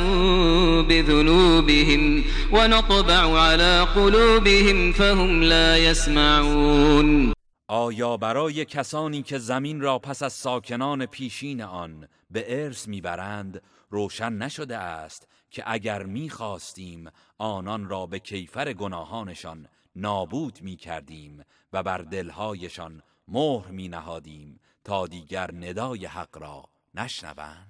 بذنوبهم 0.86 2.24
ونطبع 2.52 3.38
على 3.38 3.86
قلوبهم 3.94 4.92
فهم 4.92 5.42
لا 5.42 5.78
يسمعون 5.78 7.32
آیا 7.68 8.16
برای 8.16 8.64
کسانی 8.64 9.22
که 9.22 9.38
زمین 9.38 9.80
را 9.80 9.98
پس 9.98 10.22
از 10.22 10.32
ساکنان 10.32 11.06
پیشین 11.06 11.62
آن 11.62 12.08
به 12.30 12.64
ارث 12.64 12.88
میبرند 12.88 13.62
روشن 13.90 14.32
نشده 14.32 14.76
است 14.76 15.30
که 15.51 15.62
اگر 15.66 16.03
می‌خواستیم 16.03 17.11
آنان 17.38 17.88
را 17.88 18.07
به 18.07 18.18
کیفر 18.18 18.72
گناهانشان 18.72 19.68
نابود 19.96 20.62
می‌کردیم 20.62 21.44
و 21.72 21.82
بر 21.82 21.98
دلهایشان 21.98 23.03
مهر 23.28 23.68
می 23.70 23.88
نهادیم 23.88 24.61
تا 24.84 25.07
دیگر 25.07 25.51
ندای 25.55 26.07
حق 26.07 26.38
را 26.38 26.64
نشنوند. 26.94 27.70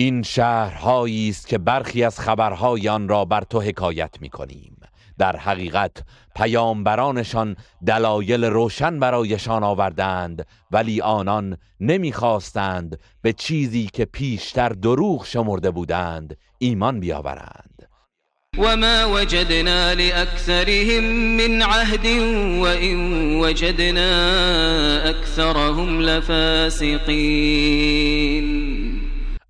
این 0.00 0.22
شهرهایی 0.22 1.28
است 1.28 1.48
که 1.48 1.58
برخی 1.58 2.04
از 2.04 2.20
خبرهای 2.20 2.88
آن 2.88 3.08
را 3.08 3.24
بر 3.24 3.40
تو 3.40 3.60
حکایت 3.60 4.14
می 4.20 4.28
کنیم 4.28 4.76
در 5.18 5.36
حقیقت 5.36 6.02
پیامبرانشان 6.36 7.56
دلایل 7.86 8.44
روشن 8.44 9.00
برایشان 9.00 9.62
آوردند 9.62 10.46
ولی 10.70 11.00
آنان 11.00 11.56
نمی‌خواستند 11.80 12.98
به 13.22 13.32
چیزی 13.32 13.90
که 13.92 14.04
پیشتر 14.04 14.68
دروغ 14.68 15.26
شمرده 15.26 15.70
بودند 15.70 16.36
ایمان 16.58 17.00
بیاورند. 17.00 17.88
وما 18.58 19.08
وجدنا 19.14 19.92
لأكثرهم 19.92 21.04
من 21.36 21.62
عهد 21.62 22.06
وإن 22.62 22.96
وجدنا 23.40 24.10
أكثرهم 25.10 26.00
لفاسقين. 26.00 27.10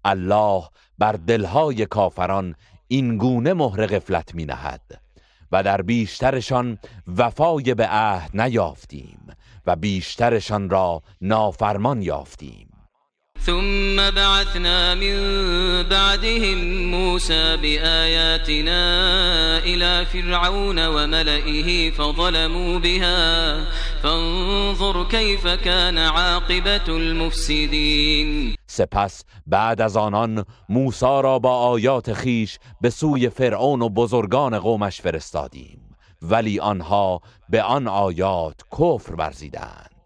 الله 0.04 0.62
بر 0.98 1.12
دلهای 1.12 1.86
کافران 1.86 2.54
این 2.88 3.16
گونه 3.16 3.54
مهر 3.54 3.86
غفلت 3.86 4.34
می 4.34 4.44
نهد 4.44 5.00
و 5.52 5.62
در 5.62 5.82
بیشترشان 5.82 6.78
وفای 7.16 7.74
به 7.74 7.86
عهد 7.86 8.40
نیافتیم 8.40 9.20
و 9.66 9.76
بیشترشان 9.76 10.70
را 10.70 11.02
نافرمان 11.20 12.02
یافتیم. 12.02 12.69
ثم 13.46 14.10
بعثنا 14.10 14.94
من 14.94 15.16
بعدهم 15.82 16.84
موسى 16.90 17.56
بآياتنا 17.56 18.82
إلى 19.58 20.06
فرعون 20.06 20.86
وملئه 20.86 21.90
فظلموا 21.90 22.78
بها. 22.78 23.60
فانظر 24.02 25.04
كيف 25.04 25.46
كان 25.46 25.98
عاقبة 25.98 26.88
المفسدين. 26.88 28.54
سپس 28.66 29.24
بعد 29.46 29.80
از 29.80 29.96
آنان 29.96 30.44
موسی 30.68 31.06
را 31.06 31.38
با 31.38 31.56
آیات 31.56 32.12
خیش 32.12 32.58
به 32.80 32.90
سوی 32.90 33.28
فرعون 33.28 33.82
و 33.82 33.88
بزرگان 33.88 34.58
قومش 34.58 35.00
فرستادیم. 35.00 35.96
ولی 36.22 36.60
آنها 36.60 37.20
به 37.48 37.62
آن 37.62 37.88
آیات 37.88 38.60
کفر 38.72 39.14
ورزیدند. 39.14 39.99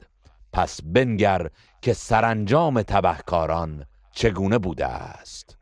پس 0.54 0.80
بنگر 0.84 1.48
که 1.82 1.92
سرانجام 1.92 2.82
تبهکاران 2.82 3.84
چگونه 4.12 4.58
بوده 4.58 4.86
است. 4.86 5.56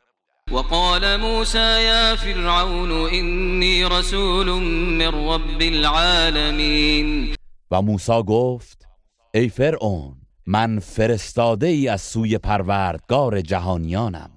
وقال 0.53 1.17
موسى 1.17 1.83
يا 1.83 2.17
فرعون 2.17 2.91
إني 2.91 3.85
رسول 3.85 4.47
من 4.47 5.29
رب 5.29 5.61
العالمين. 5.61 7.35
و 7.71 7.83
موسی 7.83 8.23
گفت 8.23 8.89
ای 9.35 9.49
فرعون 9.49 10.15
من 10.47 10.79
فرستاده 10.79 11.67
ای 11.67 11.89
از 11.89 12.01
سوی 12.01 12.39
پروردگار 12.39 13.41
جهانیانم. 13.41 14.31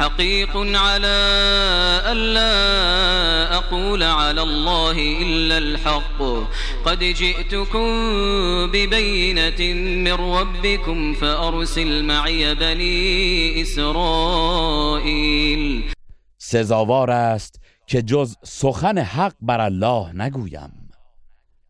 حقيق 0.00 0.56
على 0.56 1.16
ألا 2.12 2.54
أقول 3.56 4.02
على 4.02 4.42
الله 4.42 4.96
إلا 5.22 5.58
الحق. 5.58 6.22
قد 6.84 6.98
جئتكم 6.98 7.86
ببينة 8.72 9.74
من 9.74 10.12
ربكم 10.12 11.14
فأرسل 11.14 12.04
معي 12.04 12.54
بني 12.54 13.62
إسرائيل. 13.62 14.74
سزاوار 16.38 17.10
است 17.10 17.60
که 17.86 18.02
جز 18.02 18.36
سخن 18.42 18.98
حق 18.98 19.34
بر 19.40 19.60
الله 19.60 20.12
نگویم. 20.14 20.90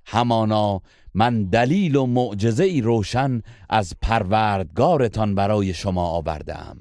همانا 0.06 0.80
من 1.14 1.44
دلیل 1.44 1.96
و 1.96 2.06
معجزه 2.06 2.64
ای 2.64 2.80
روشن 2.80 3.42
از 3.70 3.92
پروردگارتان 4.02 5.34
برای 5.34 5.74
شما 5.74 6.06
آوردم. 6.06 6.76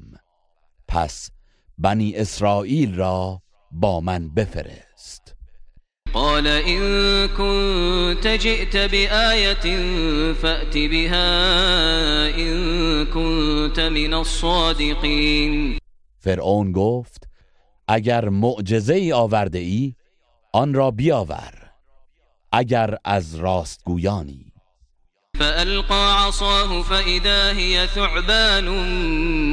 پس 0.88 1.33
بنی 1.84 2.14
اسرائیل 2.16 2.96
را 2.96 3.42
با 3.72 4.00
من 4.00 4.30
بفرست. 4.30 5.36
قال 6.14 6.48
إن 6.48 7.28
كنت 7.28 8.28
جئت 8.28 8.76
بآية 8.78 9.66
فأت 10.34 10.78
بها 10.78 12.30
إن 12.38 13.06
كنت 13.06 13.80
من 13.80 14.14
الصادقين. 14.14 15.78
فرعون 16.20 16.72
گفت 16.72 17.28
اگر 17.88 18.30
معجزه 18.30 18.94
ای 18.94 19.14
آورده 19.14 19.60
ای 19.60 19.94
آن 20.54 20.74
را 20.74 20.92
بیاور 20.92 21.54
اگر 22.52 22.98
از 23.06 23.36
راستگویانی 23.36 24.54
فألقى 25.40 26.28
عصاه 26.28 26.84
فإذا 26.84 27.52
هي 27.52 27.88
ثعبان 27.88 28.68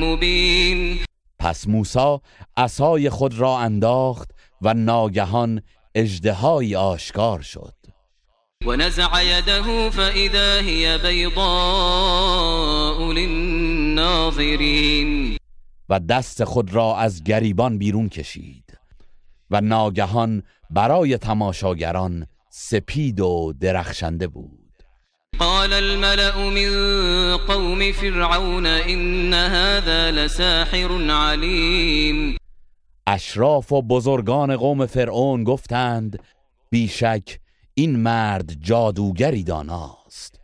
مبين. 0.05 1.01
پس 1.41 1.69
موسی 1.69 2.19
عصای 2.57 3.11
خود 3.11 3.35
را 3.35 3.59
انداخت 3.59 4.31
و 4.63 4.75
ناگهان 4.75 5.63
اژدهایی 5.95 6.77
آشکار 6.77 7.41
شد. 7.41 7.75
ونزع 8.67 9.25
يده 9.25 9.91
فإذا 9.91 10.61
هي 10.61 10.99
بيضاء 10.99 11.39
للناظرين 13.13 14.37
و 15.89 16.01
دست 16.01 16.45
خود 16.45 16.75
را 16.75 16.97
از 16.97 17.23
گریبان 17.23 17.79
بیرون 17.79 18.09
کشید 18.09 18.79
و 19.51 19.61
ناگهان 19.61 20.43
برای 20.71 21.19
تماشاگران 21.19 22.27
سپید 22.51 23.21
و 23.21 23.53
درخشنده 23.61 24.29
بود. 24.29 24.60
قال 25.39 25.73
الملأ 25.73 26.37
من 26.51 27.37
قوم 27.37 27.93
فرعون 27.93 28.67
إن 28.67 29.35
هذا 29.35 30.11
لساحر 30.11 31.11
عليم. 31.11 32.37
اشراف 33.07 33.73
و 33.73 33.83
بزرگان 33.83 34.57
قوم 34.57 34.87
فرعون 34.87 35.45
گفتند 35.45 36.19
بیشک 36.71 37.39
این 37.75 37.97
مرد 37.97 38.53
جادوگری 38.61 39.43
داناست. 39.43 40.41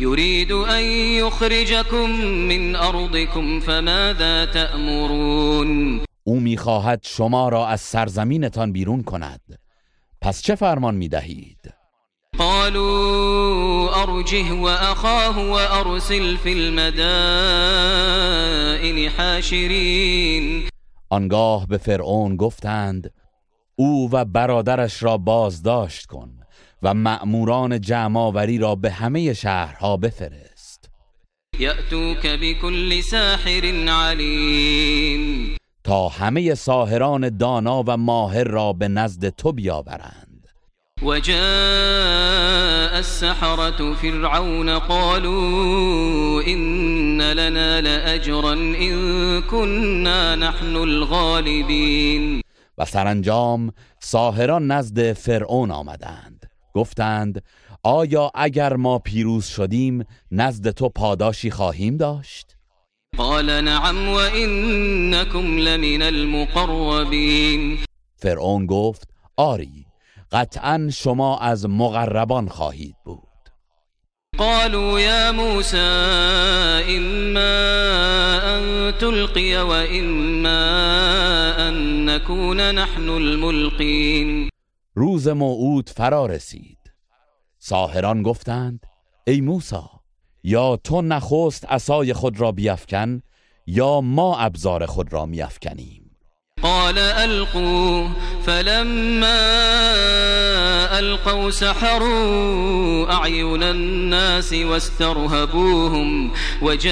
يريد 0.00 0.52
أن 0.52 0.82
يخرجكم 1.20 2.10
من 2.48 2.76
أرضكم 2.76 3.60
فماذا 3.60 4.46
تأمرون؟ 4.46 6.00
او 6.24 6.40
می‌خواهد 6.40 7.00
شما 7.02 7.48
را 7.48 7.66
از 7.66 7.80
سرزمینتان 7.80 8.72
بیرون 8.72 9.02
کند. 9.02 9.40
پس 10.20 10.42
چه 10.42 10.54
فرمان 10.54 10.94
می‌دهید؟ 10.94 11.79
قالوا 12.40 14.02
أرجه 14.02 14.52
وأخاه 14.52 15.38
وأرسل 15.38 16.36
في 16.36 16.52
المدائن 16.52 16.90
حاشرين. 19.08 20.68
آنگاه 21.10 21.66
به 21.66 21.78
فرعون 21.78 22.36
گفتند 22.36 23.12
او 23.76 24.10
و 24.12 24.24
برادرش 24.24 25.02
را 25.02 25.16
بازداشت 25.18 26.06
کن 26.06 26.30
و 26.82 26.94
مأموران 26.94 27.80
جمعآوری 27.80 28.58
را 28.58 28.74
به 28.74 28.90
همه 28.90 29.32
شهرها 29.32 29.96
بفرست. 29.96 30.90
يأتوك 31.58 32.26
بكل 32.26 33.00
ساحر 33.00 33.88
عليم 33.88 35.56
تا 35.84 36.08
همه 36.08 36.54
ساهران 36.54 37.36
دانا 37.36 37.84
و 37.86 37.96
ماهر 37.96 38.44
را 38.44 38.72
به 38.72 38.88
نزد 38.88 39.28
تو 39.28 39.52
بیاورند. 39.52 40.29
وجاء 41.02 42.98
السحرة 42.98 43.94
فرعون 43.94 44.68
قالوا 44.78 46.42
إن 46.46 47.22
لنا 47.22 47.80
لأجرا 47.80 48.52
إن 48.52 49.42
كنا 49.42 50.36
نحن 50.36 50.76
الغالبين. 50.76 52.40
و 52.78 52.84
سرانجام 52.84 53.72
ساهران 54.00 54.72
نزد 54.72 55.12
فرعون 55.12 55.70
آمدند. 55.70 56.46
گفتند 56.74 57.42
آیا 57.82 58.30
اگر 58.34 58.76
ما 58.76 58.98
پیروز 58.98 59.46
شدیم 59.46 60.04
نزد 60.32 60.70
تو 60.70 60.88
پاداشی 60.88 61.50
خواهیم 61.50 61.96
داشت؟ 61.96 62.56
قال 63.18 63.64
نعم 63.64 64.08
وإنكم 64.08 65.58
لمن 65.58 66.02
المقربين 66.02 67.78
فرعون 68.16 68.66
گفت 68.66 69.08
آری 69.36 69.89
قطعا 70.32 70.88
شما 70.92 71.38
از 71.38 71.66
مقربان 71.66 72.48
خواهید 72.48 72.96
بود. 73.04 73.20
قالوا 74.38 75.00
يا 75.00 75.32
موسى 75.32 75.76
إما 76.96 77.50
أن 78.56 78.92
تلقي 78.98 79.56
وإما 79.56 80.58
أن 81.68 82.04
نكون 82.04 82.74
نحن 82.74 83.08
الملقين. 83.08 84.48
روز 84.94 85.28
موعود 85.28 85.88
فرا 85.88 86.26
رسید. 86.26 86.78
ساهران 87.58 88.22
گفتند 88.22 88.86
ای 89.26 89.40
موسی 89.40 89.76
یا 90.42 90.76
تو 90.76 91.02
نخست 91.02 91.64
عصای 91.64 92.12
خود 92.12 92.40
را 92.40 92.52
بیفکن 92.52 93.22
یا 93.66 94.00
ما 94.00 94.38
ابزار 94.38 94.86
خود 94.86 95.12
را 95.12 95.26
میافکنیم؟ 95.26 95.99
قال 96.62 96.98
ألقوا 96.98 98.08
فلما 98.46 99.38
ألقوا 100.98 101.50
سحروا 101.50 103.12
أعين 103.12 103.62
الناس 103.62 104.52
واسترهبوهم 104.52 106.30
وجاءوا 106.62 106.90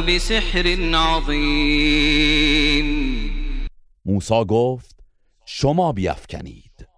بسحر 0.00 0.66
عظيم. 0.94 2.88
موسی 4.04 4.44
گفت 4.44 4.96
شما 5.46 5.92
بیافکنید. 5.92 6.88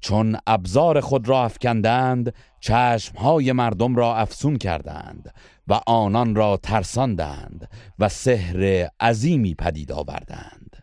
چون 0.00 0.36
ابزار 0.46 1.00
خود 1.00 1.28
را 1.28 1.44
افکندند 1.44 2.34
چشمهای 2.60 3.52
مردم 3.52 3.96
را 3.96 4.16
افسون 4.16 4.56
کردند. 4.56 5.34
و 5.68 5.80
آنان 5.86 6.34
را 6.34 6.56
ترساندند 6.56 7.68
و 7.98 8.08
سحر 8.08 8.88
عظیمی 9.00 9.54
پدید 9.54 9.92
آوردند. 9.92 10.76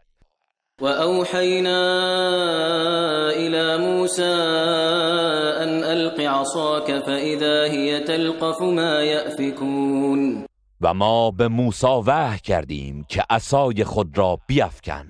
وأوحينا 0.81 1.81
إلى 3.31 3.77
موسى 3.77 4.35
أن 5.63 5.83
ألق 5.83 6.19
عصاك 6.19 6.99
فإذا 7.05 7.63
هي 7.63 7.99
تلقف 7.99 8.61
ما 8.61 9.03
يأفكون 9.03 10.45
و 10.81 10.93
ما 10.93 11.31
به 11.31 11.47
موسی 11.47 11.87
وحی 11.87 12.39
کردیم 12.39 13.05
که 13.09 13.23
عصای 13.29 13.83
خود 13.83 14.17
را 14.17 14.39
بیفکن. 14.47 15.07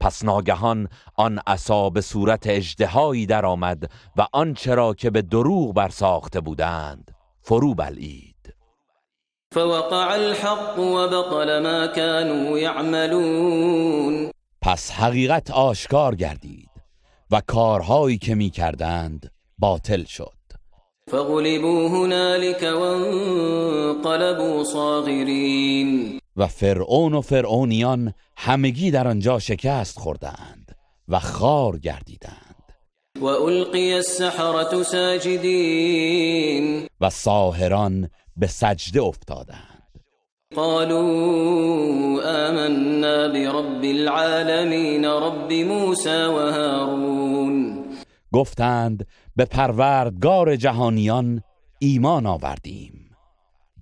پس 0.00 0.24
ناگهان 0.24 0.88
آن 1.16 1.40
عصا 1.46 1.90
به 1.90 2.00
صورت 2.00 2.46
اژدهایی 2.46 3.26
درآمد 3.26 3.90
و 4.16 4.26
آنچه 4.32 4.74
را 4.74 4.94
که 4.94 5.10
به 5.10 5.22
دروغ 5.22 5.74
برساخته 5.74 6.40
بودند 6.40 7.10
فرو 7.42 7.74
بلعید. 7.74 8.25
فوقع 9.56 10.14
الحق 10.14 10.78
وبطل 10.78 11.62
ما 11.62 11.86
كانوا 11.86 12.58
يعملون. 12.58 14.30
پس 14.62 14.90
حقیقت 14.90 15.50
آشکار 15.50 16.14
گردید 16.14 16.68
و 17.30 17.42
کارهایی 17.46 18.18
که 18.18 18.34
می 18.34 18.50
کردند 18.50 19.30
باطل 19.58 20.04
شد. 20.04 20.32
فغلبوا 21.10 21.88
هنالك 21.88 22.62
وانقلبوا 22.62 24.64
صاغرين 24.64 26.20
و 26.36 26.46
فرعون 26.46 27.14
و 27.14 27.20
فرعونیان 27.20 28.14
همگی 28.36 28.90
در 28.90 29.08
آنجا 29.08 29.38
شکست 29.38 29.98
خوردند 29.98 30.76
و 31.08 31.20
خار 31.20 31.78
گردیدند. 31.78 32.72
وألقي 33.20 33.92
السحرة 33.92 34.82
ساجدين 34.82 36.86
و 37.00 37.10
ساهران 37.10 38.10
به 38.36 38.46
سجده 38.46 39.02
افتادند. 39.02 40.00
قالوا 40.56 41.02
آمنا 42.22 43.28
برب 43.28 43.84
العالمين 43.84 45.04
رب 45.04 45.52
موسى 45.52 46.24
وهارون 46.24 47.84
گفتند 48.32 49.06
به 49.36 49.44
پروردگار 49.44 50.56
جهانیان 50.56 51.42
ایمان 51.78 52.26
آوردیم. 52.26 53.10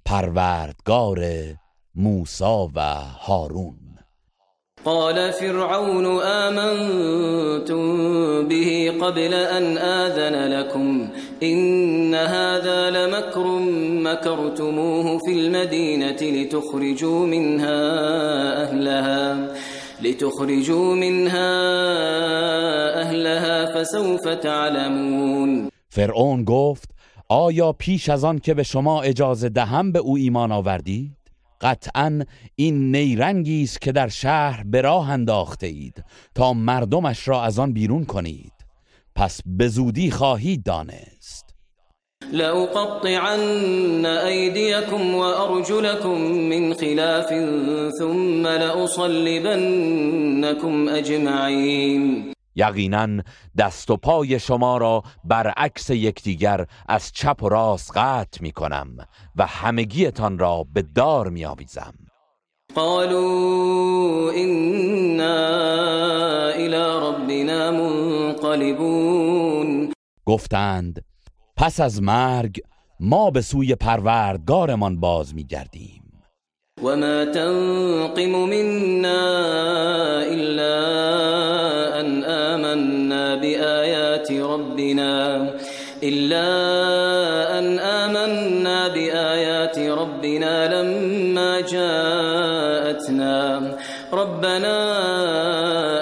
پروردگار 0.05 1.21
موسی 1.95 2.69
و 2.75 2.81
هارون. 3.27 3.79
قال 4.85 5.31
فرعون 5.31 6.05
آمنتم 6.23 7.85
به 8.49 8.93
قبل 9.01 9.35
أن 9.35 9.79
آذن 9.79 10.49
لكم. 10.49 11.11
إن 11.43 12.15
هذا 12.15 12.91
لمكر 12.91 13.47
مكرتموه 14.03 15.19
في 15.19 15.33
المدينة 15.33 16.21
لتخرجوا 16.23 17.27
منها 17.27 17.83
أهلها 18.63 19.55
لتخرجوا 20.03 20.95
منها 20.95 21.51
أهلها 23.03 23.75
فسوف 23.75 24.29
تعلمون. 24.43 25.71
فرعون 25.89 26.45
گفت 26.45 26.91
آیا 27.29 27.73
پیش 27.73 28.09
از 28.09 28.25
آن 28.25 28.39
که 28.39 28.55
به 28.55 28.63
شما 28.63 29.03
اجازه 29.03 29.49
دهم 29.49 29.93
به 29.93 29.99
او 29.99 30.17
ایمان 30.17 30.53
آوردید؟ 30.53 31.17
قطعا 31.61 32.23
این 32.57 32.91
نیرنگی 32.97 33.63
است 33.63 33.81
که 33.81 33.93
در 33.93 34.09
شهر 34.09 34.65
به 34.67 34.81
راه 34.81 35.11
انداخته 35.11 35.67
اید 35.67 36.05
تا 36.35 36.53
مردمش 36.53 37.29
را 37.29 37.43
از 37.43 37.59
آن 37.59 37.73
بیرون 37.73 38.05
کنید. 38.05 38.54
پس 39.17 39.41
به 39.47 39.69
زودی 39.69 40.11
خواهید 40.11 40.63
دانست. 40.63 41.55
لأقطعن 42.33 44.07
أيديكم 44.07 45.15
وأرجلكم 45.15 46.21
من 46.23 46.75
خلاف 46.75 47.29
ثم 47.99 48.47
لأصلبنكم 48.47 49.69
أجمعين. 50.89 52.35
یقینا 52.57 53.09
دست 53.59 53.91
و 53.91 53.97
پای 53.97 54.39
شما 54.39 54.79
را 54.79 55.03
برعکس 55.25 55.91
یکدیگر 55.91 56.67
از 56.89 57.13
چپ 57.13 57.43
و 57.43 57.49
راست 57.49 57.93
قطع 57.97 58.43
می 58.43 58.53
کنم 58.53 58.97
و 59.37 59.47
همگیتان 59.47 60.39
را 60.39 60.67
به 60.75 60.83
دار 60.83 61.31
می 61.31 61.45
آویزم 61.45 61.95
قالوا 62.75 64.33
إنا 64.33 65.39
إلى 66.57 66.99
ربنا 67.09 67.71
منقلبون. 67.71 69.45
گفتند 70.27 71.05
پس 71.57 71.81
از 71.81 72.03
مرگ 72.03 72.61
ما 73.01 73.31
به 73.31 73.41
سوی 73.41 73.75
پروردگارمان 73.75 75.01
باز 75.01 75.35
می 75.35 75.45
گردیم 75.45 76.03
وما 76.83 77.25
تنقم 77.25 78.31
منا 78.31 79.25
إلا 80.23 80.75
أن 82.01 82.25
آمنا 82.25 83.37
بآيات 83.37 84.33
ربنا 84.33 85.51
إلا 86.03 86.49
أن 87.59 87.79
آمنا 87.79 88.89
بآيات 88.89 89.79
ربنا 89.79 90.83
لما 90.83 91.61
جاءتنا 92.85 93.77
ربنا 94.13 94.77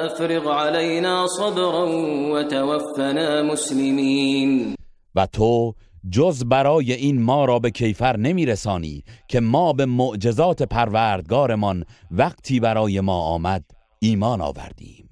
أفرغ 0.07 0.49
علينا 0.53 1.27
صبرا 1.27 1.87
وتوفنا 2.33 3.43
مسلمين. 3.43 4.75
و 5.15 5.27
تو 5.27 5.75
جز 6.11 6.45
برای 6.45 6.93
این 6.93 7.23
ما 7.23 7.45
را 7.45 7.59
به 7.59 7.71
کیفر 7.71 8.17
نمیرسانی 8.17 9.05
که 9.29 9.41
ما 9.41 9.73
به 9.73 9.87
معجزات 9.87 10.63
پروردگارمان 10.63 11.85
وقتی 12.11 12.61
برای 12.61 13.01
ما 13.01 13.21
آمد 13.21 13.65
ایمان 13.99 14.41
آوردیم. 14.41 15.09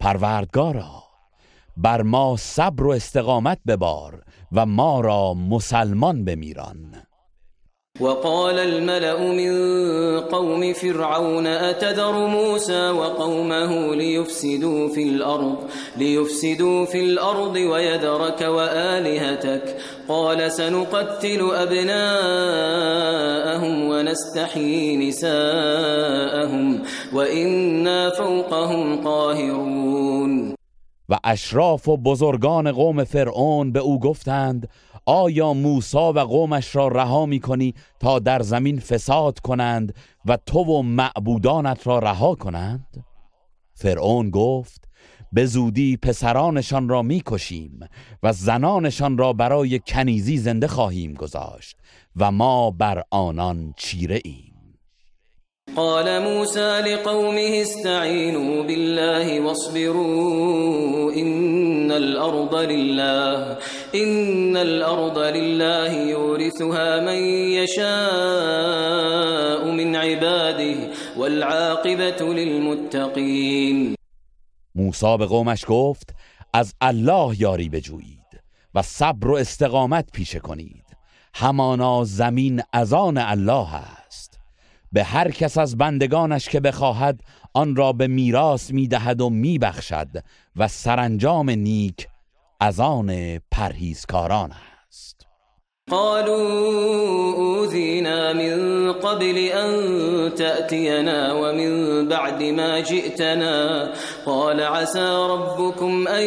پروردگارا 0.00 1.02
بر 1.76 2.02
ما 2.02 2.36
صبر 2.38 2.86
و 2.86 2.90
استقامت 2.90 3.58
ببار 3.66 4.22
و 4.52 4.66
ما 4.66 5.00
را 5.00 5.34
مسلمان 5.34 6.24
بمیران. 6.24 7.07
وقال 8.00 8.58
الملأ 8.58 9.32
من 9.32 9.52
قوم 10.20 10.72
فرعون 10.72 11.46
أتذر 11.46 12.26
موسى 12.26 12.90
وقومه 12.90 13.94
ليفسدوا 13.94 14.88
في 14.88 15.02
الأرض 15.02 15.56
ليفسدوا 15.96 16.84
في 16.84 17.00
الأرض 17.00 17.56
ويذرك 17.56 18.40
وآلهتك. 18.40 19.76
قال 20.08 20.52
سنقتل 20.52 21.50
أبناءهم 21.54 21.88
ونستحيي 23.88 25.08
نساءهم 25.08 26.82
وإنا 27.12 28.10
فوقهم 28.10 29.04
قاهرون. 29.04 30.54
و 31.08 31.18
اشراف 31.24 31.88
و 31.88 31.96
بزرگان 31.96 32.72
قوم 32.72 33.04
فرعون 33.04 33.72
به 33.72 33.80
أو 33.80 33.98
گفتند 33.98 34.68
آیا 35.10 35.52
موسا 35.52 36.12
و 36.12 36.18
قومش 36.18 36.76
را 36.76 36.88
رها 36.88 37.26
می 37.26 37.40
کنی 37.40 37.74
تا 38.00 38.18
در 38.18 38.42
زمین 38.42 38.80
فساد 38.80 39.38
کنند 39.38 39.94
و 40.24 40.36
تو 40.36 40.58
و 40.58 40.82
معبودانت 40.82 41.86
را 41.86 41.98
رها 41.98 42.34
کنند؟ 42.34 43.04
فرعون 43.74 44.30
گفت 44.30 44.88
به 45.32 45.46
زودی 45.46 45.96
پسرانشان 45.96 46.88
را 46.88 47.02
می‌کشیم 47.02 47.80
و 48.22 48.32
زنانشان 48.32 49.18
را 49.18 49.32
برای 49.32 49.80
کنیزی 49.86 50.38
زنده 50.38 50.68
خواهیم 50.68 51.14
گذاشت 51.14 51.76
و 52.16 52.30
ما 52.30 52.70
بر 52.70 53.02
آنان 53.10 53.74
چیره 53.76 54.20
ایم 54.24 54.57
قال 55.76 56.22
موسى 56.22 56.80
لقومه 56.80 57.62
استعينوا 57.62 58.62
بالله 58.62 59.40
واصبروا 59.40 61.12
إن 61.12 61.92
الأرض 61.92 62.54
لله 62.54 63.58
إن 63.94 64.56
الأرض 64.56 65.18
لله 65.18 65.92
يورثها 65.92 67.00
من 67.00 67.22
يشاء 67.58 69.70
من 69.70 69.96
عباده 69.96 70.90
والعاقبة 71.16 72.34
للمتقين. 72.34 73.94
موسی 74.74 75.16
به 75.18 75.26
قومش 75.26 75.64
گفت 75.68 76.14
از 76.54 76.74
الله 76.80 77.40
یاری 77.40 77.68
بجویید 77.68 78.18
و 78.74 78.82
صبر 78.82 79.28
و 79.28 79.34
استقامت 79.34 80.10
پیشه 80.12 80.40
کنید. 80.40 80.84
همانا 81.34 82.04
زمین 82.04 82.62
از 82.72 82.92
آن 82.92 83.18
الله 83.18 83.74
است. 83.74 83.97
به 84.92 85.04
هر 85.04 85.30
کس 85.30 85.58
از 85.58 85.76
بندگانش 85.76 86.48
که 86.48 86.60
بخواهد 86.60 87.20
آن 87.54 87.76
را 87.76 87.92
به 87.92 88.06
میراث 88.06 88.70
می‌دهد 88.70 89.20
و 89.20 89.30
میبخشد 89.30 90.08
و 90.56 90.68
سرانجام 90.68 91.50
نیک 91.50 92.08
از 92.60 92.80
آن 92.80 93.38
پرهیزکاران 93.50 94.52
قالوا 95.90 97.34
أوذينا 97.34 98.32
من 98.32 98.92
قبل 98.92 99.38
أن 99.38 99.70
تأتينا 100.34 101.32
ومن 101.32 102.08
بعد 102.08 102.42
ما 102.42 102.80
جئتنا. 102.80 103.88
قال 104.26 104.60
عسى 104.60 105.26
ربكم 105.30 106.08
أن 106.08 106.22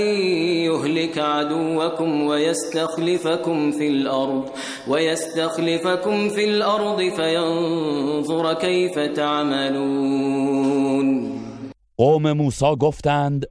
يهلك 0.66 1.18
عدوكم 1.18 2.22
ويستخلفكم 2.22 3.72
في 3.72 3.88
الأرض 3.88 4.50
ويستخلفكم 4.88 6.30
في 6.30 6.46
الأرض 6.46 7.00
فينظر 7.16 8.54
كيف 8.54 9.00
تعملون. 9.00 10.62
قوم 11.98 12.32
موسی 12.32 12.76
گفتند 12.80 13.46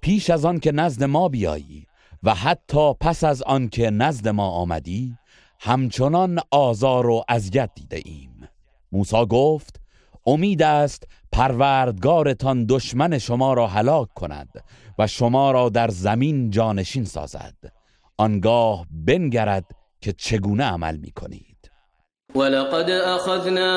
پیش 0.00 0.30
از 0.30 0.44
آن 0.44 0.60
که 0.60 0.72
نزد 0.72 1.04
ما 1.04 1.28
بیایی 1.28 1.86
و 2.22 2.34
حتی 2.34 2.94
پس 3.00 3.24
از 3.24 3.42
آن 3.42 3.68
که 3.68 3.90
نزد 3.90 4.28
ما 4.28 4.48
آمدی 4.48 5.12
همچنان 5.64 6.38
آزار 6.50 7.06
و 7.06 7.24
اذیت 7.28 7.70
دیده 7.74 8.00
ایم. 8.04 8.48
موسی 8.92 9.26
گفت 9.26 9.80
امید 10.26 10.62
است 10.62 11.06
پروردگارتان 11.32 12.66
دشمن 12.68 13.18
شما 13.18 13.54
را 13.54 13.66
هلاک 13.66 14.08
کند 14.14 14.48
و 14.98 15.06
شما 15.06 15.50
را 15.50 15.68
در 15.68 15.88
زمین 15.88 16.50
جانشین 16.50 17.04
سازد. 17.04 17.54
آنگاه 18.18 18.86
بنگرد 18.90 19.64
که 20.00 20.12
چگونه 20.12 20.64
عمل 20.64 20.96
می 20.96 21.10
کنید 21.10 21.70
ولقد 22.34 22.90
أخذنا 22.90 23.72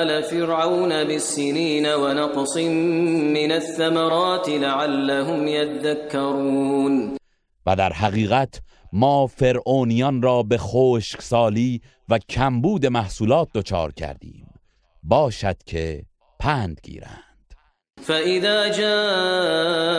آل 0.00 0.22
فرعون 0.22 1.04
بالسنين 1.04 1.86
ونقص 1.86 2.56
من 2.56 3.50
الثمرات 3.52 4.48
لعلهم 4.48 5.46
يذكرون. 5.46 7.16
و 7.66 7.76
در 7.76 7.92
حقیقت 7.92 8.60
ما 8.96 9.26
فرعونیان 9.26 10.22
را 10.22 10.42
به 10.42 10.58
خشکسالی 10.58 11.80
و 12.08 12.18
کمبود 12.18 12.86
محصولات 12.86 13.48
دچار 13.54 13.92
کردیم. 13.92 14.46
باشد 15.02 15.56
که 15.66 16.02
پند 16.40 16.80
گیرند. 16.82 17.54
فإذا 18.02 18.68
جاءتهم 18.68 19.98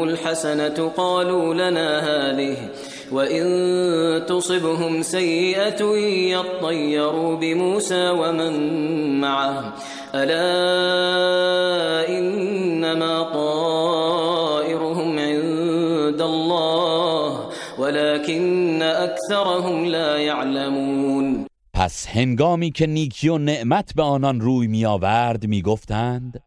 الحسنة 0.00 0.88
قالوا 0.88 1.54
لنا 1.54 2.00
هذه 2.00 2.56
وإن 3.12 4.26
تصبهم 4.26 5.02
سيئة 5.02 5.84
يطيروا 6.36 7.36
بموسى 7.36 8.10
ومن 8.10 8.54
معه. 9.20 9.74
ألا 10.14 10.48
إنما 12.08 13.22
طائرهم 13.22 14.05
ولكن 17.96 18.82
أكثرهم 18.82 19.84
لا 19.84 20.18
يعلمون. 20.18 21.46
پس 21.74 22.06
هنگامی 22.06 22.70
که 22.70 22.86
نیکی 22.86 23.28
و 23.28 23.38
نعمت 23.38 23.94
به 23.94 24.02
آنان 24.02 24.40
روی 24.40 24.66
می 24.66 24.86
آورد 24.86 25.46
می 25.46 25.62
گفتند 25.62 26.42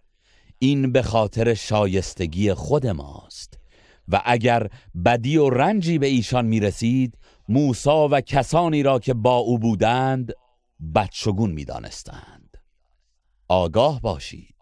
این 0.59 0.91
به 0.91 1.01
خاطر 1.01 1.53
شایستگی 1.53 2.53
خود 2.53 2.87
ماست. 2.87 3.59
و 4.07 4.21
اگر 4.25 4.67
بدی 5.05 5.37
و 5.37 5.49
رنجی 5.49 5.97
به 5.97 6.07
ایشان 6.07 6.45
می 6.45 6.59
رسید 6.59 7.17
موسا 7.49 8.07
و 8.11 8.21
کسانی 8.21 8.83
را 8.83 8.99
که 8.99 9.13
با 9.13 9.35
او 9.37 9.59
بودند 9.59 10.33
بدشگون 10.95 11.51
می 11.51 11.65
دانستند 11.65 12.57
آگاه 13.47 14.01
باشید. 14.01 14.55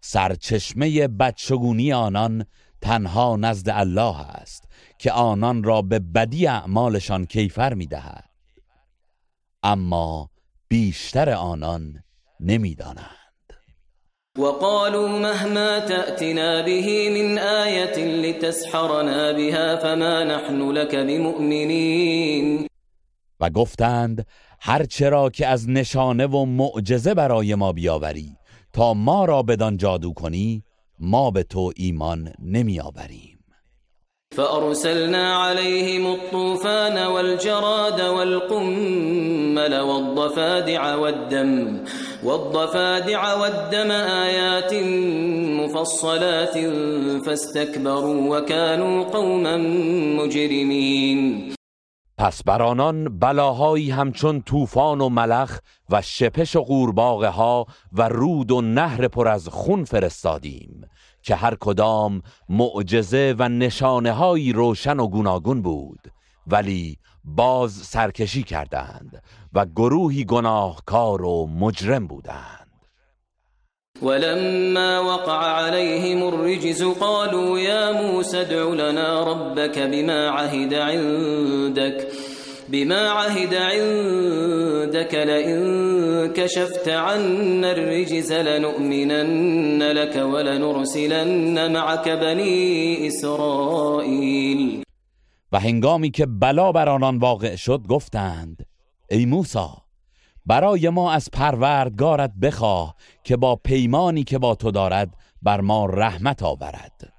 سرچشمه 0.00 1.08
بدشگونی 1.08 1.92
آنان 1.92 2.44
تنها 2.80 3.36
نزد 3.36 3.68
الله 3.68 4.20
است. 4.20 4.69
که 5.00 5.12
آنان 5.12 5.62
را 5.62 5.82
به 5.82 5.98
بدی 5.98 6.46
اعمالشان 6.46 7.26
کیفر 7.26 7.74
می 7.74 7.86
دهد 7.86 8.30
اما 9.62 10.30
بیشتر 10.68 11.30
آنان 11.30 12.02
نمی‌دانند. 12.40 13.06
وقالوا 14.38 15.08
مهما 15.08 15.80
تأتنا 15.80 16.62
به 16.62 17.10
من 17.10 17.38
آية 17.38 17.96
لتسحرنا 17.96 19.32
بها 19.32 19.76
فما 19.76 20.24
نحن 20.24 20.70
لك 20.70 20.94
بمؤمنين 20.94 22.66
و 23.40 23.50
گفتند 23.50 24.26
هر 24.60 24.84
چرا 24.84 25.30
که 25.30 25.46
از 25.46 25.68
نشانه 25.68 26.26
و 26.26 26.44
معجزه 26.44 27.14
برای 27.14 27.54
ما 27.54 27.72
بیاوری 27.72 28.36
تا 28.72 28.94
ما 28.94 29.24
را 29.24 29.42
بدان 29.42 29.76
جادو 29.76 30.12
کنی 30.12 30.64
ما 30.98 31.30
به 31.30 31.42
تو 31.42 31.72
ایمان 31.76 32.32
نمیآوریم. 32.38 33.29
فأرسلنا 34.36 35.36
عليهم 35.36 36.06
الطوفان 36.06 37.06
والجراد 37.06 38.00
والقمل 38.00 39.80
والضفادع 39.80 40.94
والدم 40.94 41.84
والضفادع 42.24 43.34
والدم 43.34 43.90
آيات 43.90 44.74
مفصلات 45.60 46.58
فاستكبروا 47.26 48.38
وكانوا 48.38 49.04
قوما 49.04 49.56
مجرمين. 50.22 51.54
پس 52.18 52.42
بر 52.42 52.62
آنان 52.62 53.18
بلاهایی 53.18 53.90
همچون 53.90 54.42
طوفان 54.42 55.00
و 55.00 55.08
ملخ 55.08 55.58
و 55.90 56.02
شپش 56.02 56.56
و 56.56 56.60
قورباغه 56.60 57.28
ها 57.28 57.66
و 57.92 58.08
رود 58.08 58.50
و 58.50 58.60
نهر 58.60 59.08
پر 59.08 59.28
از 59.28 59.48
خون 59.48 59.84
فرستادیم. 59.84 60.89
که 61.22 61.34
هر 61.34 61.54
کدام 61.60 62.22
معجزه 62.48 63.34
و 63.38 63.48
نشانه 63.48 64.12
هایی 64.12 64.52
روشن 64.52 65.00
و 65.00 65.06
گوناگون 65.06 65.62
بود 65.62 66.00
ولی 66.46 66.96
باز 67.24 67.72
سرکشی 67.72 68.42
کردند 68.42 69.22
و 69.52 69.66
گروهی 69.66 70.24
گناهکار 70.24 71.22
و 71.22 71.46
مجرم 71.46 72.06
بودند. 72.06 72.60
ولما 74.02 75.04
وقع 75.04 75.32
عليهم 75.32 76.22
الرجز 76.22 76.82
قالوا 76.82 77.58
يا 77.60 77.92
موسى 77.92 78.36
ادع 78.36 78.64
لنا 78.64 79.32
ربك 79.32 79.78
بما 79.78 80.28
عهد 80.28 80.74
عندك. 80.74 82.06
بما 82.72 82.94
عهد 82.94 83.54
عندك 83.54 85.14
لئن 85.14 85.62
كشفت 86.32 86.88
عنا 86.88 87.70
الرجز 87.70 88.32
لنؤمنن 88.32 89.82
لك 89.82 90.16
ولنرسلن 90.16 91.72
معك 91.72 92.08
بني 92.08 93.06
إسرائيل. 93.08 94.82
و 95.52 95.60
هنگامی 95.60 96.10
که 96.10 96.26
بلا 96.26 96.72
بر 96.72 96.88
آنان 96.88 97.18
واقع 97.18 97.56
شد 97.56 97.86
گفتند 97.88 98.66
ای 99.10 99.26
موسی 99.26 99.68
برای 100.46 100.88
ما 100.88 101.12
از 101.12 101.28
پروردگارت 101.32 102.32
بخواه 102.42 102.94
که 103.24 103.36
با 103.36 103.56
پیمانی 103.56 104.24
که 104.24 104.38
با 104.38 104.54
تو 104.54 104.70
دارد 104.70 105.16
بر 105.42 105.60
ما 105.60 105.86
رحمت 105.86 106.42
آورد. 106.42 107.12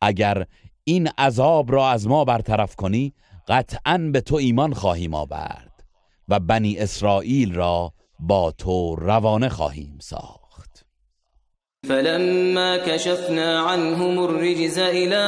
اگر 0.00 0.44
این 0.84 1.08
عذاب 1.18 1.72
را 1.72 1.90
از 1.90 2.06
ما 2.06 2.24
برطرف 2.24 2.76
کنی 2.76 3.14
قطعا 3.48 4.10
به 4.12 4.20
تو 4.20 4.34
ایمان 4.34 4.74
خواهیم 4.74 5.14
آورد 5.14 5.84
و 6.28 6.40
بنی 6.40 6.78
اسرائیل 6.78 7.54
را 7.54 7.92
با 8.18 8.50
تو 8.50 8.96
روانه 8.96 9.48
خواهیم 9.48 9.98
ساخت. 10.00 10.42
فلما 11.88 12.78
كشفنا 12.78 13.60
عنهم 13.60 14.18
الرجز 14.18 14.78
إلى 14.78 15.24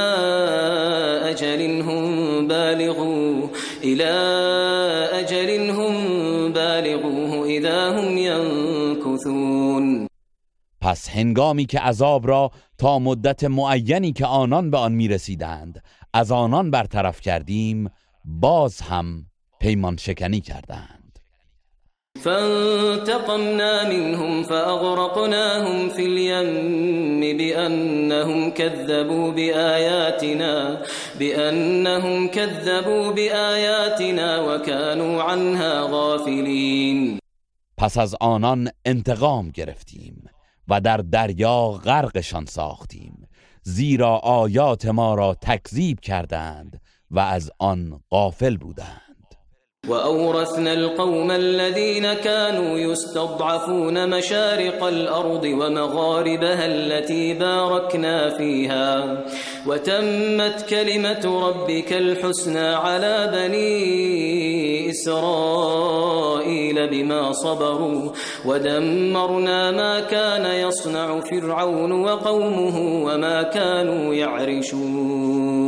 أجل 1.31 1.81
هم 1.83 2.49
بالغوه 2.49 3.51
إلى 3.85 4.13
أجل 5.13 5.71
هم 5.71 6.53
بالغوه 6.53 7.47
إذا 7.47 7.91
هم 7.91 8.19
ينكثون 8.19 10.09
پس 10.81 11.09
هنگامی 11.09 11.67
که 11.67 11.81
عذاب 11.81 12.27
را 12.27 12.51
تا 12.79 12.99
مدت 12.99 13.45
معینی 13.45 14.13
که 14.13 14.27
آنان 14.27 14.71
به 14.71 14.79
آن 14.79 14.93
می 14.93 15.09
رسیدند 15.09 15.83
از 16.13 16.33
آنان 16.33 16.71
برطرف 16.71 17.21
کردیم 17.21 17.91
باز 18.25 18.81
هم 18.81 19.27
پیمان 19.61 19.97
شکنی 19.97 20.41
کردند. 20.41 21.19
فانتقمنا 22.23 23.89
منهم 23.89 24.43
فأغرقناهم 24.43 25.89
في 25.89 26.03
اليم 26.07 27.37
بأنهم 27.39 28.51
كذبوا 28.51 29.33
بآياتنا 29.33 30.83
بأنهم 31.19 32.29
كذبوا 32.29 33.13
بآياتنا 33.13 34.41
وكانوا 34.41 35.23
عنها 35.23 35.83
غافلين. 35.83 37.19
پس 37.77 37.99
از 37.99 38.17
آنان 38.21 38.71
انتقام 38.85 39.51
گرفتیم 39.51 40.29
و 40.69 40.81
در 40.81 40.97
دریا 40.97 41.71
غرقشان 41.71 42.45
ساختیم 42.47 43.29
زیرا 43.63 44.17
آیات 44.17 44.87
ما 44.87 45.15
را 45.15 45.35
تکذیب 45.35 46.01
کردند 46.01 46.81
و 47.15 47.19
از 47.19 47.51
آن 47.59 48.01
غافل 48.13 48.57
بودند. 48.57 49.01
وأورثنا 49.89 50.73
القوم 50.73 51.31
الذين 51.31 52.15
كانوا 52.15 52.79
يستضعفون 52.79 54.09
مشارق 54.09 54.85
الأرض 54.85 55.45
ومغاربها 55.45 56.67
التي 56.67 57.35
باركنا 57.35 58.31
فيها 58.39 59.25
وتمت 59.67 60.67
كلمة 60.71 61.49
ربك 61.49 61.93
الحسنى 61.93 62.67
على 62.67 63.31
بني 63.33 64.91
إسرائيل 64.91 66.89
بما 66.91 67.33
صبروا 67.33 68.11
ودمرنا 68.47 69.71
ما 69.71 70.01
كان 70.01 70.69
يصنع 70.69 71.21
فرعون 71.21 71.93
وقومه 71.93 73.05
وما 73.05 73.43
كانوا 73.43 74.15
يعرشون. 74.15 75.65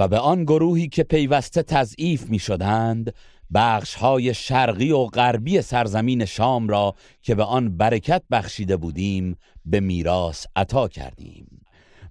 و 0.00 0.08
به 0.08 0.18
آن 0.18 0.44
گروهی 0.44 0.88
که 0.88 1.02
پیوسته 1.02 1.62
تضعیف 1.62 2.28
می 2.28 2.38
شدند 2.38 3.14
بخش 3.54 3.94
های 3.94 4.34
شرقی 4.34 4.92
و 4.92 5.04
غربی 5.04 5.62
سرزمین 5.62 6.24
شام 6.24 6.68
را 6.68 6.94
که 7.22 7.34
به 7.34 7.44
آن 7.44 7.76
برکت 7.76 8.22
بخشیده 8.30 8.76
بودیم 8.76 9.36
به 9.64 9.80
میراث 9.80 10.46
عطا 10.56 10.88
کردیم 10.88 11.60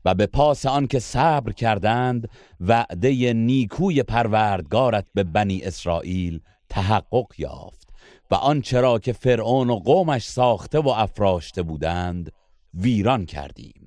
و 0.05 0.15
به 0.15 0.25
پاس 0.25 0.65
آن 0.65 0.87
که 0.87 0.99
صبر 0.99 1.51
کردند 1.51 2.29
وعده 2.59 3.33
نیکوی 3.33 4.03
پروردگارت 4.03 5.05
به 5.13 5.23
بنی 5.23 5.61
اسرائیل 5.61 6.39
تحقق 6.69 7.27
یافت 7.37 7.89
و 8.31 8.35
آنچه 8.35 8.81
را 8.81 8.99
که 8.99 9.13
فرعون 9.13 9.69
و 9.69 9.75
قومش 9.75 10.27
ساخته 10.27 10.79
و 10.79 10.89
افراشته 10.89 11.63
بودند 11.63 12.31
ویران 12.73 13.25
کردیم. 13.25 13.78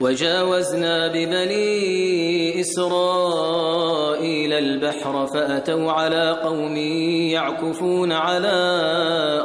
وجاوزنا 0.00 1.08
ببني 1.08 2.60
إسرائيل 2.60 4.52
البحر 4.52 5.26
فأتوا 5.26 5.92
على 5.92 6.30
قوم 6.44 6.76
يعكفون 6.76 8.12
على 8.12 8.48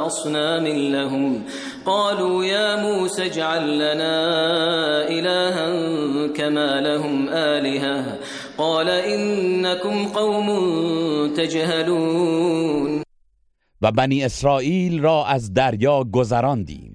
أصنام 0.06 0.66
لهم. 0.66 1.42
قالوا 1.86 2.44
يا 2.44 2.76
موسى 2.76 3.26
اجعل 3.26 3.78
لنا 3.78 5.08
إلها 5.08 5.70
كما 6.26 6.80
لهم 6.80 7.28
آلهة. 7.28 8.18
قال 8.58 8.88
إنكم 8.88 10.08
قوم 10.08 10.48
تجهلون. 11.34 13.02
و 13.82 13.92
بنی 13.92 14.24
اسرائیل 14.24 15.02
را 15.02 15.24
از 15.26 15.54
دریا 15.54 16.04
گذراندیم. 16.04 16.89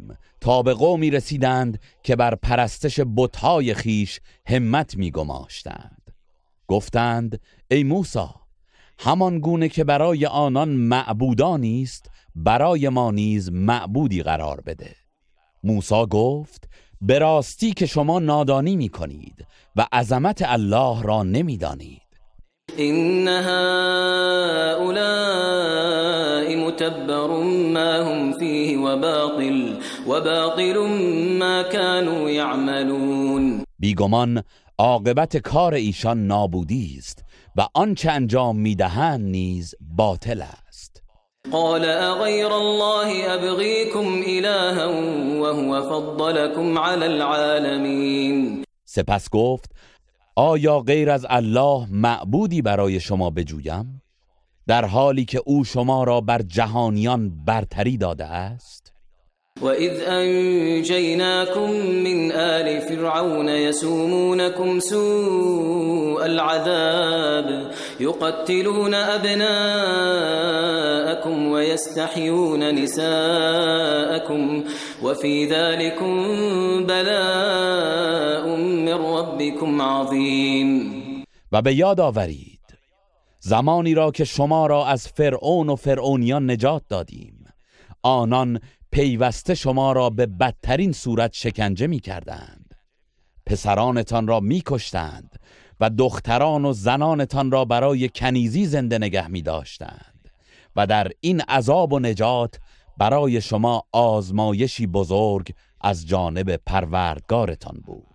تا 0.46 0.62
به 0.62 0.74
قومی 0.74 1.12
رسیدند 1.12 1.80
که 2.04 2.16
بر 2.16 2.36
پرستش 2.36 3.00
بتهای 3.16 3.74
خیش 3.74 4.20
همت 4.46 4.98
میگماشتند. 4.98 6.12
گفتند 6.68 7.40
ای 7.72 7.84
موسی 7.84 8.28
همان 9.00 9.40
گونه 9.40 9.70
که 9.70 9.84
برای 9.84 10.26
آنان 10.26 10.70
معبودانی 10.70 11.84
است 11.84 12.12
برای 12.36 12.90
ما 12.90 13.12
نیز 13.12 13.52
معبودی 13.52 14.24
قرار 14.24 14.62
بده. 14.62 14.96
موسی 15.64 16.06
گفت 16.10 16.70
به 17.02 17.20
راستی 17.20 17.74
که 17.74 17.86
شما 17.86 18.20
نادانی 18.20 18.76
می 18.76 18.90
کنید 18.90 19.46
و 19.76 19.88
عظمت 19.92 20.42
الله 20.46 21.02
را 21.02 21.24
نمی‌دانید. 21.24 22.05
إن 22.80 23.28
هؤلاء 23.28 23.66
متبر 26.56 27.44
ما 27.74 28.02
هم 28.02 28.34
فيه 28.40 28.78
وباطل 28.78 29.78
وباطل 30.08 30.78
ما 31.40 31.64
كانوا 31.64 32.30
يعملون. 32.30 33.64
بیگمان 33.80 34.44
عاقبت 34.80 35.38
کار 35.38 35.74
ایشان 35.74 36.28
نابودی 36.28 36.96
است 36.98 37.24
و 37.56 37.68
آنچه 37.74 38.12
انجام 38.12 38.56
می‌دهند 38.56 39.22
نیز 39.22 39.76
باطل 39.82 40.42
است. 40.42 41.02
قال 41.52 41.86
اغير 41.86 42.52
الله 42.52 43.34
ابغيكم 43.34 44.24
الها 44.28 44.88
وهو 45.42 45.82
فضلكم 45.82 46.78
على 46.78 47.06
العالمين. 47.06 48.64
سپس 48.86 49.30
گفت 49.32 49.72
آیا 50.38 50.80
غیر 50.80 51.10
از 51.10 51.26
الله 51.30 51.88
معبودی 51.92 52.62
برای 52.62 53.00
شما 53.00 53.30
بجویم؟ 53.30 54.02
در 54.68 54.86
حالی 54.86 55.26
که 55.26 55.42
او 55.46 55.64
شما 55.64 56.04
را 56.04 56.22
بر 56.22 56.42
جهانیان 56.42 57.46
برتری 57.46 57.98
داده 57.98 58.26
است؟ 58.26 58.85
وإذ 59.62 60.02
أنجيناكم 60.04 61.70
من 62.04 62.32
آل 62.32 62.82
فرعون 62.82 63.50
يسومونكم 63.50 64.80
سوء 64.80 66.26
العذاب 66.26 67.72
يقتلون 68.00 68.94
أبناءكم 68.94 69.48
ويستحيون 71.48 72.76
نساءكم 72.76 74.64
وفي 75.04 75.46
ذلكم 75.46 76.28
بلاء 76.86 78.48
من 78.58 78.94
ربكم 78.94 79.82
عظيم. 79.82 81.06
و 81.52 81.62
به 81.62 81.74
یاد 81.74 82.00
آورید 82.00 82.60
زمانی 83.40 83.94
را 83.94 84.12
که 84.12 84.24
شما 84.24 84.68
را 84.68 84.86
از 84.86 85.08
فرعون 85.08 85.70
و 85.70 85.76
فرعونیان 85.76 86.52
نجات 86.52 86.82
دادیم. 86.90 87.46
آنان 88.04 88.60
پیوسته 88.96 89.56
شما 89.56 89.92
را 89.92 90.10
به 90.10 90.26
بدترین 90.26 90.92
صورت 90.92 91.34
شکنجه 91.34 91.88
می 91.88 92.00
کردند 92.00 92.76
پسرانتان 93.46 94.28
را 94.28 94.40
می 94.40 94.64
کشتند 94.66 95.40
و 95.80 95.90
دختران 95.90 96.66
و 96.66 96.74
زنانتان 96.74 97.52
را 97.52 97.66
برای 97.66 98.10
کنیزی 98.10 98.66
زنده 98.66 98.98
نگه 98.98 99.28
می 99.28 99.42
داشتند 99.42 100.30
و 100.76 100.88
در 100.88 101.12
این 101.22 101.42
عذاب 101.42 101.94
و 101.94 102.00
نجات 102.00 102.60
برای 102.98 103.42
شما 103.42 103.84
آزمایشی 103.92 104.88
بزرگ 104.88 105.54
از 105.82 106.08
جانب 106.08 106.56
پروردگارتان 106.56 107.82
بود. 107.86 108.15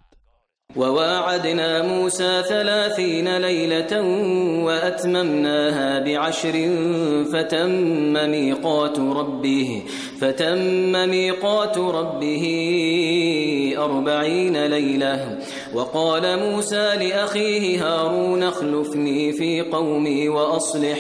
وواعدنا 0.77 1.83
موسى 1.83 2.43
ثلاثين 2.49 3.37
ليلة 3.37 4.03
وأتممناها 4.65 5.99
بعشر 5.99 6.53
فتم 7.33 8.13
ميقات 8.31 8.99
ربه 8.99 9.83
فتم 10.21 10.93
ميقات 10.93 11.79
ربه 11.79 12.45
أربعين 13.79 14.67
ليلة. 14.67 15.39
وقال 15.75 16.39
موسى 16.39 16.97
لأخيه 16.97 17.87
هارون 17.87 18.43
اخلفني 18.43 19.33
في 19.33 19.61
قومي 19.61 20.29
وأصلح 20.29 20.99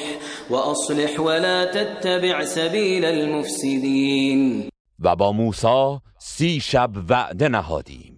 وأصلح 0.51 1.21
ولا 1.21 1.65
تتبع 1.65 2.45
سبيل 2.45 3.05
المفسدين. 3.05 4.71
و 5.05 5.17
با 5.17 5.33
موسی 5.33 5.99
سی 6.19 6.61
شب 6.61 6.91
وعده 7.11 7.49
نهادیم 7.49 8.10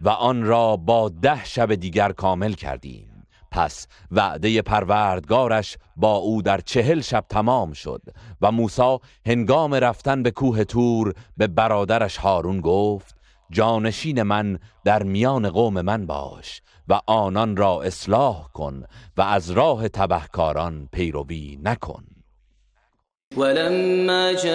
و 0.00 0.08
آن 0.08 0.42
را 0.42 0.76
با 0.76 1.08
ده 1.08 1.44
شب 1.44 1.74
دیگر 1.74 2.12
کامل 2.12 2.52
کردیم. 2.52 3.26
پس 3.50 3.86
وعده 4.10 4.62
پروردگارش 4.62 5.78
با 5.96 6.16
او 6.16 6.42
در 6.42 6.60
چهل 6.60 7.00
شب 7.00 7.24
تمام 7.28 7.72
شد 7.72 8.02
و 8.40 8.52
موسی 8.52 8.98
هنگام 9.26 9.74
رفتن 9.74 10.22
به 10.22 10.30
کوه 10.30 10.64
تور 10.64 11.14
به 11.36 11.46
برادرش 11.46 12.16
هارون 12.16 12.60
گفت 12.60 13.16
جانشین 13.50 14.22
من 14.22 14.58
در 14.84 15.02
میان 15.02 15.50
قوم 15.50 15.80
من 15.80 16.06
باش 16.06 16.62
و 16.88 17.00
آنان 17.06 17.56
را 17.56 17.82
اصلاح 17.82 18.48
کن 18.52 18.84
و 19.16 19.22
از 19.22 19.50
راه 19.50 19.88
تبهکاران 19.88 20.88
پیروی 20.92 21.58
نکن. 21.62 22.04
ولما 23.36 24.32
جاء 24.32 24.54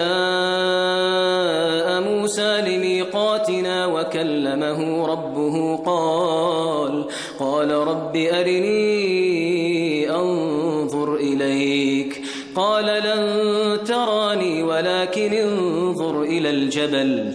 موسى 2.00 2.60
لميقاتنا 2.60 3.86
وكلمه 3.86 5.06
ربه 5.06 5.76
قال 5.76 7.04
قال 7.38 7.70
رب 7.70 8.16
أرني 8.16 10.10
أنظر 10.10 11.14
إليك. 11.14 12.22
قال 12.56 12.84
لن 12.84 13.78
تراني 13.84 14.62
ولكن 14.62 15.32
انظر 15.32 16.22
إلى 16.22 16.50
الجبل. 16.50 17.34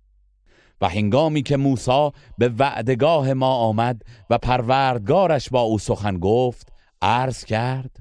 و 0.81 0.89
هنگامی 0.89 1.41
که 1.43 1.57
موسی 1.57 2.11
به 2.37 2.49
وعدگاه 2.49 3.33
ما 3.33 3.55
آمد 3.55 4.01
و 4.29 4.37
پروردگارش 4.37 5.49
با 5.49 5.61
او 5.61 5.79
سخن 5.79 6.19
گفت 6.19 6.73
عرض 7.01 7.45
کرد 7.45 7.95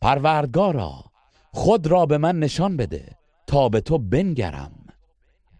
پروردگارا 0.00 1.04
خود 1.52 1.86
را 1.86 2.06
به 2.06 2.18
من 2.18 2.38
نشان 2.38 2.76
بده 2.76 3.16
تا 3.46 3.68
به 3.68 3.80
تو 3.80 3.98
بنگرم. 3.98 4.72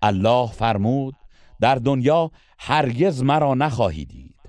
الله 0.03 0.47
فرمود 0.47 1.15
در 1.61 1.75
دنیا 1.75 2.31
هرگز 2.59 3.23
مرا 3.23 3.55
نخواهی 3.55 4.05
دید 4.05 4.41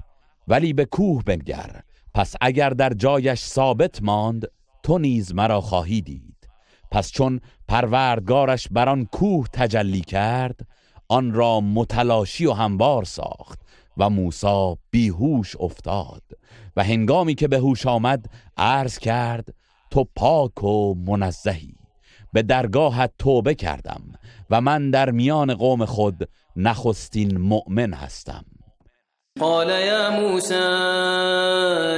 ولی 0.48 0.74
به 0.74 0.86
کوه 0.86 1.24
بنگر 1.24 1.82
پس 2.14 2.36
اگر 2.42 2.70
در 2.70 2.94
جایش 2.94 3.40
ثابت 3.40 4.04
ماند 4.04 4.48
تو 4.84 4.98
نیز 4.98 5.36
مرا 5.36 5.62
خواهی 5.62 6.02
دید. 6.02 6.50
پس 6.92 7.12
چون 7.12 7.40
پروردگارش 7.68 8.68
بر 8.72 8.90
آن 8.90 9.06
کوه 9.06 9.48
تجلی 9.54 10.02
کرد 10.02 10.60
آن 11.08 11.34
را 11.34 11.60
متلاشی 11.60 12.46
و 12.46 12.54
هموار 12.54 13.04
ساخت 13.04 13.60
و 13.98 14.10
موسی 14.10 14.76
بیهوش 14.92 15.56
افتاد 15.60 16.24
و 16.76 16.84
هنگامی 16.84 17.36
که 17.36 17.48
به 17.48 17.58
هوش 17.58 17.86
آمد 17.86 18.26
عرض 18.58 18.98
کرد 18.98 19.54
تو 19.92 20.08
پاک 20.16 20.64
و 20.64 20.96
منزهی 20.96 21.76
به 22.34 22.42
درگاهت 22.42 23.12
توبه 23.20 23.56
کردم 23.56 24.02
و 24.50 24.62
من 24.62 24.92
در 24.92 25.12
میان 25.12 25.54
قوم 25.54 25.86
خود 25.86 26.30
نخستین 26.56 27.38
مؤمن 27.38 27.94
هستم. 27.94 28.46
قال 29.42 29.70
يا 29.70 30.10
موسى 30.10 30.66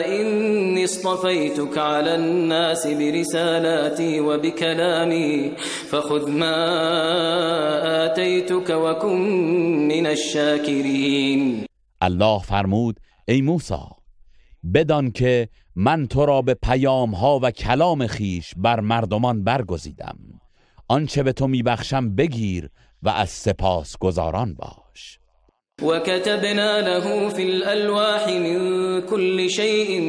إني 0.06 0.84
اصطفيتك 0.84 1.78
على 1.78 2.16
الناس 2.16 2.88
برسالاتي 2.88 4.20
وبكلامي 4.20 5.52
فخذ 5.90 6.30
ما 6.30 6.56
آتيتك 8.06 8.70
وكن 8.70 9.20
من 9.88 10.06
الشاكرين. 10.06 11.66
الله 12.02 12.40
فرمود 12.40 13.00
ای 13.28 13.42
موسی 13.42 13.76
بدان 14.64 15.12
که 15.12 15.50
من 15.76 16.08
تو 16.08 16.26
را 16.26 16.42
به 16.42 16.54
پیام 16.54 17.16
ها 17.16 17.40
و 17.44 17.52
کلام 17.52 18.08
خیش 18.08 18.54
بر 18.58 18.80
مردمان 18.80 19.44
برگزیدم. 19.44 20.18
آنچه 20.88 21.24
به 21.24 21.34
تو 21.34 21.48
میبخشم 21.48 22.16
بگیر 22.16 22.70
و 23.04 23.10
از 23.10 23.30
سپاس 23.30 23.98
گزاران 24.00 24.54
باش. 24.54 24.87
وكتبنا 25.84 26.82
له 26.82 27.30
في 27.30 27.44
الألواح 27.44 28.28
من 28.28 29.02
كل 29.02 29.50
شيء 29.50 30.02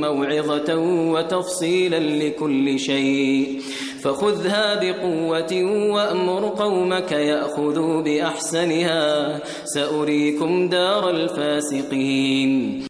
موعظة 0.00 0.76
وتفصيلا 1.12 1.98
لكل 1.98 2.78
شيء. 2.78 3.60
فخذها 4.02 4.74
بقوة 4.80 5.52
وأمر 5.94 6.48
قومك 6.48 7.12
يأخذوا 7.12 8.02
بأحسنها. 8.02 9.40
سأريكم 9.64 10.68
دار 10.68 11.10
الفاسقين. 11.10 12.86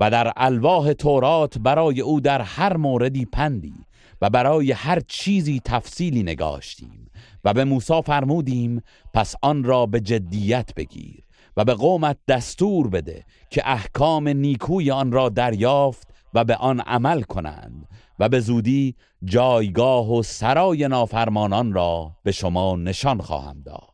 و 0.00 0.10
در 0.10 0.32
الواح 0.36 0.92
تورات 0.92 1.58
برای 1.58 2.00
او 2.00 2.20
در 2.20 2.40
هر 2.40 2.76
موردی 2.76 3.24
پندی 3.24 3.74
و 4.22 4.30
برای 4.30 4.72
هر 4.72 5.00
چیزی 5.08 5.60
تفصیلی 5.64 6.22
نگاشتیم 6.22 7.10
و 7.44 7.52
به 7.52 7.64
موسی 7.64 8.02
فرمودیم 8.06 8.82
پس 9.14 9.34
آن 9.42 9.64
را 9.64 9.86
به 9.86 10.00
جدیت 10.00 10.70
بگیر. 10.76 11.23
و 11.56 11.64
به 11.64 11.74
قومت 11.74 12.16
دستور 12.28 12.88
بده 12.88 13.24
که 13.50 13.62
احکام 13.64 14.28
نیکوی 14.28 14.90
آن 14.90 15.12
را 15.12 15.28
دریافت 15.28 16.08
و 16.34 16.44
به 16.44 16.56
آن 16.56 16.80
عمل 16.80 17.22
کنند 17.22 17.88
و 18.18 18.28
به 18.28 18.40
زودی 18.40 18.94
جایگاه 19.24 20.12
و 20.12 20.22
سرای 20.22 20.88
نافرمانان 20.88 21.72
را 21.72 22.16
به 22.22 22.32
شما 22.32 22.76
نشان 22.76 23.20
خواهم 23.20 23.62
داد. 23.62 23.93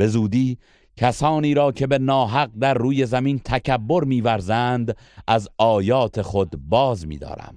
به 0.00 0.06
زودی 0.06 0.58
کسانی 0.96 1.54
را 1.54 1.72
که 1.72 1.86
به 1.86 1.98
ناحق 1.98 2.50
در 2.60 2.74
روی 2.74 3.06
زمین 3.06 3.38
تکبر 3.38 4.04
میورزند 4.04 4.96
از 5.26 5.48
آیات 5.58 6.22
خود 6.22 6.50
باز 6.68 7.06
میدارم. 7.06 7.56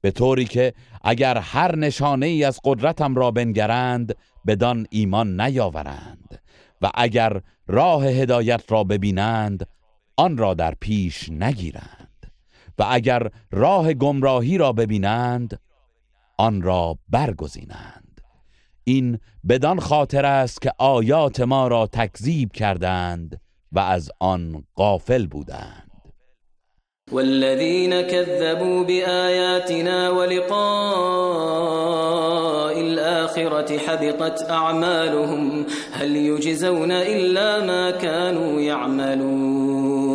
به 0.00 0.10
طوری 0.10 0.44
که 0.44 0.74
اگر 1.02 1.38
هر 1.38 1.76
نشانه 1.76 2.26
ای 2.26 2.44
از 2.44 2.60
قدرتم 2.64 3.14
را 3.14 3.30
بنگرند 3.30 4.14
بدان 4.46 4.86
ایمان 4.90 5.40
نیاورند 5.40 6.42
و 6.82 6.90
اگر 6.94 7.40
راه 7.66 8.06
هدایت 8.06 8.64
را 8.68 8.84
ببینند 8.84 9.66
آن 10.16 10.36
را 10.36 10.54
در 10.54 10.74
پیش 10.80 11.28
نگیرند 11.30 12.32
و 12.78 12.86
اگر 12.90 13.30
راه 13.50 13.94
گمراهی 13.94 14.58
را 14.58 14.72
ببینند 14.72 15.60
آن 16.38 16.62
را 16.62 16.98
برگزینند. 17.08 18.01
این 18.84 19.18
بدان 19.48 19.80
خاطر 19.80 20.26
است 20.26 20.62
که 20.62 20.72
آیات 20.78 21.40
ما 21.40 21.68
را 21.68 21.86
تکذیب 21.86 22.52
کردند 22.52 23.40
و 23.72 23.78
از 23.78 24.10
آن 24.20 24.64
غافل 24.76 25.26
بودند. 25.26 25.92
والذين 27.12 28.02
كذبوا 28.02 28.84
بآياتنا 28.84 30.10
ولقاء 30.10 30.62
الآخرة 32.80 33.78
حبطت 33.78 34.50
أعمالهم 34.50 35.66
هل 35.92 36.16
يجزون 36.16 36.90
إلا 36.90 37.66
ما 37.66 37.90
كانوا 37.90 38.60
يعملون 38.60 40.12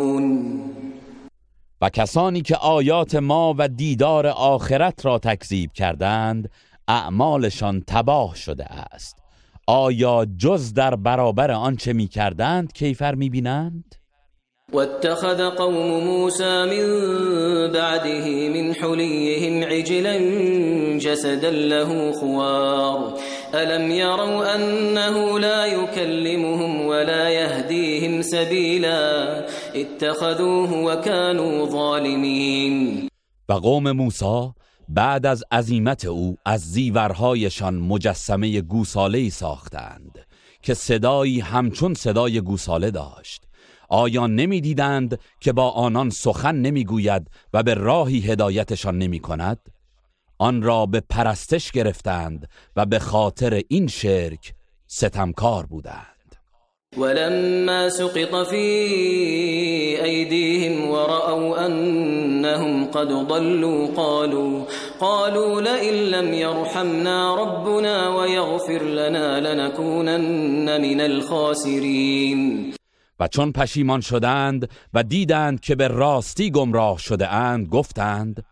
و 1.81 1.89
کسانی 1.89 2.41
که 2.41 2.56
آیات 2.56 3.15
ما 3.15 3.56
و 3.57 3.68
دیدار 3.68 4.27
آخرت 4.27 5.06
را 5.06 5.19
تکذیب 5.19 5.73
کردند 5.73 6.49
اعمالشان 6.88 7.84
تباه 7.88 8.35
شده 8.35 8.65
است. 8.65 9.18
آیا 9.68 10.26
جز 10.38 10.73
در 10.73 10.95
برابر 10.95 11.51
آنچه 11.51 11.93
می 11.93 12.07
کردند 12.07 12.73
کیفر 12.73 13.15
می 13.15 13.30
بینند؟ 13.30 13.95
واتخذ 14.73 15.41
قوم 15.41 16.03
موسى 16.03 16.65
من 16.65 17.72
بعده 17.72 18.49
من 18.49 18.73
حليهم 18.73 19.64
عجلا 19.64 20.18
جسدا 20.97 21.49
له 21.49 22.11
خوار. 22.11 23.14
ألم 23.53 23.91
يروا 23.91 24.55
أنه 24.55 25.39
لا 25.39 25.65
يكلمهم 25.65 26.85
ولا 26.85 27.30
يهديهم 27.30 28.22
سبيلا؟ 28.22 29.45
اتخذوه 29.76 30.84
وكانوا 30.84 31.65
ظالمين. 31.65 33.07
و 33.49 33.53
قوم 33.53 33.91
موسی 33.91 34.51
بعد 34.89 35.26
از 35.26 35.43
عزیمت 35.51 36.05
او 36.05 36.38
از 36.45 36.61
زیورهایشان 36.61 37.76
مجسمه 37.76 38.61
گوساله 38.61 39.30
ساختند 39.30 40.19
که 40.61 40.73
صدایی 40.73 41.39
همچون 41.39 41.93
صدای 41.93 42.41
گوساله 42.41 42.91
داشت 42.91 43.43
آیا 43.89 44.27
نمی‌دیدند 44.27 45.19
که 45.39 45.53
با 45.53 45.72
آنان 45.72 46.09
سخن 46.09 46.55
نمی‌گوید 46.55 47.27
و 47.53 47.64
به 47.64 47.73
راهی 47.73 48.19
هدایتشان 48.19 48.97
نمی 48.97 49.19
کند؟ 49.19 49.59
آن 50.38 50.61
را 50.61 50.85
به 50.85 50.99
پرستش 50.99 51.72
گرفتند 51.72 52.49
و 52.76 52.85
به 52.85 52.99
خاطر 52.99 53.61
این 53.68 53.88
شرک 53.88 54.53
ستمکار 54.88 55.65
بودند 55.65 56.16
ولما 56.95 57.89
سقط 57.89 58.47
في 58.47 58.65
أيديهم 60.03 60.89
ورأوا 60.89 61.65
أنهم 61.65 62.85
قد 62.85 63.07
ضلوا 63.07 63.88
قالوا 63.95 64.65
قالوا 64.99 65.61
لئن 65.61 65.93
لم 65.93 66.34
يرحمنا 66.34 67.35
ربنا 67.35 68.09
ويغفر 68.09 68.84
لنا 68.84 69.39
لنكونن 69.39 70.81
من 70.81 71.01
الخاسرين. 71.01 72.73
و 73.19 73.27
چون 73.27 73.51
پشیمان 73.51 74.01
شدند 74.01 74.69
و 74.93 75.03
دیدند 75.03 75.59
که 75.59 75.76
به 75.76 75.88
راستی 75.88 76.51
گمراه 76.51 76.97
شده 76.97 77.34
اند 77.34 77.68
گفتند 77.68 78.43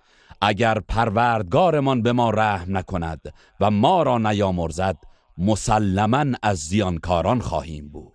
اگر 0.41 0.79
پروردگارمان 0.79 2.01
به 2.01 2.11
ما 2.11 2.29
رحم 2.29 2.77
نکند 2.77 3.33
و 3.59 3.71
ما 3.71 4.03
را 4.03 4.17
نیامرزد 4.17 4.97
مسلما 5.37 6.25
از 6.43 6.57
زیانکاران 6.57 7.39
خواهیم 7.39 7.89
بود. 7.89 8.14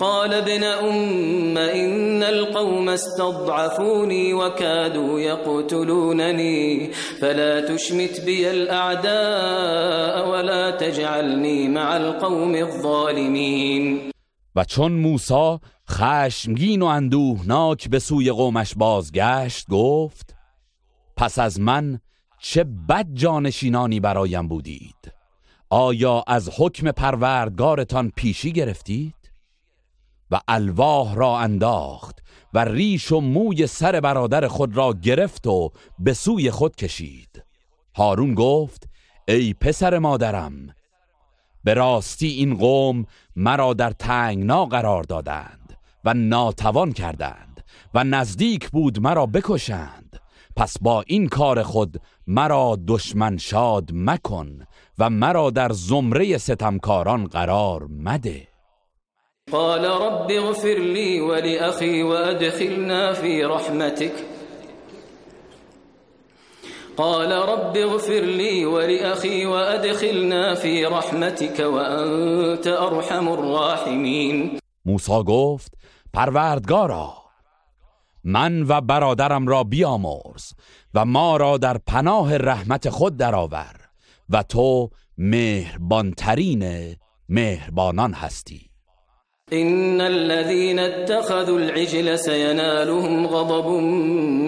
قال 0.00 0.34
ابن 0.34 0.62
أم 0.62 1.58
إن 1.58 2.22
القوم 2.22 2.88
استضعفوني 2.88 4.34
وكادوا 4.34 5.20
يقتلونني 5.20 6.90
فلا 7.20 7.60
تشمت 7.60 8.20
بي 8.20 8.50
الأعداء 8.50 10.28
ولا 10.28 10.70
تجعلني 10.70 11.68
مع 11.68 11.96
القوم 11.96 12.54
الظالمين. 12.54 14.12
و 14.56 14.64
چون 14.64 14.92
موسی 14.92 15.58
خشمگین 15.90 16.82
و 16.82 16.86
اندوهناک 16.86 17.88
به 17.88 17.98
سوی 17.98 18.30
قومش 18.30 18.74
بازگشت 18.74 19.66
گفت 19.70 20.34
پس 21.16 21.38
از 21.38 21.60
من 21.60 22.00
چه 22.40 22.64
بد 22.88 23.06
جانشینانی 23.14 24.00
برایم 24.00 24.48
بودید. 24.48 25.12
آیا 25.70 26.24
از 26.26 26.50
حکم 26.58 26.90
پروردگارتان 26.90 28.12
پیشی 28.16 28.52
گرفتید؟ 28.52 29.15
و 30.30 30.40
الواح 30.48 31.14
را 31.14 31.38
انداخت 31.38 32.22
و 32.54 32.58
ریش 32.58 33.12
و 33.12 33.20
موی 33.20 33.66
سر 33.66 34.00
برادر 34.00 34.48
خود 34.48 34.76
را 34.76 34.92
گرفت 34.92 35.46
و 35.46 35.70
به 35.98 36.14
سوی 36.14 36.50
خود 36.50 36.76
کشید. 36.76 37.44
هارون 37.96 38.34
گفت 38.34 38.88
ای 39.28 39.54
پسر 39.54 39.98
مادرم 39.98 40.74
به 41.64 41.74
راستی 41.74 42.28
این 42.28 42.56
قوم 42.56 43.06
مرا 43.36 43.74
در 43.74 43.90
تنگنا 43.90 44.66
قرار 44.66 45.02
دادند 45.02 45.78
و 46.04 46.14
ناتوان 46.14 46.92
کردند 46.92 47.64
و 47.94 48.04
نزدیک 48.04 48.70
بود 48.70 49.00
مرا 49.00 49.26
بکشند. 49.26 50.20
پس 50.56 50.76
با 50.80 51.04
این 51.06 51.28
کار 51.28 51.62
خود 51.62 52.00
مرا 52.26 52.78
دشمن 52.86 53.36
شاد 53.36 53.90
مکن 53.94 54.66
و 54.98 55.10
مرا 55.10 55.50
در 55.50 55.72
زمره 55.72 56.38
ستمکاران 56.38 57.26
قرار 57.26 57.86
مده. 57.86 58.55
قال 59.52 59.84
رب 59.84 60.30
اغفر 60.30 60.78
لي 60.78 61.20
ولأخي 61.20 62.02
وأدخلنا 62.02 63.12
في 63.12 63.44
رحمتك. 63.44 64.12
قال 66.96 67.32
رب 67.32 67.76
اغفر 67.76 68.20
لي 68.20 68.66
ولأخي 68.66 69.46
وأدخلنا 69.46 70.54
في 70.54 70.84
رحمتك 70.84 71.60
وأنت 71.60 72.66
أرحم 72.66 73.28
الراحمين. 73.28 74.58
موسی 74.84 75.22
گفت 75.26 75.72
پروردگارا 76.12 77.12
من 78.24 78.62
و 78.62 78.80
برادرم 78.80 79.48
را 79.48 79.64
بیامرز 79.64 80.52
و 80.94 81.04
ما 81.04 81.36
را 81.36 81.56
در 81.56 81.78
پناه 81.78 82.36
رحمت 82.36 82.88
خود 82.88 83.16
درآور 83.16 83.76
و 84.30 84.42
تو 84.42 84.90
مهربانترین 85.18 86.96
مهربانان 87.28 88.14
هستی. 88.14 88.65
إن 89.52 90.00
الذين 90.00 90.78
اتخذوا 90.78 91.58
العجل 91.58 92.18
سينالهم 92.18 93.26
غضب 93.26 93.68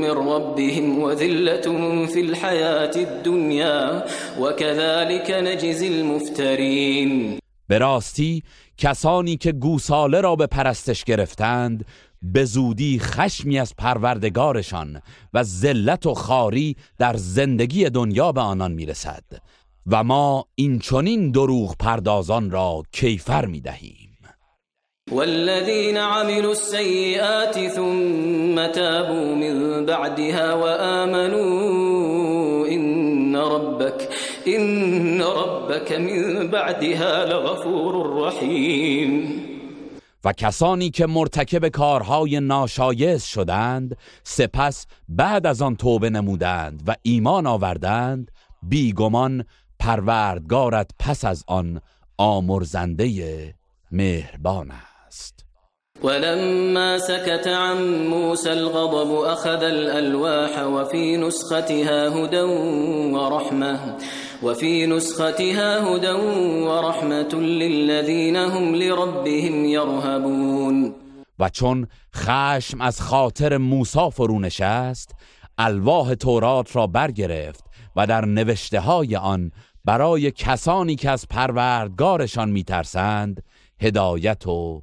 من 0.03 0.11
ربهم 0.11 0.99
وذلة 0.99 1.67
في 2.07 2.21
الحياة 2.21 2.91
الدنيا 2.97 4.05
وكذلك 4.41 5.31
نجزي 5.31 5.89
المفترين. 5.89 7.39
به 7.69 7.79
راستی 7.79 8.43
کسانی 8.79 9.37
که 9.37 9.53
گوساله 9.53 10.21
را 10.21 10.37
به 10.37 10.47
پرستش 10.47 11.05
گرفتند 11.05 11.85
به 12.23 12.45
زودی 12.45 12.99
خشمی 12.99 13.59
از 13.59 13.75
پروردگارشان 13.77 15.03
و 15.35 15.43
ذلت 15.43 16.07
و 16.07 16.15
خاری 16.15 16.77
در 16.99 17.17
زندگی 17.17 17.91
دنیا 17.91 18.33
به 18.33 18.41
آنان 18.41 18.73
می‌رسد 18.73 19.25
و 19.87 20.05
ما 20.05 20.47
این 20.55 20.79
چنین 20.79 21.31
دروغ 21.31 21.77
پردازان 21.77 22.51
را 22.51 22.83
کیفر 22.93 23.47
می‌دهیم. 23.47 24.08
والذين 25.13 25.97
عملوا 25.97 26.51
السيئات 26.51 27.69
ثم 27.69 28.67
تابوا 28.67 29.35
من 29.35 29.87
بعدها 29.87 30.55
وآمنوا 30.55 31.49
إن 32.69 33.37
ربك 33.37 34.09
إن 34.47 35.23
ربك 35.23 35.93
من 35.93 36.49
بعدها 36.49 37.25
لغفور 37.25 38.27
رحيم. 38.27 39.49
و 40.25 40.33
کسانی 40.33 40.91
که 40.91 41.07
مرتکب 41.07 41.69
کارهای 41.69 42.41
ناشایست 42.41 43.29
شدند 43.29 43.97
سپس 44.25 44.87
بعد 45.09 45.47
از 45.47 45.63
آن 45.63 45.77
توبه 45.77 46.11
نمودند 46.11 46.83
و 46.87 46.95
ایمان 47.03 47.47
آوردند 47.47 48.31
بیگمان 48.63 49.45
پروردگارت 49.79 50.91
پس 50.99 51.25
از 51.25 51.45
آن 51.47 51.81
آمرزنده 52.17 53.55
مهربان 53.93 54.73
ولما 56.03 56.99
سكت 56.99 57.49
عن 57.49 58.07
موسى 58.07 58.53
الغضب 58.53 59.13
أخذ 59.13 59.63
الألواح 59.63 60.67
وفي 60.67 61.17
نسختها 61.17 62.09
هدى 62.09 62.41
ورحمة 63.13 63.97
وفي 64.43 64.87
نسختها 64.87 65.97
هدى 65.97 66.13
ورحمة 66.67 67.35
للذين 67.35 68.37
هم 68.37 68.75
لربهم 68.75 69.65
يرهبون. 69.65 70.95
و 71.39 71.49
چون 71.49 71.87
خشم 72.15 72.81
از 72.81 73.01
خاطر 73.01 73.57
موسی 73.57 74.11
فرو 74.13 74.41
نشست 74.41 75.15
الواح 75.59 76.15
تورات 76.15 76.77
را 76.77 76.87
برگرفت 76.87 77.65
و 77.97 78.07
در 78.07 78.25
نوشته 78.25 78.81
های 78.81 79.17
آن 79.17 79.51
برای 79.85 80.31
کسانی 80.31 80.97
که 80.97 81.11
از 81.11 81.29
پروردگارشان 81.29 82.51
میترسند 82.51 83.43
هدایت 83.81 84.47
و 84.47 84.83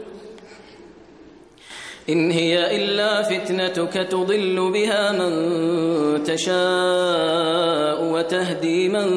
إن 2.11 2.31
هي 2.31 2.75
إلا 2.77 3.23
فتنتك 3.23 3.93
تضل 3.93 4.71
بها 4.71 5.11
من 5.11 5.33
تشاء 6.23 8.03
وتهدي 8.13 8.89
من 8.89 9.07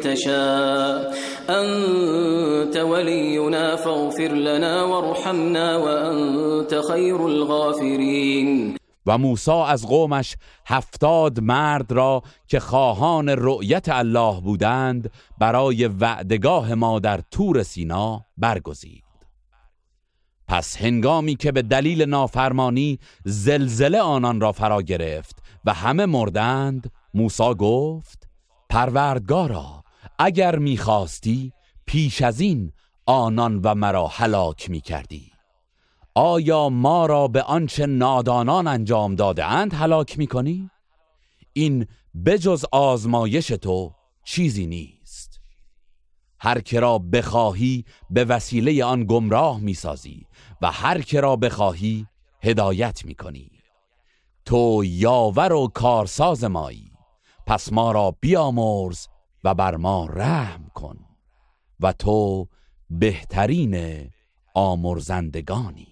تشاء. 0.00 1.14
أنت 1.50 2.76
ولينا 2.76 3.76
فاغفر 3.76 4.32
لنا 4.32 4.82
وارحمنا 4.82 5.76
وأنت 5.76 6.74
خير 6.74 7.26
الغافرين. 7.26 8.76
و 9.06 9.18
موسی 9.18 9.50
از 9.50 9.86
قومش 9.86 10.36
هفتاد 10.66 11.40
مرد 11.40 11.92
را 11.92 12.22
که 12.48 12.60
خواهان 12.60 13.28
رؤیت 13.28 13.88
الله 13.88 14.40
بودند 14.40 15.10
برای 15.38 15.86
وعدگاه 15.86 16.74
ما 16.74 16.98
در 16.98 17.20
تور 17.30 17.62
سینا 17.62 18.24
برگزید 18.36 19.11
پس 20.52 20.76
هنگامی 20.76 21.36
که 21.36 21.52
به 21.52 21.62
دلیل 21.62 22.02
نافرمانی 22.02 22.98
زلزله 23.24 24.00
آنان 24.00 24.40
را 24.40 24.52
فرا 24.52 24.82
گرفت 24.82 25.42
و 25.64 25.74
همه 25.74 26.06
مردند 26.06 26.92
موسی 27.14 27.54
گفت 27.58 28.28
پروردگارا 28.68 29.84
اگر 30.18 30.58
می‌خواستی 30.58 31.52
پیش 31.86 32.22
از 32.22 32.40
این 32.40 32.72
آنان 33.06 33.60
و 33.64 33.74
مرا 33.74 34.06
هلاک 34.06 34.70
می 34.70 34.80
کردی 34.80 35.32
آیا 36.14 36.68
ما 36.68 37.06
را 37.06 37.28
به 37.28 37.42
آنچه 37.42 37.86
نادانان 37.86 38.66
انجام 38.66 39.14
داده 39.14 39.44
اند 39.44 39.74
هلاک 39.74 40.18
می 40.18 40.26
کنی؟ 40.26 40.70
این 41.52 41.86
بجز 42.26 42.64
آزمایش 42.72 43.46
تو 43.46 43.92
چیزی 44.24 44.66
نیست 44.66 45.40
هر 46.40 46.60
که 46.60 46.80
را 46.80 46.98
بخواهی 46.98 47.84
به 48.10 48.24
وسیله 48.24 48.84
آن 48.84 49.04
گمراه 49.04 49.60
می‌سازی 49.60 50.26
و 50.62 50.70
هر 50.70 51.00
که 51.02 51.20
را 51.20 51.36
بخواهی 51.36 52.06
هدایت 52.42 53.04
می‌کنی. 53.04 53.50
تو 54.44 54.82
یاور 54.84 55.52
و 55.52 55.68
کارساز 55.68 56.44
مایی. 56.44 56.92
پس 57.46 57.72
ما 57.72 57.92
را 57.92 58.16
بیامرز 58.20 59.06
و 59.44 59.54
بر 59.54 59.76
ما 59.76 60.06
رحم 60.06 60.70
کن. 60.74 60.98
و 61.80 61.92
تو 61.92 62.48
بهترین 62.90 64.08
آمرزندگانی. 64.54 65.91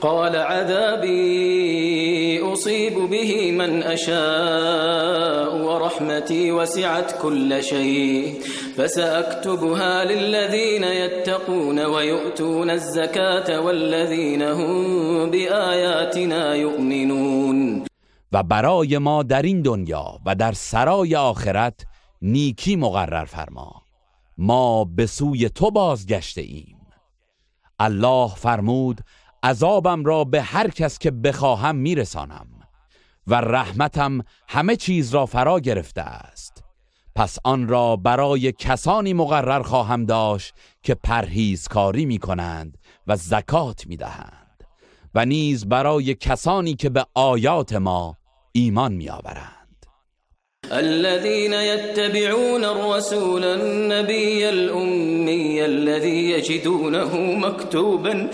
قال 0.00 0.36
عذابي 0.36 1.88
أصيب 2.52 2.94
به 2.94 3.52
من 3.52 3.82
أشاء 3.82 5.56
ورحمتي 5.56 6.52
وسعت 6.52 7.22
كل 7.22 7.62
شيء 7.62 8.40
فسأكتبها 8.76 10.04
للذين 10.04 10.84
يتقون 10.84 11.78
ويؤتون 11.84 12.70
الزكاة 12.70 13.60
والذين 13.60 14.42
هم 14.42 15.30
بآياتنا 15.30 16.54
يؤمنون. 16.54 17.84
و 18.32 18.42
برای 18.42 18.98
ما 18.98 19.22
در 19.22 19.42
این 19.42 19.62
دنیا 19.62 20.20
و 20.26 20.34
در 20.34 20.52
سرای 20.52 21.16
آخرت 21.16 21.86
نیکی 22.22 22.76
مقرر 22.76 23.24
فرما. 23.24 23.82
ما 24.38 24.84
به 24.84 25.06
سوی 25.06 25.48
تو 25.48 25.70
بازگشته 25.70 26.40
ایم 26.40 26.78
الله 27.80 28.28
فرمود 28.28 29.00
عذابم 29.42 30.04
را 30.04 30.24
به 30.24 30.42
هر 30.42 30.70
کس 30.70 30.98
که 30.98 31.10
بخواهم 31.10 31.76
میرسانم 31.76 32.46
و 33.26 33.34
رحمتم 33.34 34.20
همه 34.48 34.76
چیز 34.76 35.14
را 35.14 35.26
فرا 35.26 35.60
گرفته 35.60 36.02
است. 36.02 36.64
پس 37.18 37.38
آن 37.44 37.68
را 37.68 37.96
برای 37.96 38.52
کسانی 38.52 39.12
مقرر 39.12 39.62
خواهم 39.62 40.04
داشت 40.04 40.54
که 40.82 40.94
پرهیزکاری 40.94 42.06
می 42.06 42.18
کنند 42.18 42.78
و 43.06 43.16
زکات 43.16 43.86
می 43.86 43.96
دهند 43.96 44.64
و 45.14 45.24
نیز 45.24 45.68
برای 45.68 46.14
کسانی 46.14 46.74
که 46.74 46.88
به 46.88 47.06
آیات 47.14 47.72
ما 47.72 48.16
ایمان 48.52 48.92
می 48.92 49.10
آورند 49.10 49.58
الذين 50.70 51.52
يتبعون 51.52 52.64
الرسول 52.64 53.44
النبي 53.44 54.44
الأمي 54.44 55.64
الذي 55.64 56.30
يجدونه 56.30 57.16
مكتوبا 57.16 58.30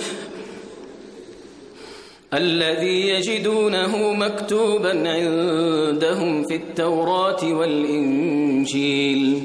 الذي 2.36 3.08
يجدونه 3.08 4.12
مكتوبا 4.12 4.90
عندهم 4.90 6.44
في 6.44 6.56
التوراة 6.56 7.44
والإنجيل. 7.44 9.40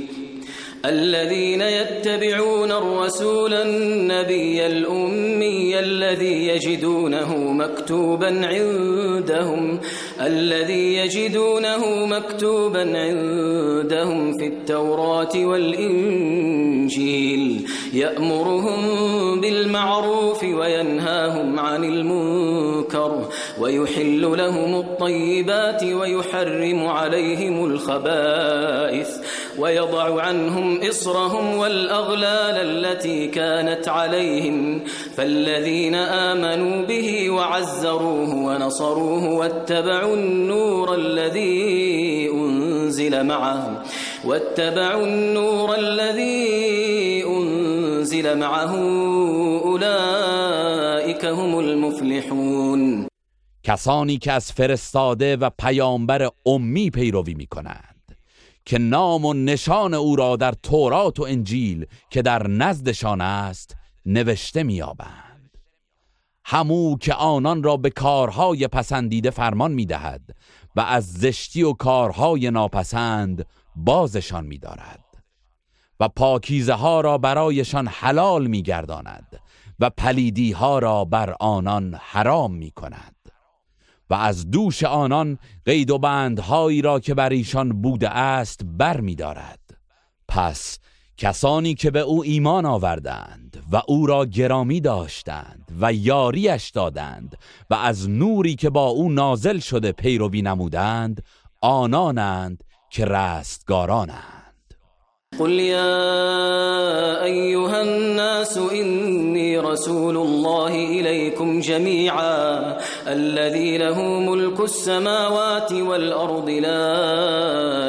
الذين 0.85 1.61
يتبعون 1.61 2.71
الرسول 2.71 3.53
النبي 3.53 4.67
الأمي 4.67 5.79
الذي 5.79 6.47
يجدونه 6.47 7.37
مكتوبا 7.37 8.47
عندهم 8.47 9.79
الذي 10.21 10.95
يجدونه 10.95 12.05
مكتوبا 12.05 12.79
عندهم 12.79 14.37
في 14.37 14.47
التوراة 14.47 15.45
والإنجيل. 15.45 16.89
يأمرهم 17.93 18.81
بالمعروف 19.41 20.43
وينهاهم 20.43 21.59
عن 21.59 21.83
المنكر 21.83 23.29
ويحل 23.59 24.21
لهم 24.21 24.79
الطيبات 24.79 25.83
ويحرم 25.83 26.87
عليهم 26.87 27.65
الخبائث 27.65 29.09
ويضع 29.57 30.21
عنهم 30.21 30.79
إصرهم 30.89 31.57
والأغلال 31.57 32.85
التي 32.85 33.27
كانت 33.27 33.87
عليهم 33.87 34.81
فالذين 35.15 35.95
آمنوا 35.95 36.85
به 36.85 37.29
وعزروه 37.29 38.35
ونصروه 38.35 39.33
واتبعوا 39.33 40.15
النور 40.15 40.95
الذي 40.95 42.29
أنزل 42.33 43.23
معه 43.23 43.83
واتبعوا 44.25 45.05
النور 45.05 45.75
الذي 45.75 47.23
أنزل 47.27 47.58
معه 48.15 48.75
أولئك 49.65 51.23
هم 51.25 51.55
المفلحون. 51.55 53.07
کسانی 53.63 54.17
که 54.17 54.31
از 54.31 54.51
فرستاده 54.51 55.35
و 55.35 55.49
پیامبر 55.59 56.29
امی 56.45 56.89
پیروی 56.89 57.33
می 57.33 57.45
کنند 57.45 58.15
که 58.65 58.77
نام 58.77 59.25
و 59.25 59.33
نشان 59.33 59.93
او 59.93 60.15
را 60.15 60.35
در 60.35 60.53
تورات 60.63 61.19
و 61.19 61.23
انجیل 61.23 61.85
که 62.09 62.21
در 62.21 62.47
نزدشان 62.47 63.21
است 63.21 63.75
نوشته 64.05 64.63
میابند 64.63 65.57
همو 66.45 66.97
که 66.97 67.13
آنان 67.13 67.63
را 67.63 67.77
به 67.77 67.89
کارهای 67.89 68.67
پسندیده 68.67 69.29
فرمان 69.29 69.71
می‌دهد 69.71 70.21
و 70.75 70.81
از 70.81 71.13
زشتی 71.13 71.63
و 71.63 71.73
کارهای 71.73 72.51
ناپسند 72.51 73.45
بازشان 73.75 74.45
میدارد. 74.45 75.08
و 75.99 76.07
پاکیزه 76.07 76.73
ها 76.73 77.01
را 77.01 77.17
برایشان 77.17 77.87
حلال 77.87 78.47
میگرداند 78.47 79.41
و 79.79 79.89
پلیدی 79.89 80.51
ها 80.51 80.79
را 80.79 81.05
بر 81.05 81.35
آنان 81.39 81.99
حرام 82.01 82.53
می 82.53 82.71
کند 82.71 83.15
و 84.09 84.13
از 84.13 84.51
دوش 84.51 84.83
آنان 84.83 85.37
قید 85.65 85.91
و 85.91 85.97
بندهایی 85.97 86.81
را 86.81 86.99
که 86.99 87.13
بر 87.13 87.29
ایشان 87.29 87.81
بوده 87.81 88.09
است 88.09 88.61
بر 88.63 88.99
می 89.01 89.15
دارد. 89.15 89.59
پس 90.27 90.79
کسانی 91.17 91.75
که 91.75 91.91
به 91.91 91.99
او 91.99 92.23
ایمان 92.23 92.65
آوردند 92.65 93.63
و 93.71 93.81
او 93.87 94.05
را 94.05 94.25
گرامی 94.25 94.81
داشتند 94.81 95.71
و 95.81 95.93
یاریش 95.93 96.69
دادند 96.69 97.37
و 97.69 97.73
از 97.73 98.09
نوری 98.09 98.55
که 98.55 98.69
با 98.69 98.87
او 98.87 99.09
نازل 99.09 99.59
شده 99.59 99.91
پیروی 99.91 100.41
نمودند 100.41 101.23
آنانند 101.61 102.63
که 102.89 103.05
رستگارانند 103.05 104.38
قل 105.37 105.51
يا 105.51 107.23
أيها 107.23 107.81
الناس 107.81 108.57
إني 108.57 109.59
رسول 109.59 110.17
الله 110.17 110.75
إليكم 110.75 111.59
جميعا 111.59 112.77
الذي 113.07 113.77
له 113.77 114.01
ملك 114.01 114.59
السماوات 114.59 115.73
والأرض 115.73 116.49
لا 116.49 116.89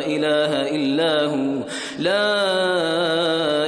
إله 0.07 0.53
إلا 0.77 1.25
هو 1.25 1.65
لا 1.99 2.27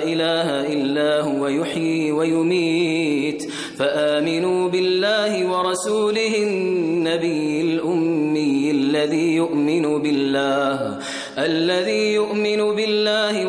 إله 0.04 0.72
إلا 0.72 1.20
هو 1.20 1.46
يحيي 1.48 2.12
ويميت. 2.12 3.52
فآمنوا 3.78 4.68
بالله 4.68 5.32
ورسوله 5.50 6.34
النبي 6.42 7.60
الأمي 7.60 8.70
الذي 8.70 9.34
يؤمن 9.34 10.02
بالله 10.02 10.98
الذي 11.38 12.14
يؤمن 12.14 12.56
بالله 12.76 12.81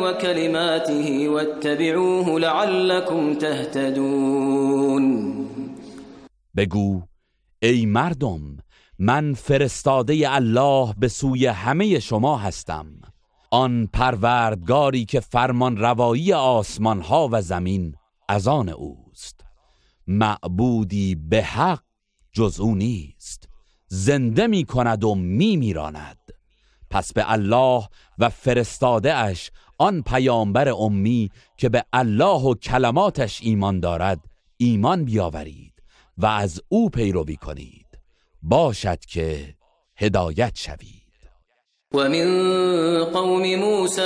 وكلماته 0.04 1.28
واتبعوه 1.28 2.40
لعلكم 2.40 3.34
تهتدون. 3.34 5.04
بگو 6.56 7.02
ای 7.62 7.86
مردم 7.86 8.56
من 8.98 9.34
فرستاده 9.34 10.34
الله 10.34 10.94
به 10.98 11.08
سوی 11.08 11.46
همه 11.46 11.98
شما 11.98 12.38
هستم. 12.38 12.86
آن 13.50 13.88
پروردگاری 13.92 15.04
که 15.04 15.20
فرمان 15.20 15.76
روایی 15.76 16.32
آسمان 16.32 17.00
ها 17.00 17.28
و 17.32 17.42
زمین 17.42 17.94
از 18.28 18.48
آن 18.48 18.68
اوست. 18.68 19.40
معبودی 20.06 21.14
به 21.14 21.42
حق 21.42 21.82
جز 22.32 22.60
او 22.60 22.74
نیست. 22.74 23.48
زنده 23.88 24.46
می 24.46 24.64
کند 24.64 25.04
و 25.04 25.14
می 25.14 25.56
میراند 25.56 26.18
پس 26.90 27.12
به 27.12 27.32
الله 27.32 27.88
و 28.18 28.28
فرستاده 28.28 29.14
اش 29.14 29.50
آن 29.78 30.02
پیامبر 30.02 30.68
امی 30.68 31.30
که 31.56 31.68
به 31.68 31.84
الله 31.92 32.40
و 32.40 32.54
کلماتش 32.54 33.40
ایمان 33.42 33.80
دارد 33.80 34.20
ایمان 34.56 35.04
بیاورید 35.04 35.72
و 36.18 36.26
از 36.26 36.60
او 36.68 36.90
پیروی 36.90 37.36
کنید. 37.36 37.86
باشد 38.42 39.00
که 39.00 39.54
هدایت 39.96 40.52
شوید. 40.54 41.04
ومن 41.94 43.04
قوم 43.04 43.56
موسى 43.56 44.02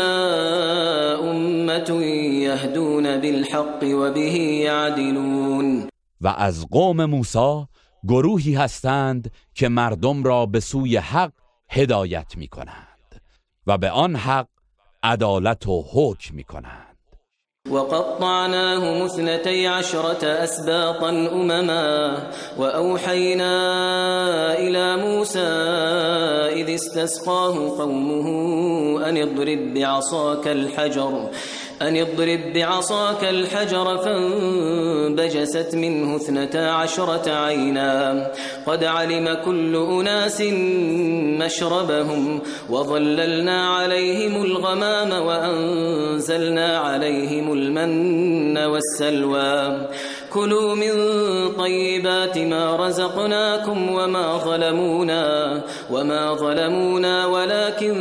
أمة 1.20 2.05
يهدون 2.43 3.20
بالحق 3.20 3.82
وبه 3.82 4.35
يعدلون. 4.65 5.89
و 6.20 6.28
از 6.28 6.66
قوم 6.70 7.05
موسی 7.05 7.66
گروهی 8.09 8.55
هستند 8.55 9.31
که 9.55 9.69
مردم 9.69 10.24
را 10.24 10.47
به 10.47 10.61
سوی 10.61 10.97
حق 10.97 11.32
هدایت 11.70 12.36
می 12.36 12.49
کنند 12.49 13.20
و 13.66 13.78
به 13.78 13.90
آن 13.90 14.16
حق 14.16 14.49
عدالت 15.03 15.66
و 15.66 15.85
حکم 15.93 16.35
می 16.35 16.45
کنند 16.45 16.97
وقطعناهم 17.70 19.03
اثنتي 19.03 19.66
عشرة 19.66 20.27
أسباطا 20.27 21.09
أمما 21.09 22.16
وأوحينا 22.59 23.53
إلى 24.59 24.97
موسى 24.97 25.49
إذ 26.61 26.75
استسقاه 26.75 27.79
قومه 27.79 28.29
أن 29.09 29.16
اضرب 29.16 29.75
بعصاك 29.75 30.49
الحجر 30.49 31.31
أن 31.82 31.96
اضرب 31.96 32.52
بعصاك 32.55 33.24
الحجر 33.24 33.98
فانبجست 33.98 35.74
منه 35.74 36.16
اثنتا 36.16 36.59
عشرة 36.59 37.30
عينا. 37.30 38.30
قد 38.66 38.84
علم 38.84 39.38
كل 39.44 39.76
أناس 39.76 40.40
مشربهم 41.44 42.40
وظللنا 42.70 43.68
عليهم 43.68 44.42
الغمام 44.42 45.26
وأنزلنا 45.26 46.78
عليهم 46.78 47.52
المن 47.52 48.59
والسلوى. 48.59 49.88
كلوا 50.32 50.74
من 50.74 50.92
طيبات 51.56 52.38
ما 52.38 52.76
رزقناكم 52.76 53.90
وما 53.90 54.38
ظلمونا 54.38 55.64
وما 55.90 56.34
ظلمونا 56.34 57.26
ولكن 57.26 57.96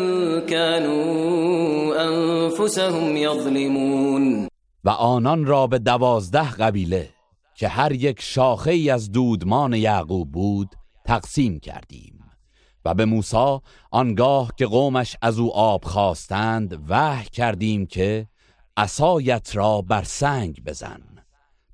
كانوا 0.50 1.96
انفسهم 1.96 3.18
يظلمون. 3.18 4.48
و 4.84 4.90
آنان 4.90 5.46
را 5.46 5.68
به 5.68 5.80
دوازده 5.80 6.52
قبیله 6.52 7.10
که 7.56 7.68
هر 7.68 7.92
یک 7.92 8.22
شاخه 8.22 8.72
ای 8.72 8.90
از 8.90 9.12
دودمان 9.12 9.74
یعقوب 9.74 10.32
بود 10.32 10.76
تقسیم 11.06 11.60
کردیم 11.60 12.20
و 12.86 12.94
به 12.94 13.06
موسی 13.06 13.60
آنگاه 13.92 14.52
که 14.58 14.66
قومش 14.66 15.16
از 15.22 15.40
او 15.40 15.54
آب 15.54 15.86
خواستند 15.86 16.84
وحی 16.90 17.30
کردیم 17.32 17.86
که 17.86 18.28
عصایت 18.78 19.56
را 19.56 19.82
بر 19.82 20.04
سنگ 20.04 20.64
بزن. 20.66 21.17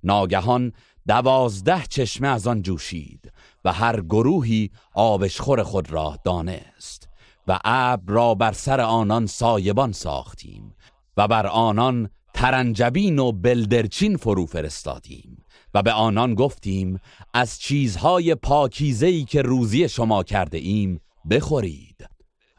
ناگهان 0.04 0.72
دوازده 1.08 1.84
چشمه 1.90 2.28
از 2.28 2.48
آن 2.48 2.62
جوشید 2.62 3.32
و 3.66 3.74
هر 3.74 4.02
گروهی 4.02 4.72
آبشخور 4.94 5.64
خود 5.64 5.92
را 5.92 6.18
دانست 6.24 7.10
و 7.48 7.60
ابر 7.64 8.14
را 8.14 8.36
بر 8.36 8.52
سر 8.52 8.82
آنان 8.82 9.26
سایبان 9.26 9.92
ساختیم 9.92 10.76
و 11.18 11.28
بر 11.28 11.48
آنان 11.48 12.10
ترنجبین 12.34 13.20
و 13.20 13.32
بلدرچین 13.32 14.18
فرو 14.18 14.46
فرستادیم 14.46 15.44
و 15.74 15.82
به 15.82 15.92
آنان 15.92 16.36
گفتیم 16.36 17.00
از 17.34 17.60
چیزهای 17.60 18.36
پاکیزهی 18.36 19.24
که 19.24 19.42
روزی 19.42 19.90
شما 19.90 20.24
کرده 20.24 20.58
ایم 20.58 21.02
بخورید. 21.30 22.08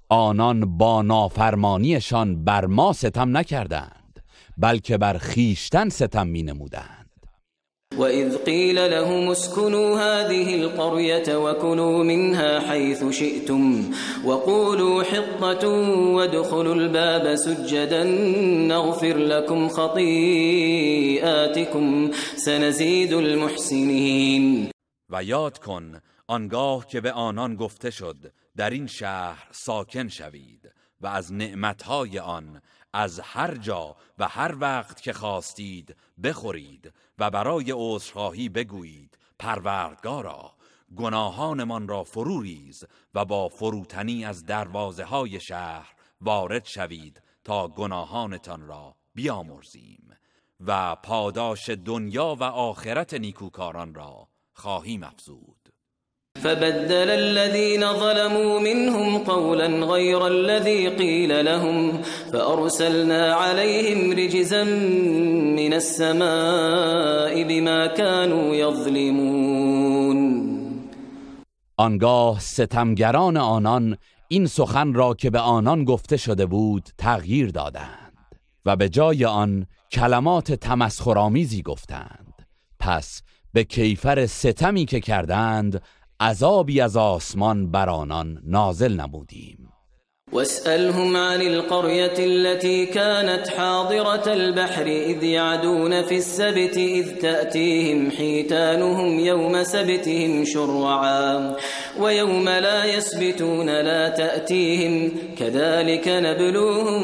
آنان 0.08 0.78
با 0.78 1.02
نافرمانیشان 1.02 2.44
بر 2.44 2.66
ما 2.66 2.92
ستم 2.92 3.36
نکردند 3.36 4.24
بلکه 4.58 4.98
بر 4.98 5.18
خیشتن 5.18 5.88
ستم 5.88 6.26
می 6.26 6.42
نمودند 6.42 7.03
وإذ 7.98 8.36
قيل 8.36 8.90
لهم 8.90 9.30
اسكنوا 9.30 9.96
هذه 9.98 10.54
القرية 10.54 11.36
وكلوا 11.36 12.04
منها 12.04 12.60
حيث 12.60 13.10
شئتم 13.10 13.90
وقولوا 14.24 15.02
حطة 15.02 15.68
وادخلوا 16.14 16.74
الباب 16.74 17.34
سجدا 17.34 18.04
نغفر 18.68 19.16
لكم 19.16 19.68
خطيئاتكم 19.68 20.84
سنزيد 22.36 23.12
المحسنين. 23.12 24.70
و 25.10 25.24
یاد 25.24 25.58
کن 25.58 26.00
آنگاه 26.26 26.86
که 26.86 27.00
به 27.00 27.12
آنان 27.12 27.56
گفته 27.56 27.90
شد 27.90 28.32
در 28.56 28.70
این 28.70 28.86
شهر 28.86 29.48
ساکن 29.50 30.08
شوید 30.08 30.72
و 31.00 31.06
از 31.06 31.32
نعمتهای 31.32 32.18
آن 32.18 32.60
از 32.96 33.20
هر 33.20 33.54
جا 33.56 33.96
و 34.18 34.28
هر 34.28 34.56
وقت 34.60 35.00
که 35.00 35.12
خواستید 35.12 35.96
بخورید 36.22 36.92
و 37.18 37.30
برای 37.30 37.72
عذرخواهی 37.76 38.48
بگویید 38.48 39.18
پروردگارا 39.38 40.54
گناهانمان 40.96 41.88
را 41.88 42.04
فرو 42.04 42.40
ریز 42.40 42.84
و 43.14 43.24
با 43.24 43.48
فروتنی 43.48 44.24
از 44.24 44.46
دروازه 44.46 45.04
های 45.04 45.40
شهر 45.40 45.94
وارد 46.20 46.64
شوید 46.64 47.22
تا 47.44 47.68
گناهانتان 47.68 48.66
را 48.66 48.94
بیامرزیم 49.14 50.16
و 50.60 50.96
پاداش 50.96 51.70
دنیا 51.70 52.36
و 52.40 52.42
آخرت 52.42 53.14
نیکوکاران 53.14 53.94
را 53.94 54.28
خواهیم 54.52 55.02
افزود. 55.02 55.63
فبدل 56.42 57.10
الذين 57.10 57.92
ظلموا 57.92 58.60
منهم 58.60 59.18
قولا 59.18 59.66
غير 59.66 60.26
الذي 60.26 60.88
قيل 60.88 61.44
لهم 61.44 62.02
فأرسلنا 62.32 63.34
عليهم 63.34 64.12
رجزا 64.12 64.64
من 64.64 65.72
السماء 65.72 67.44
بما 67.44 67.86
كانوا 67.86 68.54
يظلمون. 68.54 70.14
آنگاه 71.76 72.40
ستمگران 72.40 73.36
آنان 73.36 73.96
این 74.28 74.46
سخن 74.46 74.94
را 74.94 75.14
که 75.14 75.30
به 75.30 75.38
آنان 75.38 75.84
گفته 75.84 76.16
شده 76.16 76.46
بود 76.46 76.88
تغییر 76.98 77.50
دادند 77.50 78.12
و 78.66 78.76
به 78.76 78.88
جای 78.88 79.24
آن 79.24 79.66
کلمات 79.92 80.52
تمسخرآمیزی 80.52 81.62
گفتند. 81.62 82.46
پس 82.80 83.22
به 83.52 83.64
کیفر 83.64 84.26
ستمی 84.26 84.84
که 84.84 85.00
کردند 85.00 85.82
عذابی 86.20 86.80
از 86.80 86.96
آسمان 86.96 87.70
بر 87.70 87.88
آنان 87.90 88.38
نازل 88.44 89.00
نمودیم. 89.00 89.68
واسألهم 90.32 91.16
عن 91.16 91.40
القرية 91.40 92.18
التي 92.18 92.86
كانت 92.86 93.48
حاضرة 93.48 94.32
البحر 94.32 94.86
إذ 94.86 95.22
يعدون 95.22 96.02
في 96.02 96.16
السبت 96.16 96.76
إذ 96.76 97.18
تأتيهم 97.18 98.10
حيتانهم 98.10 99.18
يوم 99.18 99.64
سبتهم 99.64 100.44
شرعا 100.44 101.56
ويوم 102.00 102.48
لا 102.48 102.84
يسبتون 102.84 103.66
لا 103.66 104.08
تأتيهم 104.08 105.12
كذلك 105.38 106.08
نبلوهم 106.08 107.02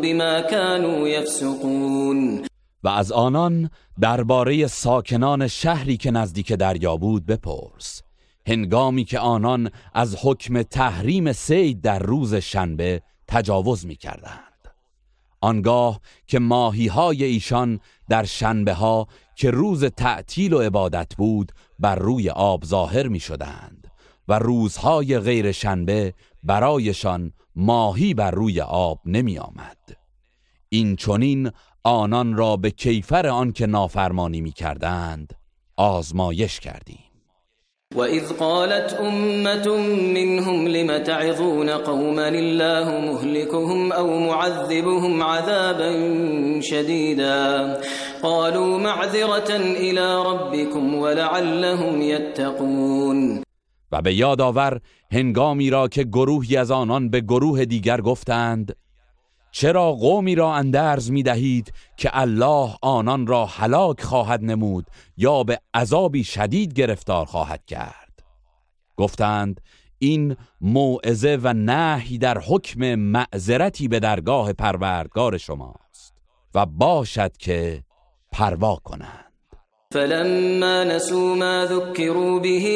بما 0.00 0.40
كانوا 0.40 1.08
يفسقون. 1.08 2.42
و 2.84 2.88
از 2.88 3.12
آنان 3.12 3.70
درباره 4.00 4.66
ساکنان 4.66 5.48
شهری 5.48 5.96
که 5.96 6.10
نزدیک 6.10 6.52
دریا 6.52 6.96
بود 6.96 7.26
بپرس. 7.26 8.02
هنگامی 8.46 9.04
که 9.04 9.18
آنان 9.18 9.70
از 9.94 10.16
حکم 10.22 10.62
تحریم 10.62 11.32
سید 11.32 11.80
در 11.80 11.98
روز 11.98 12.34
شنبه 12.34 13.02
تجاوز 13.28 13.86
می 13.86 13.96
کردند. 13.96 14.52
آنگاه 15.40 16.00
که 16.26 16.38
ماهی 16.38 16.86
های 16.86 17.24
ایشان 17.24 17.80
در 18.08 18.24
شنبه 18.24 18.74
ها 18.74 19.06
که 19.36 19.50
روز 19.50 19.84
تعطیل 19.84 20.52
و 20.52 20.58
عبادت 20.58 21.14
بود 21.18 21.52
بر 21.78 21.96
روی 21.96 22.30
آب 22.30 22.64
ظاهر 22.64 23.08
می 23.08 23.20
شدند 23.20 23.90
و 24.28 24.38
روزهای 24.38 25.18
غیر 25.18 25.52
شنبه 25.52 26.14
برایشان 26.42 27.32
ماهی 27.56 28.14
بر 28.14 28.30
روی 28.30 28.60
آب 28.60 29.00
نمی 29.06 29.38
آمد. 29.38 29.78
این 30.68 30.96
چونین 30.96 31.50
آنان 31.84 32.36
را 32.36 32.56
به 32.56 32.70
کیفر 32.70 33.26
آن 33.26 33.52
که 33.52 33.66
نافرمانی 33.66 34.40
می 34.40 34.52
کردند 34.52 35.34
آزمایش 35.76 36.60
کردیم. 36.60 37.11
وإذ 37.96 38.32
قالت 38.32 38.92
أمة 39.00 39.76
منهم 40.14 40.68
لم 40.68 41.02
تعظون 41.02 41.70
قوما 41.70 42.28
الله 42.28 43.00
مهلكهم 43.00 43.92
أو 43.92 44.18
معذبهم 44.18 45.22
عذابا 45.22 45.90
شديدا 46.60 47.80
قالوا 48.22 48.78
معذرة 48.78 49.56
إلى 49.56 50.22
ربكم 50.22 50.94
ولعلهم 50.94 52.02
يتقون 52.02 53.42
و 53.92 54.02
به 54.02 54.14
یاد 54.14 54.40
آور 54.40 54.80
هنگامی 55.12 55.70
را 55.70 55.88
که 55.88 56.04
گروهی 56.04 56.56
از 56.56 56.70
آنان 56.70 57.10
به 57.10 57.20
گروه 57.20 57.64
دیگر 57.64 58.00
گفتند 58.00 58.76
چرا 59.52 59.92
قومی 59.92 60.34
را 60.34 60.54
اندرز 60.54 61.10
می 61.10 61.22
دهید 61.22 61.72
که 61.96 62.10
الله 62.12 62.74
آنان 62.82 63.26
را 63.26 63.46
هلاک 63.46 64.02
خواهد 64.02 64.44
نمود 64.44 64.86
یا 65.16 65.42
به 65.42 65.60
عذابی 65.74 66.24
شدید 66.24 66.72
گرفتار 66.72 67.26
خواهد 67.26 67.64
کرد؟ 67.66 68.22
گفتند 68.96 69.60
این 69.98 70.36
موعظه 70.60 71.38
و 71.42 71.52
نهی 71.52 72.18
در 72.18 72.38
حکم 72.38 72.94
معذرتی 72.94 73.88
به 73.88 74.00
درگاه 74.00 74.52
پروردگار 74.52 75.38
شماست 75.38 76.14
و 76.54 76.66
باشد 76.66 77.36
که 77.36 77.84
پروا 78.32 78.76
کنند. 78.76 79.21
فلما 79.92 80.84
نسوا 80.84 81.34
ما 81.34 81.66
ذكروا 81.66 82.40
به 82.40 82.66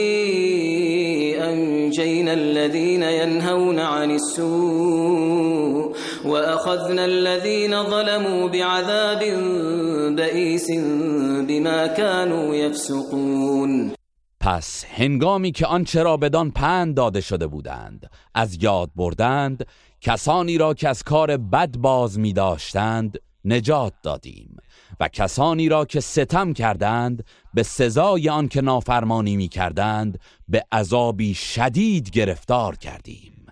أنجينا 1.41 2.33
الذين 2.33 3.03
ينهون 3.03 3.79
عن 3.79 4.11
السوء 4.11 5.97
وأخذنا 6.25 7.05
الذين 7.05 7.83
ظلموا 7.83 8.49
بعذاب 8.49 9.23
بئيس 10.17 10.71
بما 11.49 11.87
كانوا 11.87 12.55
يفسقون. 12.55 13.93
پس 14.41 14.85
هنگامی 14.89 15.53
که 15.53 15.67
آنچه 15.67 16.03
را 16.03 16.17
بدان 16.17 16.51
پند 16.51 16.95
داده 16.95 17.21
شده 17.21 17.47
بودند 17.47 18.11
از 18.35 18.63
یاد 18.63 18.91
بردند 18.97 19.67
کسانی 20.01 20.59
را 20.59 20.75
که 20.75 20.89
از 20.89 21.03
کار 21.03 21.37
بد 21.37 21.77
باز 21.77 22.19
می 22.19 22.33
داشتند 22.33 23.19
نجات 23.45 23.93
دادیم. 24.03 24.56
و 25.01 25.09
کسانی 25.09 25.69
را 25.69 25.85
که 25.85 26.01
ستم 26.01 26.53
کردند 26.53 27.25
به 27.55 27.63
سزای 27.63 28.29
آن 28.29 28.49
که 28.49 28.61
نافرمانی 28.61 29.37
می 29.37 29.49
کردند 29.49 30.19
به 30.49 30.65
عذابی 30.73 31.35
شدید 31.35 32.11
گرفتار 32.11 32.77
کردیم. 32.77 33.47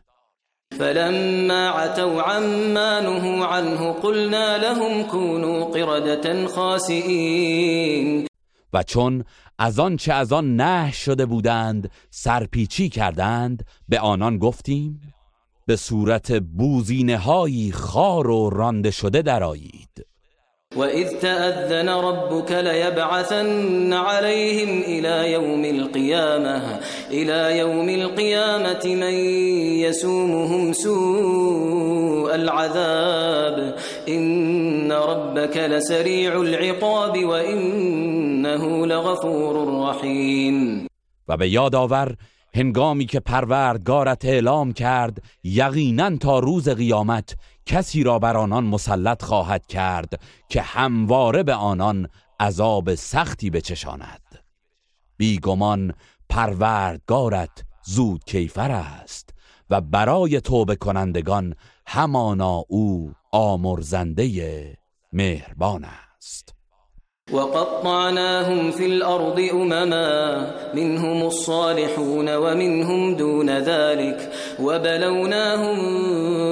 فلما 0.79 1.69
عتوا 1.69 2.23
عما 2.23 3.01
نهوا 3.01 3.47
عنه 3.47 3.93
قلنا 3.93 4.57
لهم 4.57 5.03
كونوا 5.03 5.65
قردة 5.65 6.49
خاسئین 6.49 8.27
و 8.73 8.83
چون 8.83 9.25
از 9.59 9.79
آن 9.79 9.97
چه 9.97 10.13
از 10.13 10.33
آن 10.33 10.57
نه 10.57 10.93
شده 10.93 11.27
بودند 11.27 11.91
سرپیچی 12.11 12.89
کردند 12.89 13.67
به 13.89 14.01
آنان 14.01 14.39
گفتیم 14.39 15.01
به 15.67 15.77
صورت 15.77 16.33
بوزینه 16.33 17.19
هایی 17.19 17.73
خار 17.73 18.31
و 18.31 18.51
رانده 18.51 18.91
شده 18.91 19.23
درآیید. 19.23 20.07
وإذ 20.77 21.09
تأذن 21.21 21.89
ربك 21.89 22.53
ليبعثن 22.53 23.93
عليهم 23.93 24.83
إلى 24.83 25.33
يوم 25.33 25.65
القيامة 25.65 26.81
إلى 27.11 27.59
يوم 27.59 27.89
القيامة 27.89 28.83
من 28.85 29.15
يسومهم 29.85 30.73
سوء 30.73 32.35
العذاب. 32.35 33.75
إن 34.09 34.93
ربك 34.93 35.57
لسريع 35.57 36.41
العقاب 36.41 37.25
وإنه 37.25 38.87
لغفور 38.87 39.89
رحيم. 39.89 40.87
و 41.29 41.37
به 41.37 41.49
یاد 41.49 41.75
آور 41.75 42.17
هنگامی 42.55 43.07
که 43.07 43.21
پروردگارت 43.21 44.25
اعلام 44.25 44.73
کرد 44.73 45.23
یقینا 45.45 46.17
تا 46.17 46.39
روز 46.39 46.69
قیامت 46.69 47.37
کسی 47.67 48.03
را 48.03 48.19
بر 48.19 48.37
آنان 48.37 48.65
مسلط 48.65 49.23
خواهد 49.23 49.67
کرد 49.67 50.21
که 50.49 50.63
همواره 50.63 51.43
به 51.43 51.55
آنان 51.55 52.09
عذاب 52.41 52.95
سختی 52.95 53.51
بچشاند. 53.51 54.45
بیگمان 55.17 55.95
پروردگارت 56.29 57.65
زود 57.85 58.25
کیفر 58.25 58.71
است 58.71 59.31
و 59.71 59.81
برای 59.81 60.41
توبه 60.41 60.77
کنندگان 60.77 61.55
همانا 61.87 62.65
او 62.69 63.13
آمرزنده 63.33 64.79
مهربان 65.13 65.85
است. 65.85 66.54
وقطعناهم 67.33 68.71
في 68.71 68.87
الأرض 68.87 69.41
أمما 69.53 70.75
منهم 70.75 71.23
الصالحون 71.23 72.37
ومنهم 72.37 73.15
دون 73.15 73.51
ذلك 73.51 74.33
وبلوناهم 74.61 75.79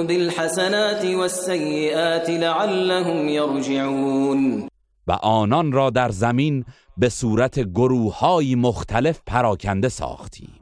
بالحسنات 0.07 1.05
والسيئات 1.05 2.29
لعلهم 2.29 3.29
يرجعون. 3.29 4.67
و 5.07 5.11
آنان 5.11 5.71
را 5.71 5.89
در 5.89 6.09
زمین 6.09 6.65
به 6.97 7.09
صورت 7.09 7.59
گروههای 7.59 8.55
مختلف 8.55 9.21
پراکنده 9.25 9.89
ساختیم. 9.89 10.59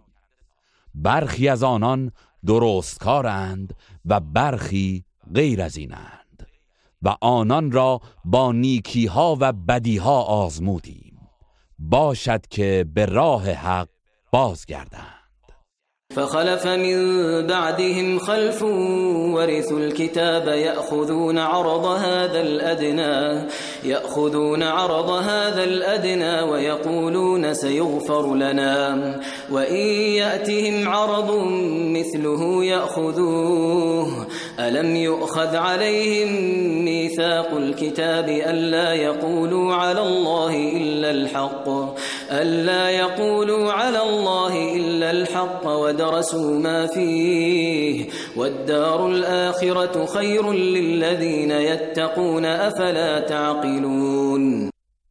برخی 0.95 1.49
از 1.49 1.63
آنان 1.63 2.11
درستکارند 2.45 3.73
و 4.05 4.19
برخی 4.19 5.03
غیر 5.35 5.61
از 5.61 5.77
اینند. 5.77 6.20
و 7.03 7.15
آنان 7.21 7.71
را 7.71 7.99
با 8.25 8.51
نیکی 8.51 9.05
ها 9.05 9.37
و 9.39 9.53
بدی 9.53 9.97
ها 9.97 10.21
آزمودیم. 10.21 11.17
باشد 11.79 12.47
که 12.49 12.85
به 12.93 13.05
راه 13.05 13.49
حق 13.49 13.87
بازگردند. 14.31 15.21
فخلف 16.15 16.65
من 16.65 17.47
بعدهم 17.47 18.19
خلف 18.19 18.61
ورثوا 19.35 19.77
الكتاب 19.77 20.47
يأخذون 20.47 21.37
عرض 21.37 21.85
هذا 21.85 22.39
الأدنى. 22.39 23.47
يأخذون 23.83 24.63
عرض 24.63 25.09
هذا 25.09 25.63
الأدنى 25.63 26.41
ويقولون 26.41 27.53
سيغفر 27.53 28.35
لنا. 28.35 29.19
وإن 29.51 29.85
يأتهم 30.15 30.89
عرض 30.89 31.31
مثله 31.67 32.65
يأخذوه. 32.65 34.27
ألم 34.59 34.95
يؤخذ 34.95 35.55
عليهم 35.55 36.29
ميثاق 36.85 37.53
الكتاب 37.53 38.29
ألا 38.29 38.93
يقولوا 38.93 39.73
على 39.73 40.01
الله 40.01 40.77
إلا 40.77 41.11
الحق؟ 41.11 41.69
ألا 42.31 42.89
يقولوا 42.89 43.71
على 43.71 44.03
الله 44.03 44.75
إلا 44.75 45.11
الحق 45.11 45.67
ودرسوا 45.67 46.59
ما 46.59 46.87
فيه. 46.87 48.05
والدار 48.37 49.07
الآخرة 49.07 50.05
خير 50.05 50.51
للذين 50.53 51.51
يتقون. 51.51 52.45
أفلا 52.45 53.19
تعقلون 53.19 53.70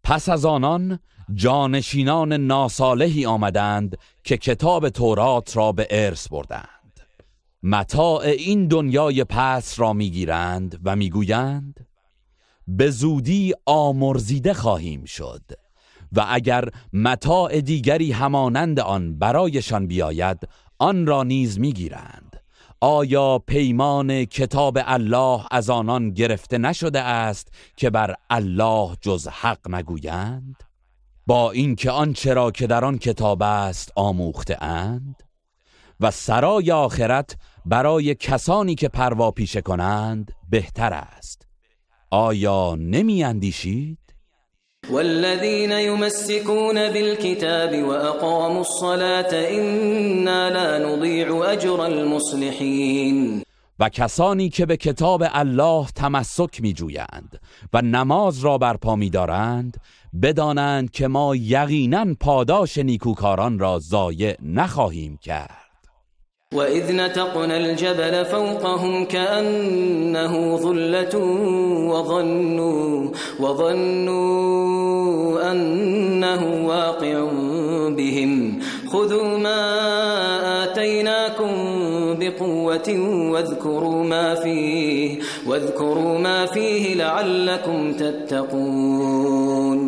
پس 0.05 0.29
از 0.29 0.45
آنان 0.45 0.99
جانشینان 1.35 2.33
ناصالحی 2.33 3.27
آمدند 3.27 3.99
که 4.25 4.37
کتاب 4.37 4.89
تورات 4.89 5.57
را 5.57 5.73
به 5.73 5.87
ارث 5.91 6.29
بردند. 6.29 7.01
متاع 7.63 8.21
این 8.21 8.67
دنیای 8.67 9.25
پس 9.25 9.81
را 9.81 9.93
می‌گیرند 9.93 10.81
و 10.85 10.97
می‌گویند 10.97 11.87
به 12.69 12.91
زودی 12.91 13.55
آمرزیده 13.67 14.55
خواهیم 14.55 15.05
شد 15.05 15.43
و 16.13 16.27
اگر 16.29 16.69
متاع 16.93 17.61
دیگری 17.61 18.13
همانند 18.13 18.81
آن 18.81 19.19
برایشان 19.19 19.87
بیاید 19.87 20.39
آن 20.79 21.07
را 21.07 21.23
نیز 21.23 21.59
می‌گیرند. 21.59 22.30
آیا 22.83 23.39
پیمان 23.39 24.25
کتاب 24.25 24.79
الله 24.85 25.47
از 25.51 25.71
آنان 25.71 26.11
گرفته 26.11 26.59
نشده 26.59 27.01
است 27.01 27.49
که 27.77 27.91
بر 27.91 28.15
الله 28.31 28.97
جز 29.01 29.29
حق 29.29 29.71
نگویند؟ 29.71 30.57
با 31.27 31.51
اینکه 31.51 31.91
آنچه 31.91 32.35
را 32.35 32.51
که 32.51 32.67
در 32.67 32.85
آن 32.85 32.99
کتاب 32.99 33.43
است 33.43 33.93
آموخته 33.97 34.65
اند؟ 34.65 35.23
و 36.01 36.11
سرای 36.11 36.73
آخرت 36.73 37.37
برای 37.67 38.15
کسانی 38.15 38.75
که 38.75 38.89
پروا 38.89 39.31
پیشه 39.31 39.61
کنند 39.61 40.33
بهتر 40.51 40.93
است. 40.93 41.47
آیا 42.11 42.75
نمی 42.75 43.25
اندیشید؟ 43.25 44.00
والذين 44.89 45.73
يمسكون 45.73 46.93
بالكتاب 46.93 47.83
وأقاموا 47.83 48.61
الصلاة 48.61 49.33
إنا 49.59 50.51
لا 50.51 50.79
نضيع 50.79 51.53
أجر 51.53 51.87
المصلحين. 51.87 53.43
و 53.81 53.89
کسانی 53.89 54.49
که 54.49 54.67
به 54.67 54.77
کتاب 54.77 55.25
الله 55.33 55.87
تمسک 55.87 56.61
می 56.61 56.73
جویند 56.73 57.41
و 57.73 57.83
نماز 57.83 58.39
را 58.39 58.59
برپا 58.59 58.97
می 58.97 59.11
دارند 59.11 59.77
بدانند 60.23 60.91
که 60.91 61.09
ما 61.09 61.37
یقینا 61.37 62.07
پاداش 62.21 62.79
نیکوکاران 62.79 63.59
را 63.59 63.79
ضایع 63.79 64.37
نخواهیم 64.43 65.19
کرد. 65.23 65.60
وإذ 66.55 66.93
نتقنا 66.93 67.57
الجبل 67.57 68.25
فوقهم 68.25 69.05
كأنه 69.05 70.57
ظلة 70.57 71.19
وظنوا, 71.91 73.11
وظنوا 73.41 74.91
أنه 75.53 76.67
واقع 76.67 77.31
بهم 77.91 78.61
خذوا 78.89 79.39
ما 79.39 79.61
آتيناكم 80.65 81.53
بقوة 82.19 82.99
واذكروا 83.33 84.05
ما 84.05 84.35
فيه 84.35 85.19
واذكروا 85.47 86.19
ما 86.19 86.47
فيه 86.47 86.95
لعلكم 86.95 87.93
تتقون 87.93 89.81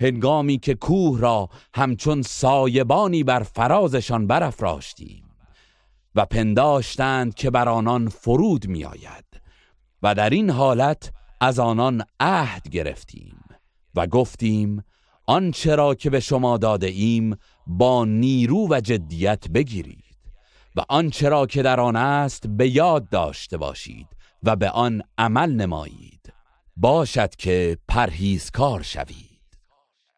هنگامی 0.00 0.58
که 0.58 0.74
کوه 0.74 1.20
را 1.20 1.48
همچون 1.74 2.22
سایبانی 2.22 3.24
بر 3.24 3.42
فرازشان 3.42 4.26
برافراشتیم 4.26 5.24
و 6.14 6.26
پنداشتند 6.26 7.34
که 7.34 7.50
بر 7.50 7.68
آنان 7.68 8.08
فرود 8.08 8.66
میآید 8.66 9.24
و 10.02 10.14
در 10.14 10.30
این 10.30 10.50
حالت 10.50 11.12
از 11.40 11.58
آنان 11.58 12.04
عهد 12.20 12.68
گرفتیم 12.68 13.40
و 13.94 14.06
گفتیم 14.06 14.84
آنچه 15.26 15.74
را 15.74 15.94
که 15.94 16.10
به 16.10 16.20
شما 16.20 16.58
داده 16.58 16.86
ایم 16.86 17.36
با 17.66 18.04
نیرو 18.04 18.68
و 18.70 18.80
جدیت 18.80 19.48
بگیرید 19.48 20.04
و 20.76 20.80
آنچه 20.88 21.28
را 21.28 21.46
که 21.46 21.62
در 21.62 21.80
آن 21.80 21.96
است 21.96 22.46
به 22.46 22.68
یاد 22.68 23.08
داشته 23.08 23.56
باشید 23.56 24.06
و 24.42 24.56
به 24.56 24.70
آن 24.70 25.02
عمل 25.18 25.52
نمایید. 25.52 26.32
باشد 26.76 27.36
که 27.36 27.78
پرهیزکار 27.88 28.82
شوید. 28.82 29.27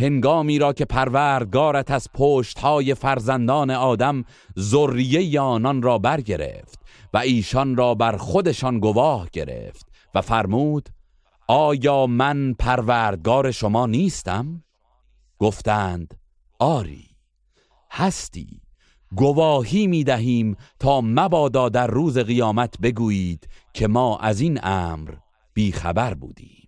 هنگامی 0.00 0.58
را 0.58 0.72
که 0.72 0.84
پروردگارت 0.84 1.90
از 1.90 2.08
پشتهای 2.14 2.94
فرزندان 2.94 3.70
آدم 3.70 4.24
ذریه 4.58 5.40
آنان 5.40 5.82
را 5.82 5.98
برگرفت 5.98 6.78
و 7.14 7.18
ایشان 7.18 7.76
را 7.76 7.94
بر 7.94 8.16
خودشان 8.16 8.80
گواه 8.80 9.28
گرفت 9.32 9.86
و 10.14 10.20
فرمود 10.20 10.88
آیا 11.48 12.06
من 12.06 12.54
پروردگار 12.58 13.50
شما 13.50 13.86
نیستم؟ 13.86 14.64
گفتند 15.38 16.14
آری. 16.58 17.06
هستی. 17.90 18.60
گواهی 19.16 19.86
می 19.86 20.04
دهیم 20.04 20.56
تا 20.78 21.00
مبادا 21.00 21.68
در 21.68 21.86
روز 21.86 22.18
قیامت 22.18 22.80
بگویید 22.80 23.48
که 23.72 23.88
ما 23.88 24.18
از 24.18 24.40
این 24.40 24.60
امر 24.62 25.14
بیخبر 25.54 26.14
بودیم. 26.14 26.59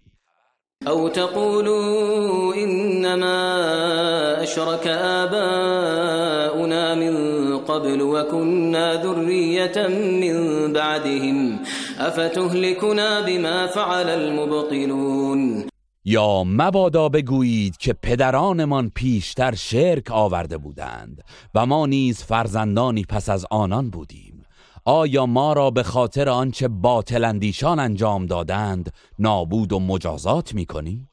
أو 0.88 1.08
تقولوا 1.08 2.54
إنما 2.54 3.38
أشرك 4.42 4.86
آباؤنا 5.22 6.94
من 6.94 7.16
قبل 7.58 8.02
وكنا 8.02 9.02
ذرية 9.02 9.88
من 9.88 10.72
بعدهم 10.72 11.58
أفتهلكنا 11.98 13.20
بما 13.20 13.66
فعل 13.66 14.08
المبطلون 14.08 15.64
یا 16.04 16.44
مبادا 16.44 17.08
بگویید 17.08 17.76
که 17.76 17.92
پدرانمان 17.92 18.90
پیشتر 18.94 19.54
شرک 19.54 20.10
آورده 20.10 20.58
بودند 20.58 21.22
و 21.54 21.66
ما 21.66 21.86
نیز 21.86 22.22
فرزندانی 22.22 23.04
پس 23.08 23.28
از 23.28 23.46
آنان 23.50 23.90
بودیم. 23.90 24.31
آیا 24.84 25.26
ما 25.26 25.52
را 25.52 25.70
به 25.70 25.82
خاطر 25.82 26.28
آنچه 26.28 26.68
باطل 26.68 27.24
اندیشان 27.24 27.78
انجام 27.78 28.26
دادند 28.26 28.92
نابود 29.18 29.72
و 29.72 29.78
مجازات 29.78 30.54
می‌کنی؟ 30.54 31.08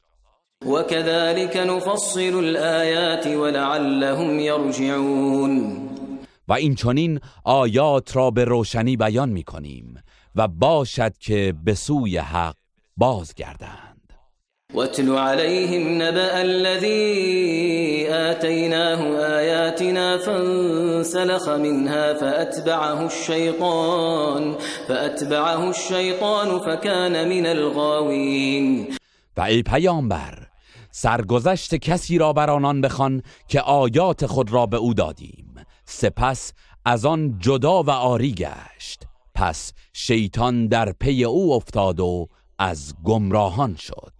وكذلك 0.66 1.56
نفصل 1.56 2.34
الآيات 2.34 3.26
ولعلهم 3.26 4.38
يرجعون 4.38 5.76
و 6.48 6.52
این 6.52 6.74
چنین 6.74 7.20
آیات 7.44 8.16
را 8.16 8.30
به 8.30 8.44
روشنی 8.44 8.96
بیان 8.96 9.28
می‌کنیم 9.28 10.02
و 10.34 10.48
باشد 10.48 11.18
که 11.18 11.54
به 11.64 11.74
سوی 11.74 12.18
حق 12.18 12.56
بازگردند 12.96 13.89
واتل 14.74 15.18
عليهم 15.18 16.02
نبأ 16.02 16.42
الذي 16.42 18.06
آتيناه 18.08 19.00
آياتنا 19.38 20.18
فانسلخ 20.18 21.48
منها 21.48 22.14
فأتبعه 22.14 23.06
الشيطان 23.06 24.54
فأتبعه 24.88 25.70
الشيطان 25.70 26.58
فكان 26.58 27.28
من 27.28 27.46
الغاوين. 27.46 28.86
و 29.36 29.40
ای 29.40 29.62
پیامبر 29.62 30.46
سرگذشت 30.90 31.74
کسی 31.74 32.18
را 32.18 32.32
بر 32.32 32.50
آنان 32.50 32.80
بخوان 32.80 33.22
که 33.48 33.60
آیات 33.60 34.26
خود 34.26 34.52
را 34.52 34.66
به 34.66 34.76
او 34.76 34.94
دادیم. 34.94 35.54
سپس 35.84 36.52
از 36.84 37.06
آن 37.06 37.38
جدا 37.38 37.82
و 37.82 37.90
آری 37.90 38.32
گشت. 38.32 39.02
پس 39.34 39.72
شیطان 39.92 40.66
در 40.66 40.92
پی 40.92 41.24
او 41.24 41.52
افتاد 41.52 42.00
و 42.00 42.28
از 42.58 42.94
گمراهان 43.04 43.76
شد. 43.76 44.19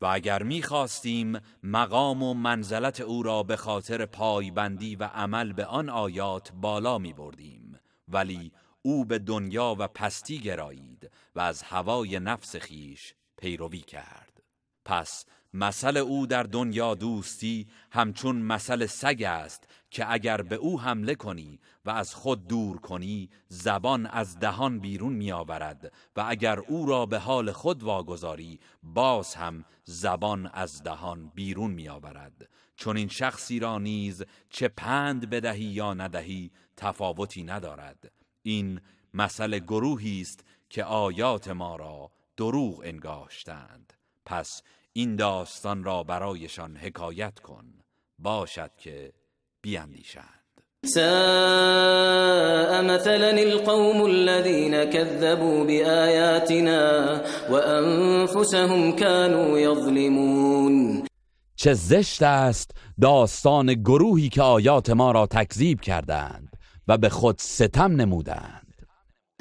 و 0.00 0.06
اگر 0.06 0.42
می‌خواستیم 0.42 1.38
مقام 1.62 2.22
و 2.22 2.34
منزلت 2.34 3.00
او 3.00 3.22
را 3.22 3.42
به 3.42 3.56
خاطر 3.56 4.06
پایبندی 4.06 4.96
و 4.96 5.04
عمل 5.04 5.52
به 5.52 5.64
آن 5.64 5.88
آیات 5.88 6.52
بالا 6.52 6.98
می 6.98 7.12
بردیم 7.12 7.78
ولی 8.08 8.52
او 8.82 9.04
به 9.04 9.18
دنیا 9.18 9.76
و 9.78 9.88
پستی 9.88 10.38
گرایید 10.38 11.10
و 11.34 11.40
از 11.40 11.62
هوای 11.62 12.20
نفس 12.20 12.56
خیش 12.56 13.14
پیروی 13.36 13.80
کرد. 13.80 14.42
پس 14.84 15.24
مثل 15.54 15.96
او 15.96 16.26
در 16.26 16.42
دنیا 16.42 16.94
دوستی 16.94 17.66
همچون 17.92 18.36
مثل 18.36 18.86
سگ 18.86 19.22
است 19.22 19.68
که 19.90 20.12
اگر 20.12 20.42
به 20.42 20.56
او 20.56 20.80
حمله 20.80 21.14
کنی 21.14 21.60
و 21.86 21.90
از 21.90 22.14
خود 22.14 22.48
دور 22.48 22.78
کنی 22.78 23.30
زبان 23.48 24.06
از 24.06 24.38
دهان 24.38 24.78
بیرون 24.78 25.12
می 25.12 25.32
آورد 25.32 25.92
و 26.16 26.24
اگر 26.28 26.58
او 26.58 26.86
را 26.86 27.06
به 27.06 27.18
حال 27.18 27.52
خود 27.52 27.82
واگذاری 27.82 28.60
باز 28.82 29.34
هم 29.34 29.64
زبان 29.84 30.46
از 30.46 30.82
دهان 30.82 31.32
بیرون 31.34 31.70
می 31.70 31.88
آورد 31.88 32.48
چون 32.76 32.96
این 32.96 33.08
شخصی 33.08 33.58
را 33.58 33.78
نیز 33.78 34.24
چه 34.50 34.68
پند 34.68 35.30
بدهی 35.30 35.64
یا 35.64 35.94
ندهی 35.94 36.50
تفاوتی 36.76 37.44
ندارد. 37.44 38.12
این 38.42 38.80
مثل 39.14 39.58
گروهی 39.58 40.20
است 40.20 40.44
که 40.70 40.84
آیات 40.84 41.48
ما 41.48 41.76
را 41.76 42.10
دروغ 42.36 42.80
انگاشتند. 42.84 43.92
پس 44.26 44.62
این 44.92 45.16
داستان 45.16 45.84
را 45.84 46.02
برایشان 46.02 46.76
حکایت 46.76 47.38
کن. 47.38 47.74
باشد 48.18 48.76
که 48.76 49.12
بیاندیشند 49.62 50.45
ساء 50.84 52.82
مثلا 52.82 53.30
القوم 53.30 54.06
الذين 54.06 54.84
كذبوا 54.84 55.64
بآياتنا 55.64 57.22
وأنفسهم 57.50 58.92
كانوا 58.92 59.58
يظلمون. 59.58 61.02
چه 61.56 61.74
زشت 61.74 62.22
است 62.22 62.70
داستان 63.00 63.74
گروهی 63.74 64.28
که 64.28 64.42
آیات 64.42 64.90
ما 64.90 65.10
را 65.10 65.26
تکذیب 65.26 65.80
کردند 65.80 66.56
و 66.88 66.98
به 66.98 67.08
خود 67.08 67.36
ستم 67.38 67.92
نمودند. 67.92 68.66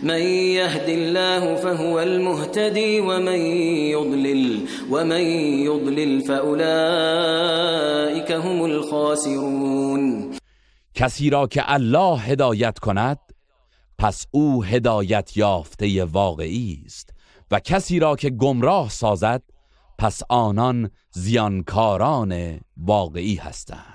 من 0.03 0.21
يهد 0.21 0.89
الله 0.89 1.55
فهو 1.55 1.99
المهتدي 1.99 2.99
ومن 2.99 3.39
يضلل 3.95 4.59
ومن 4.91 5.21
يضلل 5.65 6.21
فأولئك 6.21 6.61
هم 8.31 8.65
الخاسرون. 8.65 10.35
کسی 10.95 11.29
را 11.29 11.47
که 11.47 11.71
الله 11.71 12.19
هدایت 12.19 12.79
کند 12.79 13.19
پس 13.97 14.25
او 14.31 14.63
هدایت 14.63 15.37
یافته 15.37 16.03
واقعی 16.03 16.83
است. 16.85 17.13
و 17.51 17.59
کسی 17.59 17.99
را 17.99 18.15
که 18.15 18.29
گمراه 18.29 18.89
سازد 18.89 19.43
پس 19.97 20.21
آنان 20.29 20.89
زیانکاران 21.11 22.59
واقعی 22.77 23.35
هستند. 23.35 23.94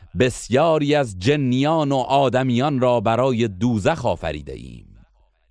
بسیاری 0.19 0.95
از 0.95 1.19
جنیان 1.19 1.91
و 1.91 1.95
آدمیان 1.95 2.79
را 2.79 2.99
برای 2.99 3.47
دوزخ 3.47 4.05
آفریده 4.05 4.53
ایم. 4.53 4.97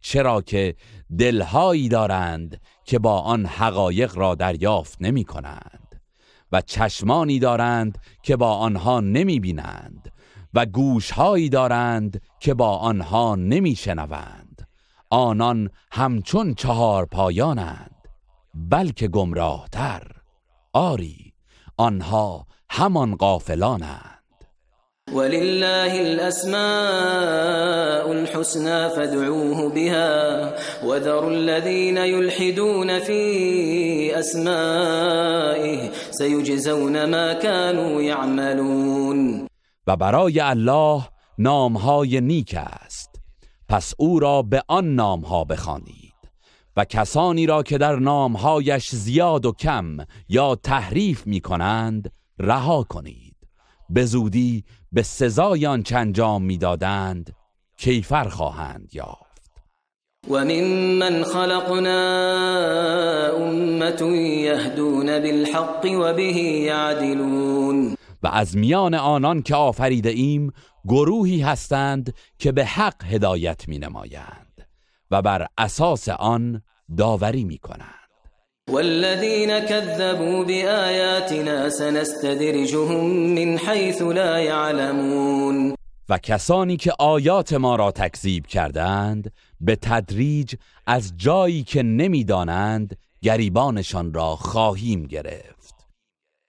چرا 0.00 0.42
که 0.42 0.74
دلهایی 1.18 1.88
دارند 1.88 2.60
که 2.84 2.98
با 2.98 3.20
آن 3.20 3.46
حقایق 3.46 4.16
را 4.16 4.34
دریافت 4.34 4.98
نمی 5.00 5.24
کنند 5.24 6.00
و 6.52 6.60
چشمانی 6.60 7.38
دارند 7.38 7.98
که 8.22 8.36
با 8.36 8.54
آنها 8.54 9.00
نمی 9.00 9.40
بینند 9.40 10.12
و 10.54 10.66
گوشهایی 10.66 11.48
دارند 11.48 12.22
که 12.40 12.54
با 12.54 12.76
آنها 12.76 13.34
نمی 13.34 13.74
شنوند. 13.74 14.68
آنان 15.10 15.70
همچون 15.92 16.54
چهار 16.54 17.06
پایانند 17.06 18.08
بلکه 18.54 19.08
گمراهتر. 19.08 20.02
آری 20.72 21.32
آنها 21.76 22.46
همان 22.70 23.16
غافلانند. 23.16 24.09
ولله 25.12 26.00
الأسماء 26.00 26.52
الحسنى 28.12 28.90
فادعوه 28.90 29.68
بها 29.68 30.54
وذروا 30.84 31.30
الذين 31.30 31.96
يلحدون 31.96 32.98
في 32.98 34.18
أسمائه 34.18 35.90
سيجزون 36.10 37.04
ما 37.04 37.32
كانوا 37.32 38.02
يعملون. 38.02 39.46
و 39.86 39.96
برای 39.96 40.40
الله 40.40 41.02
نامهای 41.38 42.20
نیک 42.20 42.54
است. 42.58 43.20
پس 43.68 43.94
او 43.98 44.20
را 44.20 44.42
به 44.42 44.62
آن 44.68 44.94
نامها 44.94 45.44
بخوانید 45.44 46.10
و 46.76 46.84
کسانی 46.84 47.46
را 47.46 47.62
که 47.62 47.78
در 47.78 47.96
نامهایش 47.96 48.90
زیاد 48.90 49.46
و 49.46 49.52
کم 49.52 49.96
یا 50.28 50.54
تحریف 50.54 51.26
می 51.26 51.40
کنند 51.40 52.12
رها 52.38 52.82
کنید. 52.82 53.36
به 53.90 54.04
زودی 54.04 54.64
به 54.92 55.02
سزای 55.02 55.66
آنچه 55.66 55.96
انجام 55.96 56.42
می‌دادند 56.42 57.36
کیفر 57.76 58.28
خواهند 58.28 58.90
یافت. 58.92 59.30
و 60.30 60.44
من 60.98 61.22
خلقنا 61.22 61.90
امت 63.36 64.02
یهدون 64.02 65.06
بالحق 65.06 65.84
و 65.84 66.12
به 66.12 66.22
یعدلون. 66.22 67.96
و 68.22 68.28
از 68.28 68.56
میان 68.56 68.94
آنان 68.94 69.42
که 69.42 69.54
آفریده 69.54 70.10
ایم 70.10 70.52
گروهی 70.84 71.40
هستند 71.40 72.14
که 72.38 72.52
به 72.52 72.64
حق 72.64 73.04
هدایت 73.04 73.68
می 73.68 73.78
نمایند 73.78 74.68
و 75.10 75.22
بر 75.22 75.46
اساس 75.58 76.08
آن 76.08 76.62
داوری 76.96 77.44
می 77.44 77.58
کنند. 77.58 77.99
والذين 78.72 79.58
كذبوا 79.58 80.44
بآياتنا 80.44 81.68
سنستدرجهم 81.68 83.04
من 83.34 83.58
حيث 83.58 84.02
لا 84.02 84.38
يعلمون. 84.38 85.74
و 86.08 86.18
کسانی 86.18 86.76
که 86.76 86.92
آیات 86.98 87.52
ما 87.52 87.76
را 87.76 87.90
تکذیب 87.90 88.46
کردند 88.46 89.32
به 89.60 89.76
تدریج 89.76 90.54
از 90.86 91.12
جایی 91.16 91.62
که 91.62 91.82
نمی‌دانند 91.82 92.96
گریبانشان 93.22 94.14
را 94.14 94.36
خواهیم 94.36 95.06
گرفت. 95.06 95.74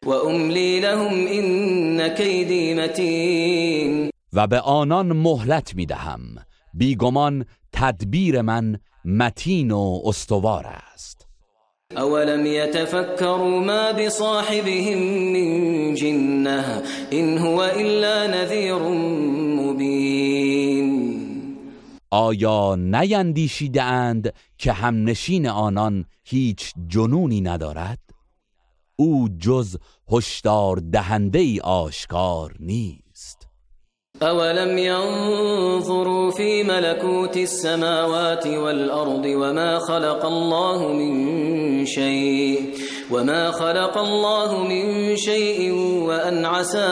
و 0.06 0.10
املی 0.10 0.80
لهم 0.80 1.26
ان 1.30 2.10
کیدی 2.15 2.73
متین 2.73 4.10
و 4.34 4.48
به 4.48 4.60
آنان 4.60 5.11
مهلت 5.11 5.76
می‌دهم. 5.76 6.22
بیگمان 6.73 7.45
تدبیر 7.73 8.41
من 8.41 8.80
متین 9.06 9.72
و 9.72 10.02
استوار 10.06 10.65
است. 10.93 11.20
أولم 11.97 12.45
يتفكروا 12.45 13.59
ما 13.59 13.91
بصاحبهم 13.91 14.97
من 15.34 15.93
جنة 15.93 16.84
إن 17.13 17.38
هو 17.38 17.63
إلا 17.63 18.27
نذير 18.27 18.80
مبين 19.59 21.11
آیا 22.13 22.76
نیندیشیده 22.76 23.84
اند 23.84 24.34
که 24.57 24.72
همنشین 24.73 25.47
آنان 25.47 26.05
هیچ 26.23 26.73
جنونی 26.88 27.41
ندارد؟ 27.41 27.99
او 28.95 29.30
جز 29.39 29.77
هشدار 30.11 30.77
دهنده 30.77 31.39
ای 31.39 31.59
آشکار 31.59 32.55
نیست 32.59 33.11
اولم 34.23 34.77
ينظروا 34.77 36.31
في 36.31 36.64
ملكوت 36.64 37.38
السماوات 37.38 38.48
والأرض 38.48 39.26
وما 39.26 39.80
خلق 39.80 40.26
الله 40.26 40.93
من 40.93 41.85
شيء 41.85 42.73
وما 43.11 43.52
خلق 43.52 43.98
الله 43.98 44.64
من 44.64 45.15
شيء 45.15 45.73
وأن 46.07 46.45
عسى 46.45 46.89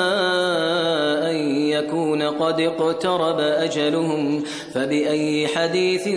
أن 1.30 1.36
يكون 1.70 2.22
قد 2.22 2.62
اقترب 2.62 3.40
أجلهم 3.40 4.44
فبأي 4.74 5.48
حديث 5.48 6.08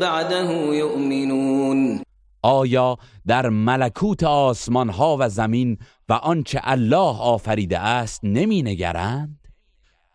بعده 0.00 0.50
يؤمنون 0.74 2.02
آیا 2.42 2.96
در 3.26 3.48
ملکوت 3.48 4.24
آسمان 4.24 4.90
ها 4.90 5.16
و 5.20 5.28
زمین 5.28 5.78
و 6.08 6.12
آنچه 6.12 6.60
الله 6.64 7.20
آفریده 7.20 7.78
است 7.78 8.20
نمی 8.24 8.62
نگرند؟ 8.62 9.39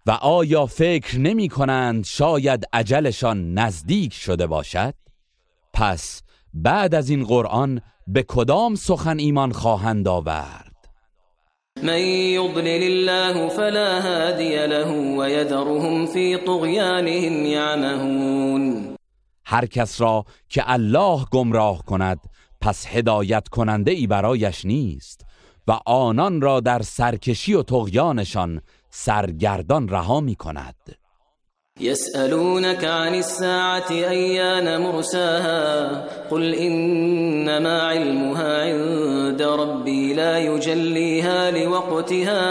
و 0.08 0.12
آیا 0.12 0.66
فکر 0.66 1.20
نمی 1.20 1.50
کنند 1.50 2.06
شاید 2.06 2.66
عجلشان 2.74 3.54
نزدیک 3.54 4.14
شده 4.14 4.48
باشد؟ 4.48 4.94
پس 5.74 6.22
بعد 6.54 6.96
از 6.96 7.10
این 7.10 7.24
قرآن 7.24 7.82
به 8.08 8.24
کدام 8.24 8.76
سخن 8.76 9.20
ایمان 9.20 9.52
خواهند 9.52 10.08
آورد؟ 10.08 10.76
من 11.84 12.00
يضلل 12.00 12.84
الله 12.84 13.50
فلا 13.50 14.02
هادي 14.02 14.68
له 14.68 15.18
ويذرهم 15.18 16.06
في 16.06 16.38
طغيانهم 16.38 17.46
يعمهون 17.46 18.96
هر 19.46 19.66
کس 19.66 20.02
را 20.02 20.26
که 20.50 20.64
الله 20.72 21.26
گمراه 21.32 21.84
کند 21.84 22.20
پس 22.62 22.88
هدایت 22.88 23.48
کننده 23.48 23.92
ای 23.92 24.08
برایش 24.08 24.66
نیست 24.66 25.26
و 25.68 25.80
آنان 25.86 26.42
را 26.42 26.60
در 26.60 26.82
سرکشی 26.82 27.54
و 27.54 27.64
تغیانشان 27.64 28.62
سرگردان 28.98 29.88
رها 29.88 30.20
می 30.20 30.36
کند 30.36 30.76
يسألونك 31.80 32.84
عن 32.86 33.16
الساعة 33.16 33.92
أيان 33.92 34.82
مرساها 34.82 36.06
قل 36.32 36.54
إنما 36.54 37.82
علمها 37.82 38.64
عند 38.64 39.42
ربي 39.42 40.14
لا 40.14 40.40
يجليها 40.40 41.52
لوقتها 41.52 42.44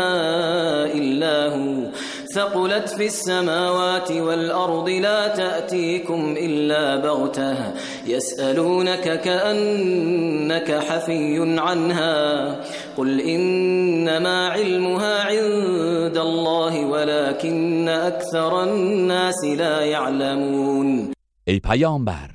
إلا 0.95 1.49
هو. 1.57 1.91
ثقلت 2.35 2.89
في 2.89 3.06
السماوات 3.06 4.11
والأرض 4.12 4.89
لا 4.89 5.28
تأتيكم 5.28 6.35
إلا 6.39 6.97
بغتها 6.97 7.74
يسألونك 8.06 9.20
كأنك 9.20 10.70
حفي 10.70 11.59
عنها 11.59 12.61
قل 12.97 13.20
إنما 13.20 14.48
علمها 14.48 15.23
عند 15.23 16.16
الله 16.16 16.86
ولكن 16.86 17.89
أكثر 17.89 18.62
الناس 18.62 19.44
لا 19.44 19.81
يعلمون. 19.81 21.12
ای 21.47 21.61
پیامبر 21.61 22.31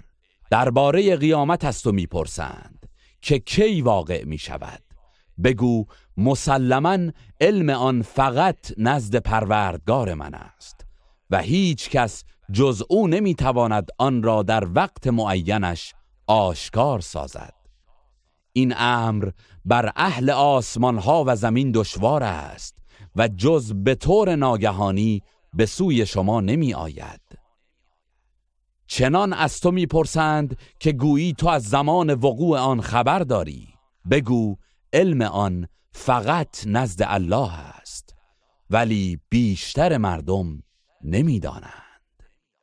درباره 0.51 1.15
قیامت 1.15 1.65
از 1.65 1.81
تو 1.81 1.91
می‌پرسند 1.91 2.89
که 3.21 3.39
کی 3.39 3.81
واقع 3.81 4.23
می 4.25 4.37
شود 4.37 4.81
بگو 5.43 5.85
مسلما 6.19 6.97
علم 7.41 7.69
آن 7.69 8.01
فقط 8.01 8.71
نزد 8.77 9.15
پروردگار 9.15 10.13
من 10.13 10.33
است 10.33 10.85
و 11.29 11.41
هیچ 11.41 11.89
کس 11.89 12.23
جز 12.51 12.83
او 12.89 13.07
نمی‌تواند 13.07 13.89
آن 13.97 14.23
را 14.23 14.43
در 14.43 14.67
وقت 14.73 15.07
معینش 15.07 15.93
آشکار 16.27 16.99
سازد. 16.99 17.53
این 18.53 18.73
امر 18.77 19.29
بر 19.65 19.91
اهل 19.95 20.29
آسمان 20.29 20.97
ها 20.97 21.23
و 21.27 21.35
زمین 21.35 21.71
دشوار 21.71 22.23
است 22.23 22.77
و 23.15 23.27
جز 23.27 23.73
به 23.73 23.95
طور 23.95 24.35
ناگهانی 24.35 25.21
به 25.53 25.65
سوی 25.65 26.05
شما 26.05 26.41
نمی 26.41 26.73
آید 26.73 27.21
چنان 28.87 29.33
از 29.33 29.59
تو 29.59 29.71
می‌پرسند 29.71 30.57
که 30.79 30.91
گویی 30.91 31.33
تو 31.33 31.47
از 31.47 31.63
زمان 31.63 32.13
وقوع 32.13 32.59
آن 32.59 32.81
خبر 32.81 33.19
داری. 33.19 33.67
بگو 34.11 34.55
علم 34.93 35.21
آن 35.21 35.67
فقط 35.91 36.55
نزد 36.65 37.03
الله 37.07 37.51
است 37.81 38.15
ولی 38.69 39.19
بیشتر 39.29 39.97
مردم 39.97 40.63
نمی‌دانند. 41.03 41.89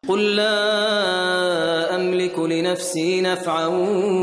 قل 0.09 0.19
لا 0.19 1.94
أملك 1.94 2.39
لنفسي 2.39 3.20
نفعا 3.20 3.66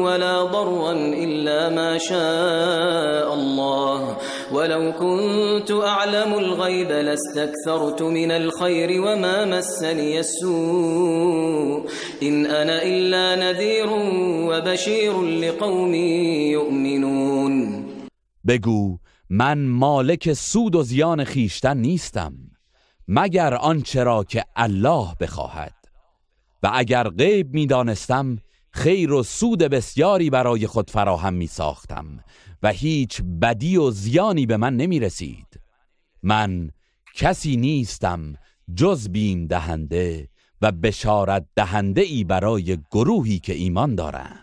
ولا 0.04 0.44
ضرا 0.44 0.92
إلا 0.92 1.70
ما 1.70 1.98
شاء 1.98 3.34
الله. 3.34 4.18
ولو 4.54 4.92
كنت 4.92 5.72
أعلم 5.72 6.34
الغيب 6.34 6.92
لاستكثرت 6.92 8.02
من 8.02 8.32
الخير 8.32 9.02
وما 9.02 9.46
مسني 9.46 10.20
السوء. 10.20 11.90
إن 12.24 12.46
أنا 12.46 12.84
إلا 12.84 13.36
نذير 13.36 13.90
وبشير 14.50 15.22
لقوم 15.22 15.94
يؤمنون. 16.56 17.83
بگو 18.48 18.98
من 19.30 19.66
مالک 19.66 20.34
سود 20.34 20.76
و 20.76 20.84
زیان 20.84 21.24
خیشتن 21.24 21.78
نیستم 21.78 22.34
مگر 23.08 23.54
آنچه 23.54 24.04
را 24.04 24.24
که 24.24 24.46
الله 24.56 25.16
بخواهد. 25.20 25.76
و 26.64 26.70
اگر 26.74 27.10
غیب 27.10 27.54
می‌دانستم 27.54 28.38
خیر 28.72 29.12
و 29.12 29.24
سود 29.24 29.60
بسیاری 29.60 30.30
برای 30.30 30.68
خود 30.68 30.90
فراهم 30.90 31.34
می 31.34 31.48
ساختم 31.48 32.24
و 32.64 32.72
هیچ 32.72 33.22
بدی 33.42 33.78
و 33.78 33.92
زیانی 33.92 34.46
به 34.46 34.58
من 34.58 34.78
نمی 34.78 35.00
رسید 35.00 35.60
من 36.24 36.72
کسی 37.16 37.58
نیستم 37.58 38.34
جز 38.76 39.10
بیم 39.10 39.48
دهنده 39.48 40.30
و 40.62 40.72
بشارت 40.72 41.46
دهنده 41.56 42.02
ای 42.02 42.24
برای 42.24 42.78
گروهی 42.92 43.40
که 43.40 43.54
ایمان 43.54 43.96
دارند. 43.96 44.43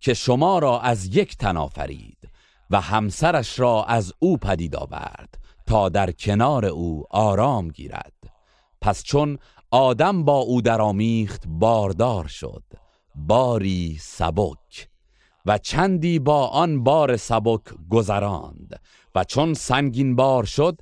که 0.00 0.14
شما 0.14 0.58
را 0.58 0.80
از 0.80 1.16
یک 1.16 1.36
تن 1.36 1.56
آفرید 1.56 2.18
و 2.70 2.80
همسرش 2.80 3.60
را 3.60 3.84
از 3.84 4.12
او 4.18 4.36
پدید 4.36 4.76
آورد 4.76 5.38
تا 5.66 5.88
در 5.88 6.12
کنار 6.12 6.64
او 6.66 7.04
آرام 7.10 7.68
گیرد. 7.68 8.12
پس 8.80 9.02
چون 9.02 9.38
آدم 9.70 10.24
با 10.24 10.36
او 10.38 10.62
درآمیخت 10.62 11.42
باردار 11.46 12.26
شد. 12.26 12.62
باری 13.14 13.96
سبک. 14.00 14.88
و 15.46 15.58
چندی 15.58 16.18
با 16.18 16.46
آن 16.46 16.84
بار 16.84 17.16
سبک 17.16 17.60
گذراند 17.90 18.80
و 19.14 19.24
چون 19.24 19.54
سنگین 19.54 20.16
بار 20.16 20.44
شد 20.44 20.78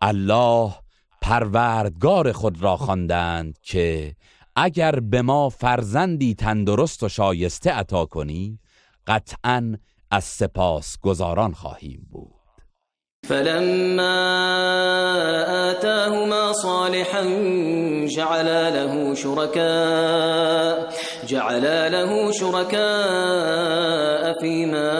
الله 0.00 0.74
پروردگار 1.22 2.32
خود 2.32 2.62
را 2.62 2.76
خواندند 2.76 3.58
که 3.62 4.16
اگر 4.56 5.00
به 5.00 5.22
ما 5.22 5.48
فرزندی 5.48 6.34
تندرست 6.34 7.02
و 7.02 7.08
شایسته 7.08 7.70
عطا 7.70 8.04
کنی 8.04 8.58
قطعا 9.06 9.76
از 10.10 10.24
سپاس 10.24 10.96
گزاران 11.02 11.52
خواهیم 11.52 12.06
بود. 12.10 12.30
فلما 13.28 14.40
آتاهما 15.70 16.52
صالحا 16.52 17.22
جعل 18.06 18.46
له 18.46 19.14
شركاء 19.14 20.88
جعل 21.26 21.92
له 21.92 22.32
شركاء 22.32 24.40
فيما 24.40 24.90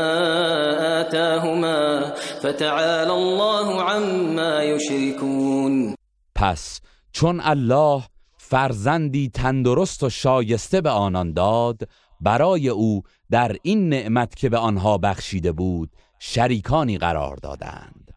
آتاهما 1.00 2.12
فتعالى 2.42 3.12
الله 3.12 3.82
عما 3.82 4.62
يشركون 4.62 5.94
پس 6.34 6.80
چون 7.12 7.40
الله 7.40 8.02
فرزندی 8.50 9.28
تندرست 9.34 10.02
و 10.02 10.10
شایسته 10.10 10.80
به 10.80 10.90
آنان 10.90 11.32
داد. 11.32 11.88
برای 12.20 12.68
او 12.68 13.02
در 13.30 13.56
این 13.62 13.88
نعمت 13.88 14.34
که 14.34 14.48
به 14.48 14.58
آنها 14.58 14.98
بخشیده 14.98 15.52
بود 15.52 15.90
شریکانی 16.18 16.98
قرار 16.98 17.36
دادند. 17.36 18.10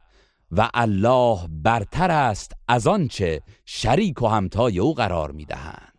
و 0.51 0.69
الله 0.73 1.39
برتر 1.63 2.11
است 2.11 2.51
از 2.67 2.87
آنچه 2.87 3.41
شریک 3.65 4.21
و 4.21 4.27
همتای 4.27 4.79
او 4.79 4.93
قرار 4.93 5.31
می‌دهند. 5.31 5.93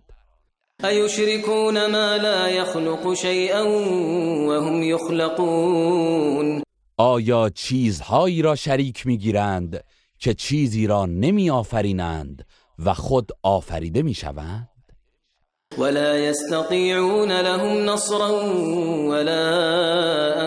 أيشركون 0.84 1.86
ما 1.86 2.16
لا 2.16 2.48
يخلق 2.48 3.14
شيئا 3.14 3.64
وهم 4.48 4.82
يخلقون 4.82 6.62
آیا 6.96 7.50
چیزهایی 7.50 8.42
را 8.42 8.54
شریک 8.54 9.06
می‌گیرند 9.06 9.84
که 10.18 10.34
چیزی 10.34 10.86
را 10.86 11.06
نمی 11.06 11.50
آفرینند 11.50 12.44
و 12.78 12.94
خود 12.94 13.32
آفریده 13.42 14.02
می‌شوند؟ 14.02 14.68
ولا 15.78 16.18
يستطيعون 16.18 17.32
لهم 17.32 17.90
نصرا 17.90 18.30
ولا 19.10 19.44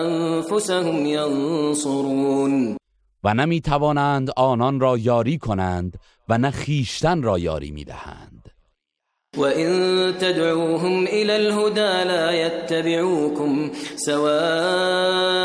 أنفسهم 0.04 1.06
ينصرون. 1.06 2.76
و 3.24 3.34
نمی 3.34 3.60
توانند 3.60 4.30
آنان 4.36 4.80
را 4.80 4.98
یاری 4.98 5.38
کنند 5.38 5.98
و 6.28 6.38
نه 6.38 6.50
خیشتن 6.50 7.22
را 7.22 7.38
یاری 7.38 7.70
می‌دهند. 7.70 8.48
وإن 9.36 9.70
تدعوهم 10.12 11.06
إلى 11.06 11.30
الهدى 11.30 12.04
لا 12.04 12.32
يتبعوكم 12.32 13.70
سواء 13.96 15.44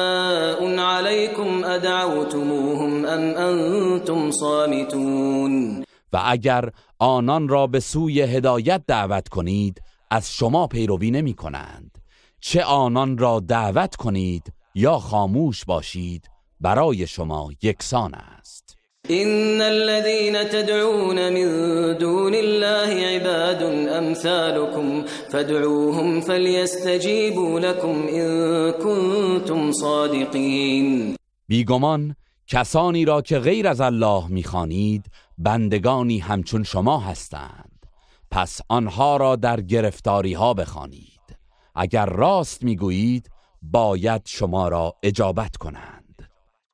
عليكم 0.79 1.63
أدعوتموهم 1.65 3.05
أم 3.05 3.21
أنتم 3.21 4.31
صامتون. 4.31 5.83
و 6.13 6.21
اگر 6.25 6.69
آنان 6.99 7.47
را 7.47 7.67
به 7.67 7.79
سوی 7.79 8.21
هدایت 8.21 8.81
دعوت 8.87 9.27
کنید 9.27 9.81
از 10.11 10.33
شما 10.33 10.67
پیروی 10.67 11.11
نمی 11.11 11.33
کنند 11.33 11.97
چه 12.39 12.63
آنان 12.63 13.17
را 13.17 13.39
دعوت 13.39 13.95
کنید 13.95 14.53
یا 14.75 14.99
خاموش 14.99 15.65
باشید 15.65 16.29
برای 16.61 17.07
شما 17.07 17.49
یکسان 17.63 18.13
است. 18.13 18.77
إن 19.09 19.61
الذين 19.61 20.43
تدعون 20.43 21.29
من 21.29 21.97
دون 21.97 22.33
الله 22.35 23.05
عباد 23.05 23.63
أمثالكم 23.89 25.03
فادعوهم 25.31 26.21
فليستجيبوا 26.21 27.59
لكم 27.59 28.07
إن 28.07 28.71
كنتم 28.71 29.71
صادقين. 29.71 31.15
بیگمان 31.47 32.15
کسانی 32.47 33.05
را 33.05 33.21
که 33.21 33.39
غیر 33.39 33.67
از 33.67 33.81
الله 33.81 34.27
می‌خوانید 34.27 35.05
بندگانی 35.37 36.19
همچون 36.19 36.63
شما 36.63 36.99
هستند. 36.99 37.85
پس 38.31 38.61
آنها 38.69 39.17
را 39.17 39.35
در 39.35 39.61
گرفتاری 39.61 40.33
ها 40.33 40.53
بخوانید. 40.53 41.37
اگر 41.75 42.05
راست 42.05 42.63
می‌گویید 42.63 43.29
باید 43.61 44.21
شما 44.25 44.67
را 44.67 44.95
اجابت 45.03 45.57
کنند. 45.57 46.03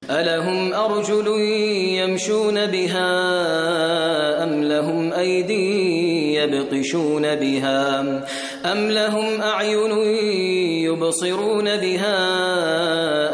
ألهم 0.09 0.73
أرجل 0.73 1.27
يمشون 2.01 2.67
بها 2.67 3.09
أم 4.43 4.63
لهم 4.63 5.13
أيدي 5.13 6.33
يبطشون 6.33 7.35
بها 7.35 7.99
أم 8.71 8.89
لهم 8.89 9.41
أعين 9.41 9.91
يبصرون 10.83 11.77
بها 11.77 12.17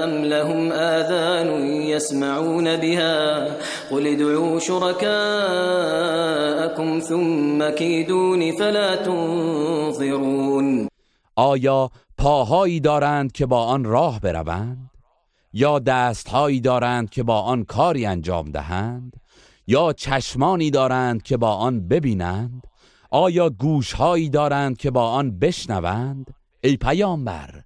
أم 0.04 0.24
لهم 0.24 0.72
آذان 0.72 1.66
يسمعون 1.82 2.76
بها 2.78 3.48
قل 3.92 4.08
ادعوا 4.08 4.60
شركاءكم 4.60 5.00
ثم 7.00 7.70
كيدون 7.70 8.52
فلا 8.52 8.96
تنظرون. 8.96 10.88
آیا 11.36 11.90
پاهایی 12.18 12.80
دارند 12.80 13.32
که 13.32 13.46
با 13.46 13.66
آن 13.66 13.84
راه 13.84 14.20
بروند؟ 14.20 14.90
یا 15.54 15.80
دستهایی 15.80 16.60
دارند 16.60 17.10
که 17.10 17.24
با 17.24 17.42
آن 17.42 17.64
کاری 17.64 18.06
انجام 18.06 18.52
دهند؟ 18.52 19.14
یا 19.68 19.94
چشمانی 19.94 20.72
دارند 20.72 21.24
که 21.24 21.38
با 21.38 21.56
آن 21.56 21.88
ببینند؟ 21.88 22.68
آیا 23.12 23.50
گوشهایی 23.50 24.30
دارند 24.30 24.78
که 24.78 24.92
با 24.92 25.10
آن 25.10 25.40
بشنوند؟ 25.40 26.34
ای 26.64 26.78
پیامبر 26.78 27.62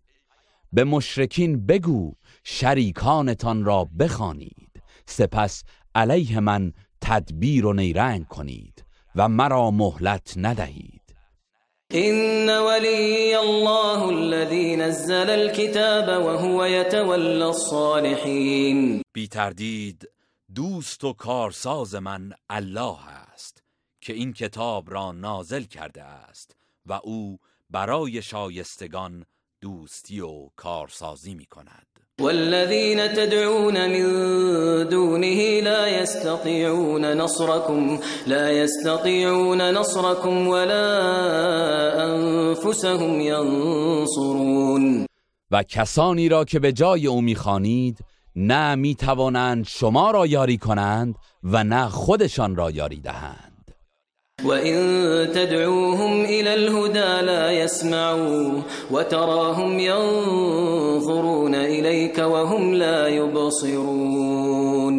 به 0.73 0.83
مشرکین 0.83 1.65
بگو 1.65 2.13
شریکانتان 2.43 3.65
را 3.65 3.87
بخوانید. 3.99 4.69
سپس 5.05 5.63
علیه 5.95 6.39
من 6.39 6.73
تدبیر 7.01 7.65
و 7.65 7.73
نیرنگ 7.73 8.27
کنید 8.27 8.85
و 9.15 9.29
مرا 9.29 9.71
مهلت 9.71 10.33
ندهید. 10.37 11.01
إن 11.93 12.49
ولي 12.49 13.35
الله 13.35 14.09
الذي 14.09 14.75
نزل 14.75 15.29
الكتاب 15.29 16.25
وهو 16.25 16.65
يتولى 16.65 17.43
الصالحين. 17.43 19.01
بی 19.13 19.27
تردید 19.27 20.09
دوست 20.55 21.03
و 21.03 21.13
کارساز 21.13 21.95
من 21.95 22.33
الله 22.49 23.07
است 23.09 23.63
که 24.01 24.13
این 24.13 24.33
کتاب 24.33 24.93
را 24.93 25.11
نازل 25.11 25.63
کرده 25.63 26.03
است 26.03 26.55
و 26.85 26.93
او 27.03 27.39
برای 27.69 28.21
شایستگان 28.21 29.25
دوستی 29.61 30.19
و 30.19 30.49
کارسازی 30.55 31.33
می 31.33 31.45
کند 31.45 31.87
والذين 32.19 33.07
تدعون 33.07 33.89
من 33.89 34.03
دونه 34.89 35.59
لا 35.61 35.87
يستطيعون 35.87 37.13
نصركم 37.13 37.99
لا 38.27 38.51
يستطيعون 38.51 39.61
نصركم 39.73 40.47
ولا 40.47 40.85
أنفسهم 42.05 43.21
ينصرون. 43.21 45.05
و 45.51 45.63
کسانی 45.63 46.29
را 46.29 46.45
که 46.45 46.59
به 46.59 46.71
جای 46.71 47.07
او 47.07 47.21
می‌خوانید 47.21 47.99
نه 48.35 48.75
می‌توانند 48.75 49.65
شما 49.67 50.11
را 50.11 50.25
یاری 50.25 50.57
کنند 50.57 51.15
و 51.43 51.63
نه 51.63 51.87
خودشان 51.87 52.55
را 52.55 52.71
یاری 52.71 53.01
دهند. 53.01 53.48
وإن 54.45 54.77
تدعوهم 55.33 56.25
إلى 56.25 56.53
الهدى 56.53 57.25
لا 57.25 57.51
يسمعوا 57.51 58.61
وتراهم 58.91 59.79
ينظرون 59.79 61.55
إليك 61.55 62.17
وهم 62.19 62.73
لا 62.73 63.07
يبصرون 63.07 64.95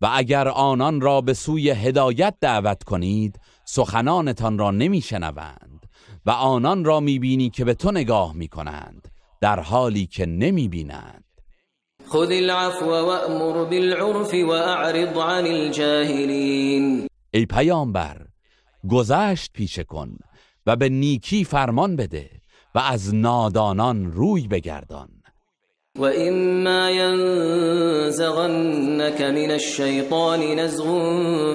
و 0.00 0.08
اگر 0.14 0.48
آنان 0.48 1.00
را 1.00 1.20
به 1.20 1.34
سوی 1.34 1.70
هدایت 1.70 2.34
دعوت 2.40 2.82
کنید 2.82 3.40
سخنانتان 3.64 4.58
را 4.58 4.70
نمیشنوند 4.70 5.86
و 6.26 6.30
آنان 6.30 6.84
را 6.84 7.00
می‌بینی 7.00 7.50
که 7.50 7.64
به 7.64 7.74
تو 7.74 7.90
نگاه 7.90 8.32
می‌کنند 8.36 9.08
در 9.40 9.60
حالی 9.60 10.06
که 10.06 10.26
نمی‌بینند. 10.26 11.24
خذ 12.08 12.30
العفو 12.30 12.86
وأمر 12.86 13.64
بالعرف 13.64 14.34
وأعرض 14.34 15.16
عن 15.16 15.46
الجاهلين 15.46 17.11
ای 17.34 17.46
پیامبر 17.46 18.26
گذشت 18.90 19.52
پیشه 19.52 19.84
کن 19.84 20.16
و 20.66 20.76
به 20.76 20.88
نیکی 20.88 21.44
فرمان 21.44 21.96
بده 21.96 22.30
و 22.74 22.78
از 22.78 23.14
نادانان 23.14 24.12
روی 24.12 24.48
بگردان. 24.48 25.08
وإما 25.98 26.90
ينزغنك 26.90 28.40
من 29.20 29.50
الشيطان 29.50 30.40
نزغ 30.40 30.86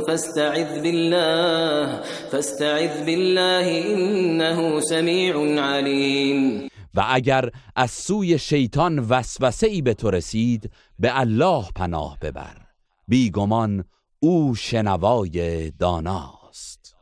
فاستعذ 0.07 0.81
بالله 0.81 2.01
فاستعذ 2.31 3.05
بالله 3.05 3.93
إنه 3.93 4.79
سميع 4.79 5.61
عليم 5.61 6.69
و 6.93 7.05
اگر 7.09 7.49
از 7.75 7.91
سوی 7.91 8.39
شیطان 8.39 8.99
وسوسه 8.99 9.67
ای 9.67 9.81
به 9.81 9.93
تو 9.93 10.11
رسید 10.11 10.71
به 10.99 11.19
الله 11.19 11.63
پناه 11.75 12.17
ببر. 12.21 12.57
بیگمان 13.07 13.83
او 14.19 14.55
شنوای 14.55 15.71
داناست. 15.71 16.95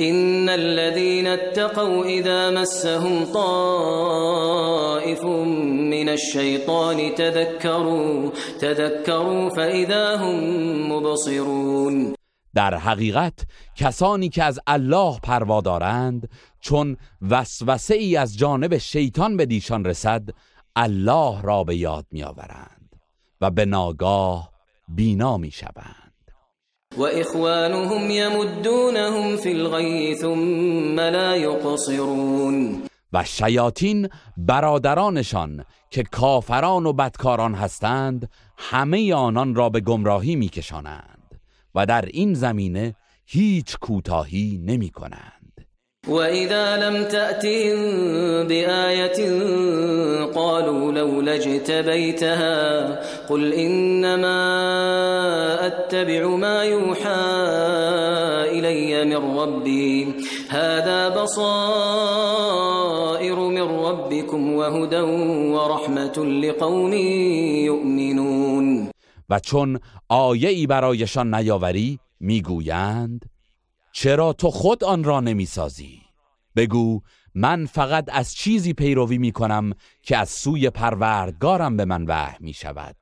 إن 0.00 0.48
الذين 0.48 1.26
اتقوا 1.26 2.04
إذا 2.04 2.50
مسهم 2.50 3.24
طائف 3.24 5.24
من 5.24 6.08
الشيطان 6.08 7.14
تذكروا 7.14 8.30
تذكروا 8.60 9.50
فإذا 9.50 10.16
هم 10.16 10.92
مبصرون. 10.92 12.14
در 12.54 12.74
حقیقت 12.74 13.46
کسانی 13.76 14.28
که 14.28 14.44
از 14.44 14.60
الله 14.66 15.18
پروا 15.22 15.60
دارند 15.60 16.28
چون 16.60 16.96
وسوسه 17.30 17.94
ای 17.94 18.16
از 18.16 18.38
جانب 18.38 18.78
شیطان 18.78 19.36
به 19.36 19.46
دیشان 19.46 19.84
رسد 19.84 20.28
الله 20.76 21.42
را 21.42 21.64
به 21.64 21.76
یاد 21.76 22.06
میآورند 22.10 22.96
و 23.40 23.50
به 23.50 23.64
ناگاه 23.64 24.50
بینا 24.88 25.36
می‌شوند. 25.36 26.07
وإخوانهم 26.98 28.10
يمدونهم 28.10 29.36
في 29.36 29.52
الغي 29.52 30.14
ثم 30.14 31.00
لا 31.00 31.36
يقصرون. 31.36 32.82
و 33.12 33.24
شیاطین 33.24 34.08
برادرانشان 34.36 35.64
که 35.90 36.02
کافران 36.02 36.86
و 36.86 36.92
بدکاران 36.92 37.54
هستند 37.54 38.30
همه 38.58 39.14
آنان 39.14 39.54
را 39.54 39.68
به 39.68 39.80
گمراهی 39.80 40.36
میکشانند 40.36 41.40
و 41.74 41.86
در 41.86 42.04
این 42.04 42.34
زمینه 42.34 42.94
هیچ 43.26 43.76
کوتاهی 43.78 44.60
نمی 44.66 44.90
کنند 44.90 45.37
وإذا 46.08 46.76
لم 46.76 47.04
تأتهم 47.04 47.78
بآية 48.46 49.20
قالوا 50.34 50.92
لولا 50.92 51.34
اجتبيتها 51.34 52.88
قل 53.28 53.52
إنما 53.52 54.36
أتبع 55.66 56.26
ما 56.26 56.64
يوحى 56.64 57.20
إلي 58.58 59.04
من 59.04 59.38
ربي 59.38 60.14
هذا 60.48 61.08
بصائر 61.08 62.48
من 63.38 63.62
ربكم 63.62 64.52
وهدى 64.52 65.00
ورحمة 65.54 66.18
لقوم 66.24 66.92
يؤمنون. 67.64 68.90
و 69.30 69.40
چون 69.40 69.80
آیه 70.08 70.48
ای 70.48 70.66
برایشان 70.66 71.34
نیاوری 71.34 71.98
میگویند 72.20 73.24
چرا 73.92 74.32
تو 74.32 74.50
خود 74.50 74.84
آن 74.84 75.04
را 75.04 75.20
نمیسازی؟ 75.20 75.97
بگو 76.58 77.00
من 77.34 77.66
فقط 77.66 78.04
از 78.12 78.34
چیزی 78.34 78.72
پیروی 78.72 79.18
می 79.18 79.32
کنم 79.32 79.72
که 80.02 80.16
از 80.16 80.28
سوی 80.28 80.70
پروردگارم 80.70 81.76
به 81.76 81.84
من 81.84 82.04
وحی 82.04 82.36
می 82.40 82.52
شود 82.52 82.96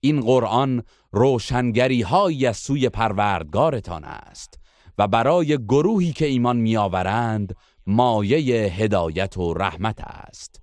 این 0.00 0.20
قرآن 0.20 0.82
روشنگری 1.12 2.02
هایی 2.02 2.46
از 2.46 2.56
سوی 2.56 2.88
پروردگارتان 2.88 4.04
است 4.04 4.58
و 4.98 5.08
برای 5.08 5.58
گروهی 5.58 6.12
که 6.12 6.26
ایمان 6.26 6.56
می 6.56 6.76
آورند 6.76 7.56
مایه 7.86 8.72
هدایت 8.72 9.36
و 9.36 9.54
رحمت 9.54 10.00
است. 10.00 10.60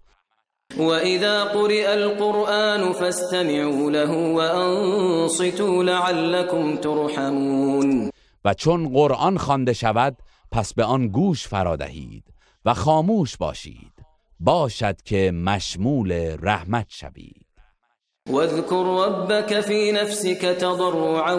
وإذا 0.78 1.46
قرئ 1.46 1.88
القرآن 1.88 2.94
فاستمعوا 2.94 3.90
له 3.90 4.12
وأنصتوا 4.34 5.84
لعلكم 5.84 6.76
ترحمون. 6.78 8.12
و 8.46 8.54
چون 8.54 8.90
قرآن 8.94 9.38
خوانده 9.38 9.74
شود 9.74 10.18
پس 10.54 10.74
به 10.74 10.84
آن 10.84 11.08
گوش 11.08 11.48
فرا 11.48 11.76
دهید 11.76 12.24
و 12.66 12.74
خاموش 12.74 13.38
باشید. 13.38 13.94
باشد 14.40 15.02
که 15.02 15.32
مشمول 15.32 16.38
رحمت 16.42 16.86
شوید. 16.90 17.46
واذكر 18.30 19.06
ربك 19.06 19.62
في 19.62 19.92
نفسك 19.92 20.42
تضرعا 20.42 21.36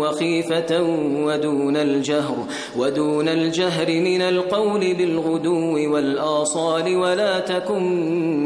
وخيفة 0.00 0.82
ودون 1.26 1.76
الجهر 1.76 2.34
ودون 2.78 3.28
الجهر 3.28 3.86
من 3.86 4.22
القول 4.22 4.94
بالغدو 4.94 5.92
والآصال 5.92 6.94
ولا 6.96 7.40
تكن 7.40 7.82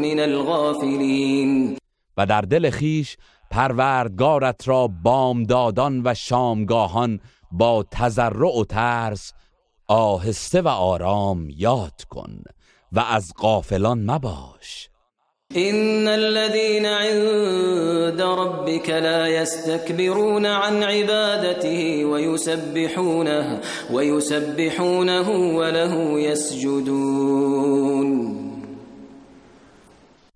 من 0.01 0.19
الغافلين 0.19 1.77
و 2.17 2.25
در 2.25 2.41
دل 2.41 2.69
خیش 2.69 3.17
پروردگارت 3.51 4.67
را 4.67 4.89
بامدادان 5.03 6.01
و 6.05 6.13
شامگاهان 6.13 7.19
با 7.51 7.85
تضرع 7.91 8.59
و 8.59 8.63
ترس 8.63 9.33
آهسته 9.87 10.61
و 10.61 10.67
آرام 10.67 11.49
یاد 11.49 12.03
کن 12.09 12.43
و 12.91 12.99
از 12.99 13.33
غافلان 13.39 14.11
مباش. 14.11 14.89
إن 15.55 16.07
الذين 16.07 16.85
عند 16.85 18.21
ربك 18.21 18.89
لا 18.89 19.27
يستكبرون 19.27 20.45
عن 20.45 20.83
عبادته 20.83 22.05
ويسبحونه 22.05 23.61
ويسبحونه 23.91 25.29
وله 25.29 26.19
يسجدون. 26.21 28.07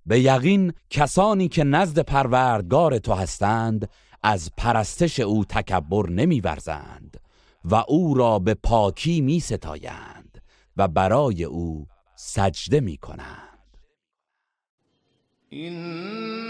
به 0.05 0.19
یقین 0.19 0.73
کسانی 0.89 1.47
که 1.47 1.63
نزد 1.63 1.99
پروردگار 1.99 2.97
تو 2.97 3.13
هستند 3.13 3.89
از 4.23 4.51
پرستش 4.57 5.19
او 5.19 5.45
تکبر 5.45 6.09
نمیورزند. 6.09 7.20
و 7.63 7.83
او 7.87 8.13
را 8.13 8.39
به 8.39 8.53
پاکی 8.53 9.21
می 9.21 9.39
ستایند 9.39 10.41
و 10.77 10.87
برای 10.87 11.43
او 11.43 11.87
سجده 12.15 12.79
می 12.79 12.97
کنند 12.97 13.77
إن 15.53 16.40